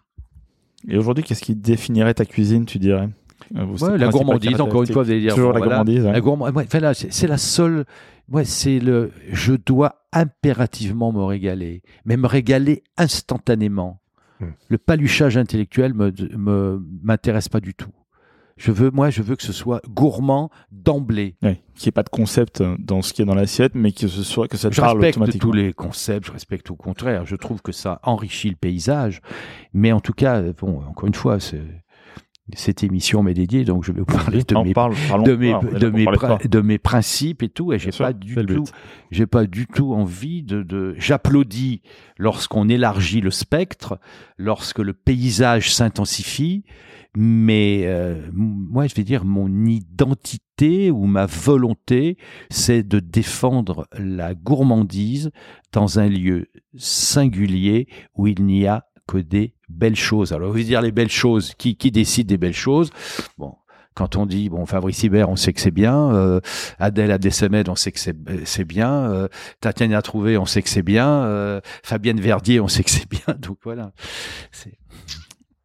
Et 0.88 0.98
aujourd'hui, 0.98 1.24
qu'est-ce 1.24 1.42
qui 1.42 1.56
définirait 1.56 2.14
ta 2.14 2.26
cuisine, 2.26 2.66
tu 2.66 2.80
dirais? 2.80 3.10
Ouais, 3.54 3.98
la 3.98 4.10
gourmandise, 4.10 4.60
encore 4.62 4.84
une 4.84 4.92
fois, 4.92 5.04
vous 5.04 5.12
allez 5.12 5.22
dire. 5.22 5.34
Toujours 5.36 5.50
bon, 5.54 5.60
la 5.60 5.66
voilà. 5.66 5.76
gourmandise. 5.84 6.06
ouais. 6.06 6.12
La 6.12 6.22
gourmand- 6.22 6.52
ouais, 6.52 6.68
voilà, 6.70 6.94
c'est 6.94 7.28
la 7.28 7.38
seule. 7.38 7.86
Ouais, 8.30 8.46
c'est 8.46 8.80
le. 8.80 9.12
Je 9.32 9.54
dois 9.54 10.04
impérativement 10.12 11.12
me 11.14 11.24
régaler, 11.24 11.82
mais 12.06 12.18
me 12.18 12.28
régaler 12.28 12.84
instantanément. 12.98 14.00
Hmm. 14.40 14.48
Le 14.70 14.78
paluchage 14.78 15.38
intellectuel 15.38 15.94
me 15.94 16.12
me 16.38 16.82
m'intéresse 17.04 17.50
pas 17.50 17.60
du 17.60 17.74
tout. 17.74 17.90
Je 18.58 18.72
veux, 18.72 18.90
moi, 18.90 19.12
je 19.12 19.22
veux 19.22 19.36
que 19.36 19.44
ce 19.44 19.54
soit 19.54 19.82
gourmand 19.88 20.50
d'emblée. 20.72 21.36
Ouais, 21.44 21.62
Qu'il 21.76 21.86
n'y 21.86 21.90
ait 21.90 21.92
pas 21.92 22.02
de 22.02 22.10
concept 22.10 22.62
euh, 22.62 22.76
dans 22.80 23.04
ce 23.04 23.14
qui 23.14 23.22
est 23.22 23.26
dans 23.26 23.36
l'assiette, 23.36 23.76
mais 23.76 23.92
que 23.92 24.08
ce 24.08 24.24
soit 24.24 24.48
que 24.48 24.58
ça 24.58 24.70
te 24.72 24.76
Je 24.76 24.82
parle 24.82 24.98
respecte 24.98 25.18
automatiquement. 25.18 25.52
tous 25.52 25.56
les 25.56 25.74
concepts, 25.74 26.26
je 26.26 26.32
respecte 26.32 26.72
au 26.72 26.76
contraire. 26.76 27.24
Je 27.28 27.36
trouve 27.36 27.62
que 27.62 27.72
ça 27.72 28.00
enrichit 28.02 28.50
le 28.50 28.56
paysage, 28.56 29.22
mais 29.74 29.92
en 29.92 30.00
tout 30.00 30.14
cas, 30.14 30.42
bon, 30.60 30.82
encore 30.90 31.06
une 31.08 31.14
fois, 31.14 31.40
c'est- 31.40 31.62
cette 32.54 32.84
émission 32.84 33.24
m'est 33.24 33.34
dédiée, 33.34 33.66
donc 33.66 33.84
je 33.84 33.92
vais 33.92 34.00
vous 34.00 34.06
parler 34.06 34.42
de 34.44 34.56
mes 34.64 34.74
parle, 34.74 34.96
de 35.24 35.36
mes, 35.36 35.54
de, 35.80 35.90
mes 35.90 36.06
de 36.06 36.78
principes 36.78 37.44
et 37.44 37.50
tout 37.50 37.74
et 37.74 37.80
j'ai 37.80 37.92
sûr, 37.92 38.06
pas 38.06 38.14
du 38.14 38.36
tout 38.36 38.64
j'ai 39.12 39.28
pas 39.28 39.46
du 39.46 39.68
tout 39.68 39.94
envie 39.94 40.44
de, 40.44 40.64
de 40.64 40.96
j'applaudis 40.98 41.82
lorsqu'on 42.18 42.70
élargit 42.70 43.20
le 43.20 43.32
spectre 43.32 44.00
lorsque 44.38 44.80
le 44.80 44.94
paysage 44.94 45.74
s'intensifie 45.74 46.64
mais 47.18 47.82
euh, 47.86 48.30
moi 48.34 48.88
je 48.88 48.96
vais 48.96 49.04
dire 49.04 49.26
mon 49.26 49.66
identité 49.66 50.90
ou 50.90 51.06
ma 51.06 51.26
volonté 51.26 52.18
c'est 52.50 52.84
de 52.84 53.00
défendre 53.00 53.88
la 53.98 54.36
gourmandise 54.36 55.32
dans 55.74 56.00
un 56.00 56.08
lieu 56.08 56.48
singulier 56.78 57.88
où 58.16 58.28
il 58.28 58.46
n'y 58.46 58.68
a 58.68 58.86
que 59.06 59.18
des 59.18 59.57
belles 59.70 59.96
choses. 59.96 60.34
Alors, 60.34 60.52
vous 60.52 60.60
dire 60.60 60.82
les 60.82 60.92
belles 60.92 61.12
choses, 61.12 61.54
qui, 61.58 61.76
qui 61.76 61.92
décide 61.92 62.28
des 62.28 62.38
belles 62.38 62.54
choses? 62.54 62.92
Bon, 63.38 63.56
quand 63.98 64.16
on 64.16 64.28
dit, 64.28 64.50
bon, 64.50 64.66
Fabrice 64.68 65.02
Hibert, 65.02 65.28
on 65.28 65.36
sait 65.36 65.54
que 65.54 65.60
c'est 65.60 65.72
bien, 65.72 66.14
euh, 66.14 66.40
Adèle 66.78 67.12
Adessemed, 67.12 67.68
on 67.68 67.76
sait 67.76 67.92
que 67.92 68.00
c'est 68.00 68.64
bien, 68.64 69.12
euh, 69.12 69.28
Tatiana 69.60 70.04
Trouvé, 70.04 70.38
on 70.38 70.46
sait 70.46 70.62
que 70.62 70.70
c'est 70.70 70.84
bien, 70.84 71.24
euh, 71.24 71.62
Fabienne 71.84 72.22
Verdier, 72.22 72.60
on 72.60 72.68
sait 72.68 72.84
que 72.84 72.92
c'est 72.92 73.10
bien, 73.10 73.36
donc 73.40 73.58
voilà. 73.64 73.94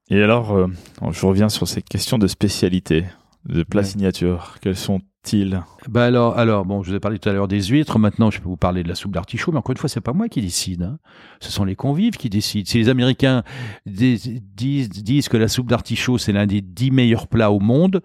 Et 0.09 0.23
alors, 0.23 0.57
euh, 0.57 0.67
je 1.11 1.27
reviens 1.27 1.51
sur 1.51 1.69
ces 1.69 1.83
questions 1.83 2.19
de 2.19 2.27
spécialité, 2.27 3.05
de 3.49 3.63
plats 3.63 3.81
Ouais. 3.83 3.87
signature. 3.87 4.57
Quels 4.61 4.77
sont-ils? 4.77 5.63
Bah 5.89 6.05
alors, 6.05 6.37
alors, 6.39 6.65
bon, 6.65 6.83
je 6.83 6.91
vous 6.91 6.97
ai 6.97 7.01
parlé 7.01 7.19
tout 7.19 7.29
à 7.29 7.33
l'heure 7.33 7.49
des 7.49 7.63
huîtres, 7.63 7.99
maintenant 7.99 8.31
je 8.31 8.41
peux 8.41 8.49
vous 8.49 8.57
parler 8.57 8.83
de 8.83 8.89
la 8.89 8.95
soupe 8.95 9.13
d'artichaut, 9.13 9.53
mais 9.53 9.59
encore 9.59 9.73
une 9.73 9.79
fois, 9.79 9.89
c'est 9.89 10.01
pas 10.01 10.13
moi 10.13 10.29
qui 10.29 10.41
décide, 10.41 10.83
hein. 10.83 10.99
ce 11.41 11.51
sont 11.51 11.65
les 11.65 11.77
convives 11.77 12.17
qui 12.17 12.29
décident. 12.29 12.69
Si 12.69 12.79
les 12.79 12.89
Américains 12.89 13.43
dis- 13.87 14.41
disent, 14.55 14.89
disent 14.91 15.29
que 15.29 15.37
la 15.37 15.49
soupe 15.49 15.69
d'artichaut 15.69 16.19
c'est 16.19 16.33
l'un 16.33 16.47
des 16.47 16.61
dix 16.61 16.91
meilleurs 16.91 17.29
plats 17.29 17.51
au 17.53 17.61
monde, 17.61 18.01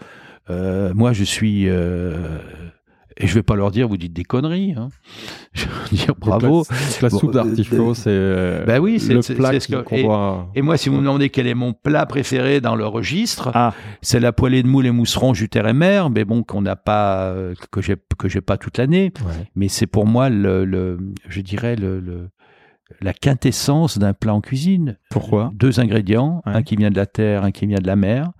euh, 0.49 0.93
moi 0.93 1.13
je 1.13 1.23
suis... 1.23 1.67
euh, 1.67 2.37
et 3.19 3.25
je 3.27 3.33
vais 3.33 3.43
pas 3.43 3.55
leur 3.55 3.71
dire, 3.71 3.87
vous 3.87 3.97
dites 3.97 4.13
des 4.13 4.23
conneries. 4.23 4.73
Hein. 4.77 4.89
Je 5.53 5.65
veux 5.65 5.95
dire 5.97 6.13
bravo. 6.15 6.63
La, 7.01 7.09
soupe 7.09 7.33
d'artichaut, 7.33 7.93
c'est 7.93 8.09
euh, 8.09 8.63
Ben 8.65 8.79
oui, 8.79 8.99
c'est 8.99 9.13
le 9.13 9.21
plat 9.35 9.59
ce 9.59 9.75
qu'on 9.75 9.95
et- 9.95 10.03
voit. 10.03 10.49
Et 10.55 10.61
moi, 10.61 10.77
si 10.77 10.89
vous 10.89 10.97
me 10.97 11.01
demandez 11.01 11.29
quel 11.29 11.47
est 11.47 11.55
mon 11.55 11.73
plat 11.73 12.05
préféré 12.05 12.61
dans 12.61 12.75
le 12.75 12.85
registre, 12.85 13.49
Ah, 13.53 13.73
c'est 14.01 14.19
la 14.19 14.31
poêlée 14.31 14.61
de 14.63 14.67
moules 14.67 14.85
et 14.85 14.91
mousserons 14.91 15.33
juter 15.33 15.61
et 15.67 15.73
mer, 15.73 16.09
mais 16.09 16.25
bon, 16.25 16.43
qu'on 16.43 16.61
n'a 16.61 16.75
pas, 16.75 17.29
euh, 17.31 17.53
que 17.71 17.81
j'ai, 17.81 17.95
que 18.19 18.29
j'ai 18.29 18.41
pas 18.41 18.57
toute 18.57 18.77
l'année. 18.77 19.11
Ouais. 19.25 19.33
Mais 19.55 19.67
c'est 19.67 19.87
pour 19.87 20.05
moi 20.05 20.29
le, 20.29 20.63
le 20.65 20.97
je 21.27 21.41
dirais 21.41 21.75
le, 21.75 21.99
le- 21.99 22.29
la 23.01 23.13
quintessence 23.13 23.97
d'un 23.97 24.13
plat 24.13 24.33
en 24.33 24.41
cuisine. 24.41 24.97
pourquoi? 25.09 25.51
Deux 25.55 25.79
ingrédients, 25.79 26.41
Ouais. 26.45 26.53
un 26.53 26.61
qui 26.63 26.75
vient 26.77 26.89
de 26.91 26.95
la 26.95 27.05
terre, 27.05 27.43
un 27.43 27.51
qui 27.51 27.65
vient 27.65 27.79
de 27.79 27.87
la 27.87 27.95
mer, 27.97 28.31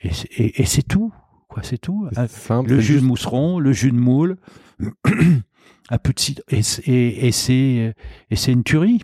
et, 0.00 0.10
et, 0.36 0.60
et 0.62 0.64
c'est 0.66 0.82
tout. 0.86 1.12
Quoi, 1.52 1.62
c'est 1.62 1.78
tout. 1.78 2.08
Simple, 2.28 2.70
le 2.70 2.80
jus 2.80 2.94
juste- 2.94 3.02
de 3.04 3.08
mousseron, 3.08 3.58
le 3.58 3.72
jus 3.72 3.90
de 3.92 3.96
moule, 3.98 4.36
un 5.90 5.98
peu 5.98 6.12
de 6.12 6.18
cidre, 6.20 6.42
et, 6.48 6.62
c'est- 6.62 6.82
et, 6.88 7.26
et 7.26 7.32
c'est 7.32 7.94
et 8.30 8.36
c'est 8.36 8.52
une 8.52 8.64
tuerie. 8.64 9.00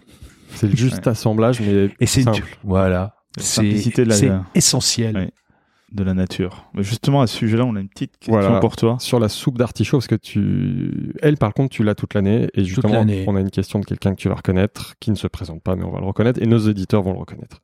C'est 0.55 0.75
juste 0.75 1.07
assemblage, 1.07 1.61
mais 1.61 1.91
Et 2.01 2.07
c'est 2.07 2.21
une 2.21 2.27
simple. 2.27 2.39
tuerie. 2.39 2.51
Voilà. 2.65 3.15
C'est 3.37 3.43
simplicité 3.45 4.05
de 4.05 4.09
la- 4.09 4.15
c'est 4.17 4.31
essentiel. 4.55 5.17
Ouais. 5.17 5.31
de 5.91 6.03
la 6.05 6.13
nature. 6.13 6.69
Mais 6.75 6.83
justement, 6.83 7.23
à 7.23 7.27
ce 7.27 7.35
sujet-là, 7.39 7.65
on 7.65 7.75
a 7.75 7.81
une 7.81 7.89
petite 7.89 8.19
question 8.19 8.39
Voilà. 8.39 8.61
pour 8.61 8.77
toi. 8.77 8.99
Sur 9.01 9.19
la 9.19 9.31
soupe 9.31 9.57
d'artichaut, 9.57 9.97
parce 9.97 10.07
que 10.07 10.17
tu. 10.17 11.15
Elle, 11.23 11.39
par 11.39 11.55
contre, 11.55 11.71
tu 11.75 11.83
l'as 11.83 11.95
toute 11.95 12.13
l'année. 12.13 12.49
Et 12.53 12.65
justement, 12.65 13.07
on 13.27 13.37
a 13.37 13.41
une 13.41 13.51
question 13.51 13.79
de 13.79 13.87
quelqu'un 13.87 14.11
que 14.15 14.21
tu 14.21 14.29
vas 14.29 14.35
reconnaître, 14.35 14.97
qui 15.01 15.11
ne 15.11 15.17
se 15.17 15.27
présente 15.27 15.63
pas, 15.63 15.77
mais 15.77 15.85
on 15.85 15.91
va 15.91 16.01
le 16.01 16.05
reconnaître. 16.07 16.43
Et 16.43 16.47
nos 16.47 16.59
auditeurs 16.69 17.03
vont 17.03 17.15
le 17.15 17.19
reconnaître. 17.21 17.63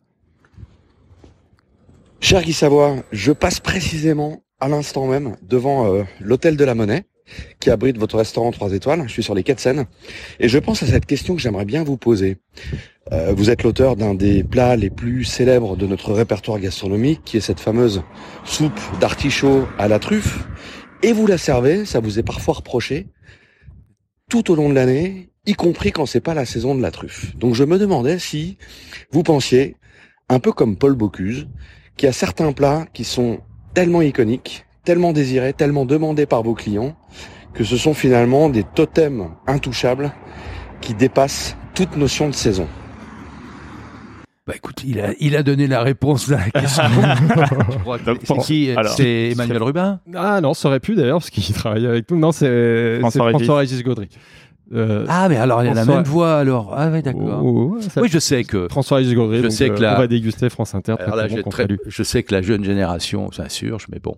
Cher 2.20 2.43
Guy 2.43 2.53
Savoie, 2.55 2.97
je 3.12 3.32
passe 3.32 3.61
précisément 3.61 4.43
à 4.61 4.69
l'instant 4.69 5.07
même 5.07 5.37
devant 5.43 5.93
euh, 5.93 6.05
l'hôtel 6.21 6.57
de 6.57 6.65
la 6.65 6.75
Monnaie 6.75 7.05
qui 7.61 7.71
abrite 7.71 7.97
votre 7.99 8.19
restaurant 8.19 8.51
3 8.51 8.73
étoiles. 8.73 9.05
Je 9.07 9.13
suis 9.13 9.23
sur 9.23 9.35
les 9.35 9.43
quais 9.43 9.55
de 9.55 9.61
Seine 9.61 9.87
et 10.41 10.49
je 10.49 10.59
pense 10.59 10.83
à 10.83 10.87
cette 10.87 11.07
question 11.07 11.35
que 11.35 11.41
j'aimerais 11.41 11.65
bien 11.65 11.83
vous 11.83 11.97
poser. 11.97 12.39
Euh, 13.13 13.33
vous 13.37 13.51
êtes 13.51 13.63
l'auteur 13.63 13.97
d'un 13.97 14.15
des 14.15 14.45
plats 14.45 14.77
les 14.77 14.91
plus 14.91 15.25
célèbres 15.25 15.77
de 15.77 15.87
notre 15.87 16.13
répertoire 16.13 16.59
gastronomique 16.59 17.23
qui 17.25 17.37
est 17.37 17.41
cette 17.41 17.61
fameuse 17.61 18.03
soupe 18.45 18.81
d'artichaut 19.01 19.67
à 19.79 19.89
la 19.89 19.99
truffe 19.99 20.47
et 21.03 21.13
vous 21.13 21.27
la 21.27 21.37
servez, 21.37 21.85
ça 21.85 22.01
vous 22.01 22.19
est 22.19 22.23
parfois 22.23 22.55
reproché, 22.55 23.09
tout 24.31 24.51
au 24.51 24.55
long 24.55 24.71
de 24.71 24.75
l'année, 24.75 25.29
y 25.45 25.53
compris 25.53 25.93
quand 25.93 26.07
c'est 26.07 26.21
pas 26.21 26.33
la 26.33 26.47
saison 26.47 26.75
de 26.75 26.81
la 26.81 26.91
truffe. 26.91 27.37
Donc 27.37 27.55
je 27.55 27.65
me 27.65 27.79
demandais 27.79 28.19
si 28.19 28.57
vous 29.11 29.23
pensiez, 29.23 29.77
un 30.31 30.41
peu 30.41 30.53
comme 30.53 30.77
Paul 30.77 30.95
Bocuse, 30.95 31.47
qu'il 31.99 32.07
y 32.07 32.09
a 32.09 32.15
certains 32.15 32.53
plats 32.53 32.87
qui 32.95 33.05
sont 33.05 33.41
tellement 33.75 34.03
iconiques, 34.03 34.64
tellement 34.85 35.12
désirés, 35.12 35.53
tellement 35.53 35.85
demandés 35.85 36.27
par 36.27 36.43
vos 36.43 36.55
clients, 36.55 36.97
que 37.53 37.64
ce 37.64 37.77
sont 37.77 37.95
finalement 37.95 38.49
des 38.49 38.62
totems 38.62 39.31
intouchables 39.47 40.12
qui 40.81 40.95
dépassent 40.95 41.57
toute 41.75 41.97
notion 41.97 42.29
de 42.29 42.35
saison. 42.35 42.68
Bah 44.47 44.53
écoute, 44.55 44.83
il 44.85 45.01
a, 45.01 45.14
il 45.20 45.37
a 45.37 45.43
donné 45.43 45.66
la 45.66 45.83
réponse 45.83 46.31
à 46.31 46.37
la 46.37 46.61
question. 46.61 46.85
C'est 48.25 48.39
qui 48.41 48.75
C'est 48.95 49.31
Emmanuel 49.31 49.62
Rubin? 49.62 50.01
Ah 50.14 50.43
non, 50.43 50.53
ça 50.53 50.68
aurait 50.68 50.81
pu 50.81 50.95
d'ailleurs, 50.95 51.18
parce 51.18 51.31
qu'il 51.31 51.55
travaille 51.55 51.87
avec 51.87 52.11
nous. 52.11 52.18
Non, 52.18 52.31
c'est 52.31 52.99
François 53.01 53.25
Régis. 53.25 53.39
François-Régis 53.39 53.83
Gaudry. 53.83 54.09
Euh, 54.73 55.05
Ah, 55.09 55.29
mais 55.29 55.37
alors 55.37 55.62
il 55.62 55.67
a 55.69 55.75
la 55.75 55.83
François- 55.83 55.95
même 55.97 56.05
voix 56.05 56.37
alors. 56.39 56.73
Ah, 56.77 56.89
ouais, 56.91 57.03
d'accord. 57.03 57.41
oh, 57.45 57.75
oh, 57.77 57.81
ça- 57.83 58.01
Oui, 58.01 58.09
je 58.11 58.19
sais 58.19 58.45
que. 58.45 58.67
François-Régis 58.71 59.15
Gaudry. 59.15 59.43
Je 59.43 59.49
sais 59.49 59.69
que 59.69 59.75
euh, 59.75 59.81
la- 59.81 59.97
On 59.97 59.99
va 59.99 60.07
déguster 60.07 60.49
France 60.49 60.75
Inter. 60.75 60.95
Alors 60.99 61.17
là, 61.17 61.29
très 61.29 61.67
bon 61.67 61.77
je 61.87 62.03
sais 62.03 62.23
que 62.23 62.35
la 62.35 62.41
jeune 62.43 62.65
génération, 62.65 63.29
bien 63.29 63.49
sûr, 63.49 63.79
mais 63.93 63.99
bon, 63.99 64.17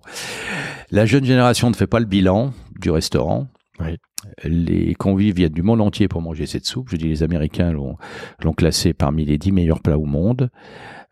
la 0.91 1.05
jeune 1.07 1.25
génération 1.25 1.69
ne 1.71 1.75
fait 1.75 1.87
pas 1.89 1.99
le 1.99 2.07
bilan 2.07 2.53
du 2.79 2.91
restaurant. 2.91 3.49
Oui. 3.81 3.97
Les 4.45 4.95
convives 4.95 5.37
viennent 5.37 5.53
du 5.53 5.63
monde 5.63 5.81
entier 5.81 6.09
pour 6.09 6.23
manger 6.23 6.47
cette 6.47 6.67
soupe. 6.67 6.89
Je 6.91 6.97
dis, 6.97 7.09
les 7.09 7.23
Américains 7.23 7.73
l'ont 7.73 7.97
classée 8.57 8.93
parmi 8.95 9.25
les 9.25 9.39
10 9.39 9.53
meilleurs 9.53 9.81
plats 9.81 9.99
au 9.99 10.05
monde. 10.05 10.51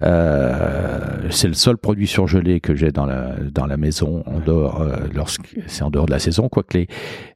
Euh, 0.03 1.29
c'est 1.31 1.47
le 1.49 1.55
seul 1.55 1.77
produit 1.79 2.07
surgelé 2.09 2.61
que 2.61 2.75
j'ai 2.75 2.91
dans 2.91 3.07
la 3.07 3.37
dans 3.53 3.67
la 3.67 3.77
maison 3.77 4.23
en 4.27 4.41
dehors 4.41 4.81
euh, 4.83 4.97
lorsque 5.15 5.57
c'est 5.69 5.83
en 5.83 5.91
dehors 5.91 6.07
de 6.07 6.11
la 6.11 6.19
saison 6.19 6.49
quoique 6.49 6.77
les 6.77 6.89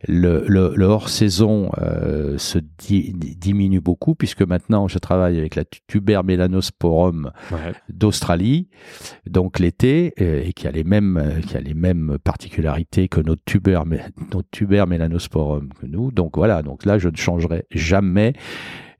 le, 0.08 0.44
le, 0.48 0.72
le 0.74 0.84
hors 0.86 1.08
saison 1.08 1.70
euh, 1.78 2.36
se 2.36 2.58
di- 2.58 3.12
diminue 3.14 3.80
beaucoup 3.80 4.16
puisque 4.16 4.42
maintenant 4.42 4.88
je 4.88 4.98
travaille 4.98 5.38
avec 5.38 5.54
la 5.54 5.62
tuber 5.86 6.20
melanosporum 6.24 7.30
Ouais. 7.52 7.72
d'Australie, 7.88 8.68
donc 9.26 9.58
l'été, 9.58 10.12
et 10.18 10.52
qui 10.52 10.66
a 10.66 10.70
les 10.70 10.84
mêmes, 10.84 11.40
qui 11.46 11.56
a 11.56 11.60
les 11.60 11.74
mêmes 11.74 12.18
particularités 12.22 13.08
que 13.08 13.20
notre 13.20 13.42
tuber, 13.44 13.80
notre 14.34 14.48
tuber 14.50 14.84
melanosporum 14.86 15.67
que 15.74 15.86
nous. 15.86 16.10
Donc 16.10 16.36
voilà, 16.36 16.62
donc 16.62 16.84
là 16.84 16.98
je 16.98 17.08
ne 17.08 17.16
changerai 17.16 17.64
jamais, 17.70 18.32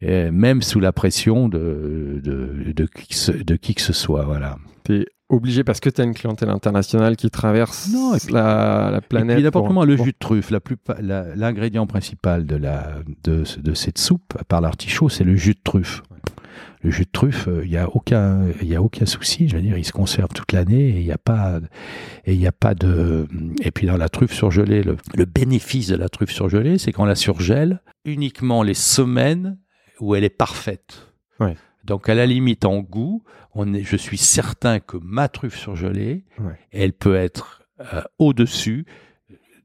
euh, 0.02 0.30
même 0.32 0.62
sous 0.62 0.80
la 0.80 0.92
pression 0.92 1.48
de 1.48 2.20
de, 2.22 2.72
de, 2.72 2.86
qui, 2.86 3.08
que 3.08 3.14
ce, 3.14 3.32
de 3.32 3.56
qui 3.56 3.74
que 3.74 3.82
ce 3.82 3.92
soit. 3.92 4.24
Voilà. 4.24 4.56
T'es 4.84 5.06
obligé 5.28 5.62
parce 5.64 5.80
que 5.80 5.90
tu 5.90 6.00
as 6.00 6.04
une 6.04 6.14
clientèle 6.14 6.48
internationale 6.48 7.14
qui 7.16 7.28
traverse 7.30 7.90
Non, 7.92 8.14
et 8.14 8.18
puis- 8.18 8.32
la, 8.32 8.88
la 8.90 8.98
Et 8.98 9.00
planète. 9.02 9.36
n'importe 9.42 9.52
pour- 9.64 9.68
comment, 9.68 9.84
le 9.84 9.96
pour- 9.96 10.06
jus 10.06 10.12
de 10.12 10.16
truffe, 10.18 10.50
l'ingrédient 11.36 11.86
principal 11.86 12.46
de 12.46 12.56
la 12.56 12.94
de, 13.24 13.44
de 13.62 13.74
cette 13.74 13.98
soupe, 13.98 14.34
à 14.38 14.44
part 14.44 14.60
l'artichaut, 14.62 15.08
c'est 15.08 15.24
le 15.24 15.36
jus 15.36 15.52
de 15.54 15.60
truffe. 15.62 16.02
Le 16.82 16.90
jus 16.90 17.04
de 17.04 17.10
truffe, 17.10 17.48
il 17.64 17.70
y 17.70 17.76
a 17.76 17.88
aucun, 17.88 18.46
il 18.62 18.68
y 18.68 18.76
a 18.76 18.82
aucun 18.82 19.04
souci. 19.04 19.48
Je 19.48 19.56
veux 19.56 19.62
dire, 19.62 19.76
il 19.76 19.84
se 19.84 19.92
conserve 19.92 20.28
toute 20.34 20.52
l'année 20.52 20.90
et 20.90 20.98
il 21.00 21.04
n'y 21.04 21.12
a 21.12 21.18
pas, 21.18 21.58
et 22.24 22.34
il 22.34 22.40
y 22.40 22.46
a 22.46 22.52
pas 22.52 22.74
de. 22.74 23.26
Et 23.62 23.70
puis 23.72 23.86
dans 23.86 23.96
la 23.96 24.08
truffe 24.08 24.32
surgelée, 24.32 24.82
le, 24.82 24.96
le 25.14 25.24
bénéfice 25.24 25.88
de 25.88 25.96
la 25.96 26.08
truffe 26.08 26.30
surgelée, 26.30 26.78
c'est 26.78 26.92
qu'on 26.92 27.04
la 27.04 27.16
surgèle 27.16 27.80
uniquement 28.04 28.62
les 28.62 28.74
semaines 28.74 29.58
où 30.00 30.14
elle 30.14 30.22
est 30.24 30.28
parfaite. 30.30 31.08
Ouais. 31.40 31.56
Donc 31.84 32.08
à 32.08 32.14
la 32.14 32.26
limite 32.26 32.64
en 32.64 32.78
goût, 32.78 33.24
on 33.54 33.74
est, 33.74 33.82
je 33.82 33.96
suis 33.96 34.18
certain 34.18 34.78
que 34.78 34.96
ma 35.02 35.28
truffe 35.28 35.56
surgelée, 35.58 36.24
Ouais. 36.38 36.58
elle 36.70 36.92
peut 36.92 37.16
être 37.16 37.62
euh, 37.92 38.02
au-dessus 38.18 38.86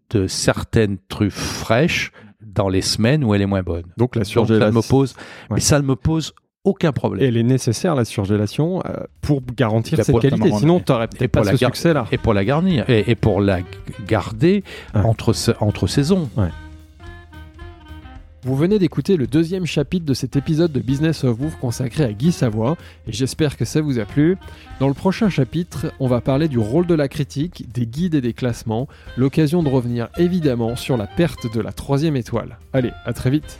de 0.09 0.26
certaines 0.28 0.97
truffes 1.09 1.34
fraîches 1.36 2.11
dans 2.41 2.70
les 2.70 2.82
semaines 2.82 3.24
où 3.24 3.34
elle 3.34 3.41
est 3.41 3.45
moins 3.47 3.64
bonne. 3.64 3.86
Donc 3.97 4.16
la 4.16 4.22
Donc 4.22 4.26
ça 4.32 4.41
ne 4.41 4.45
surgélation. 4.45 4.74
me 4.82 4.88
pose, 4.89 5.14
Ouais. 5.49 5.55
mais 5.55 5.59
ça 5.59 5.80
ne 5.80 5.86
me 5.86 5.95
pose 5.95 6.34
aucun 6.64 6.91
problème. 6.91 7.26
Elle 7.28 7.38
est 7.38 7.43
nécessaire, 7.43 7.93
la 7.95 8.05
surgélation, 8.05 8.82
euh, 8.86 9.03
pour 9.22 9.41
garantir 9.55 9.97
cette 9.97 10.11
pour- 10.11 10.22
qualité. 10.22 10.51
Sinon, 10.57 10.80
tu 10.80 10.91
n'aurais 10.91 11.07
peut-être 11.07 11.32
pas 11.32 11.43
ce 11.43 11.57
succès-là. 11.57 12.05
Et 12.11 12.18
pour 12.18 12.34
la 12.34 12.45
garnir, 12.45 12.89
et, 12.89 13.03
et 13.11 13.16
pour 13.16 13.41
la 13.41 13.59
garder 14.07 14.64
Ouais. 14.95 15.01
entre, 15.01 15.34
entre 15.59 15.88
saisons. 15.88 16.30
Vous 18.45 18.57
venez 18.57 18.78
d'écouter 18.78 19.16
le 19.16 19.26
deuxième 19.26 19.66
chapitre 19.66 20.05
de 20.05 20.14
cet 20.14 20.36
épisode 20.36 20.74
de 20.74 20.82
Business 20.82 21.24
of 21.24 21.38
Bouffe 21.38 21.55
consacré 21.61 22.03
à 22.03 22.11
Guy 22.11 22.34
Savoie, 22.34 22.76
et 23.07 23.14
j'espère 23.14 23.55
que 23.55 23.64
ça 23.64 23.80
vous 23.80 23.99
a 23.99 24.05
plu. 24.05 24.38
Dans 24.82 24.89
le 24.89 24.93
prochain 24.93 25.30
chapitre, 25.30 25.93
on 26.01 26.07
va 26.07 26.20
parler 26.20 26.49
du 26.49 26.59
rôle 26.59 26.86
de 26.86 26.93
la 26.93 27.07
critique, 27.07 27.72
des 27.74 27.86
guides 27.86 28.16
et 28.16 28.22
des 28.22 28.34
classements, 28.34 28.89
l'occasion 29.16 29.64
de 29.64 29.70
revenir 29.70 30.09
évidemment 30.18 30.76
sur 30.76 30.97
la 30.97 31.07
perte 31.07 31.53
de 31.55 31.61
la 31.61 31.72
troisième 31.72 32.18
étoile. 32.18 32.57
Allez, 32.74 32.91
à 33.05 33.14
très 33.14 33.30
vite 33.30 33.59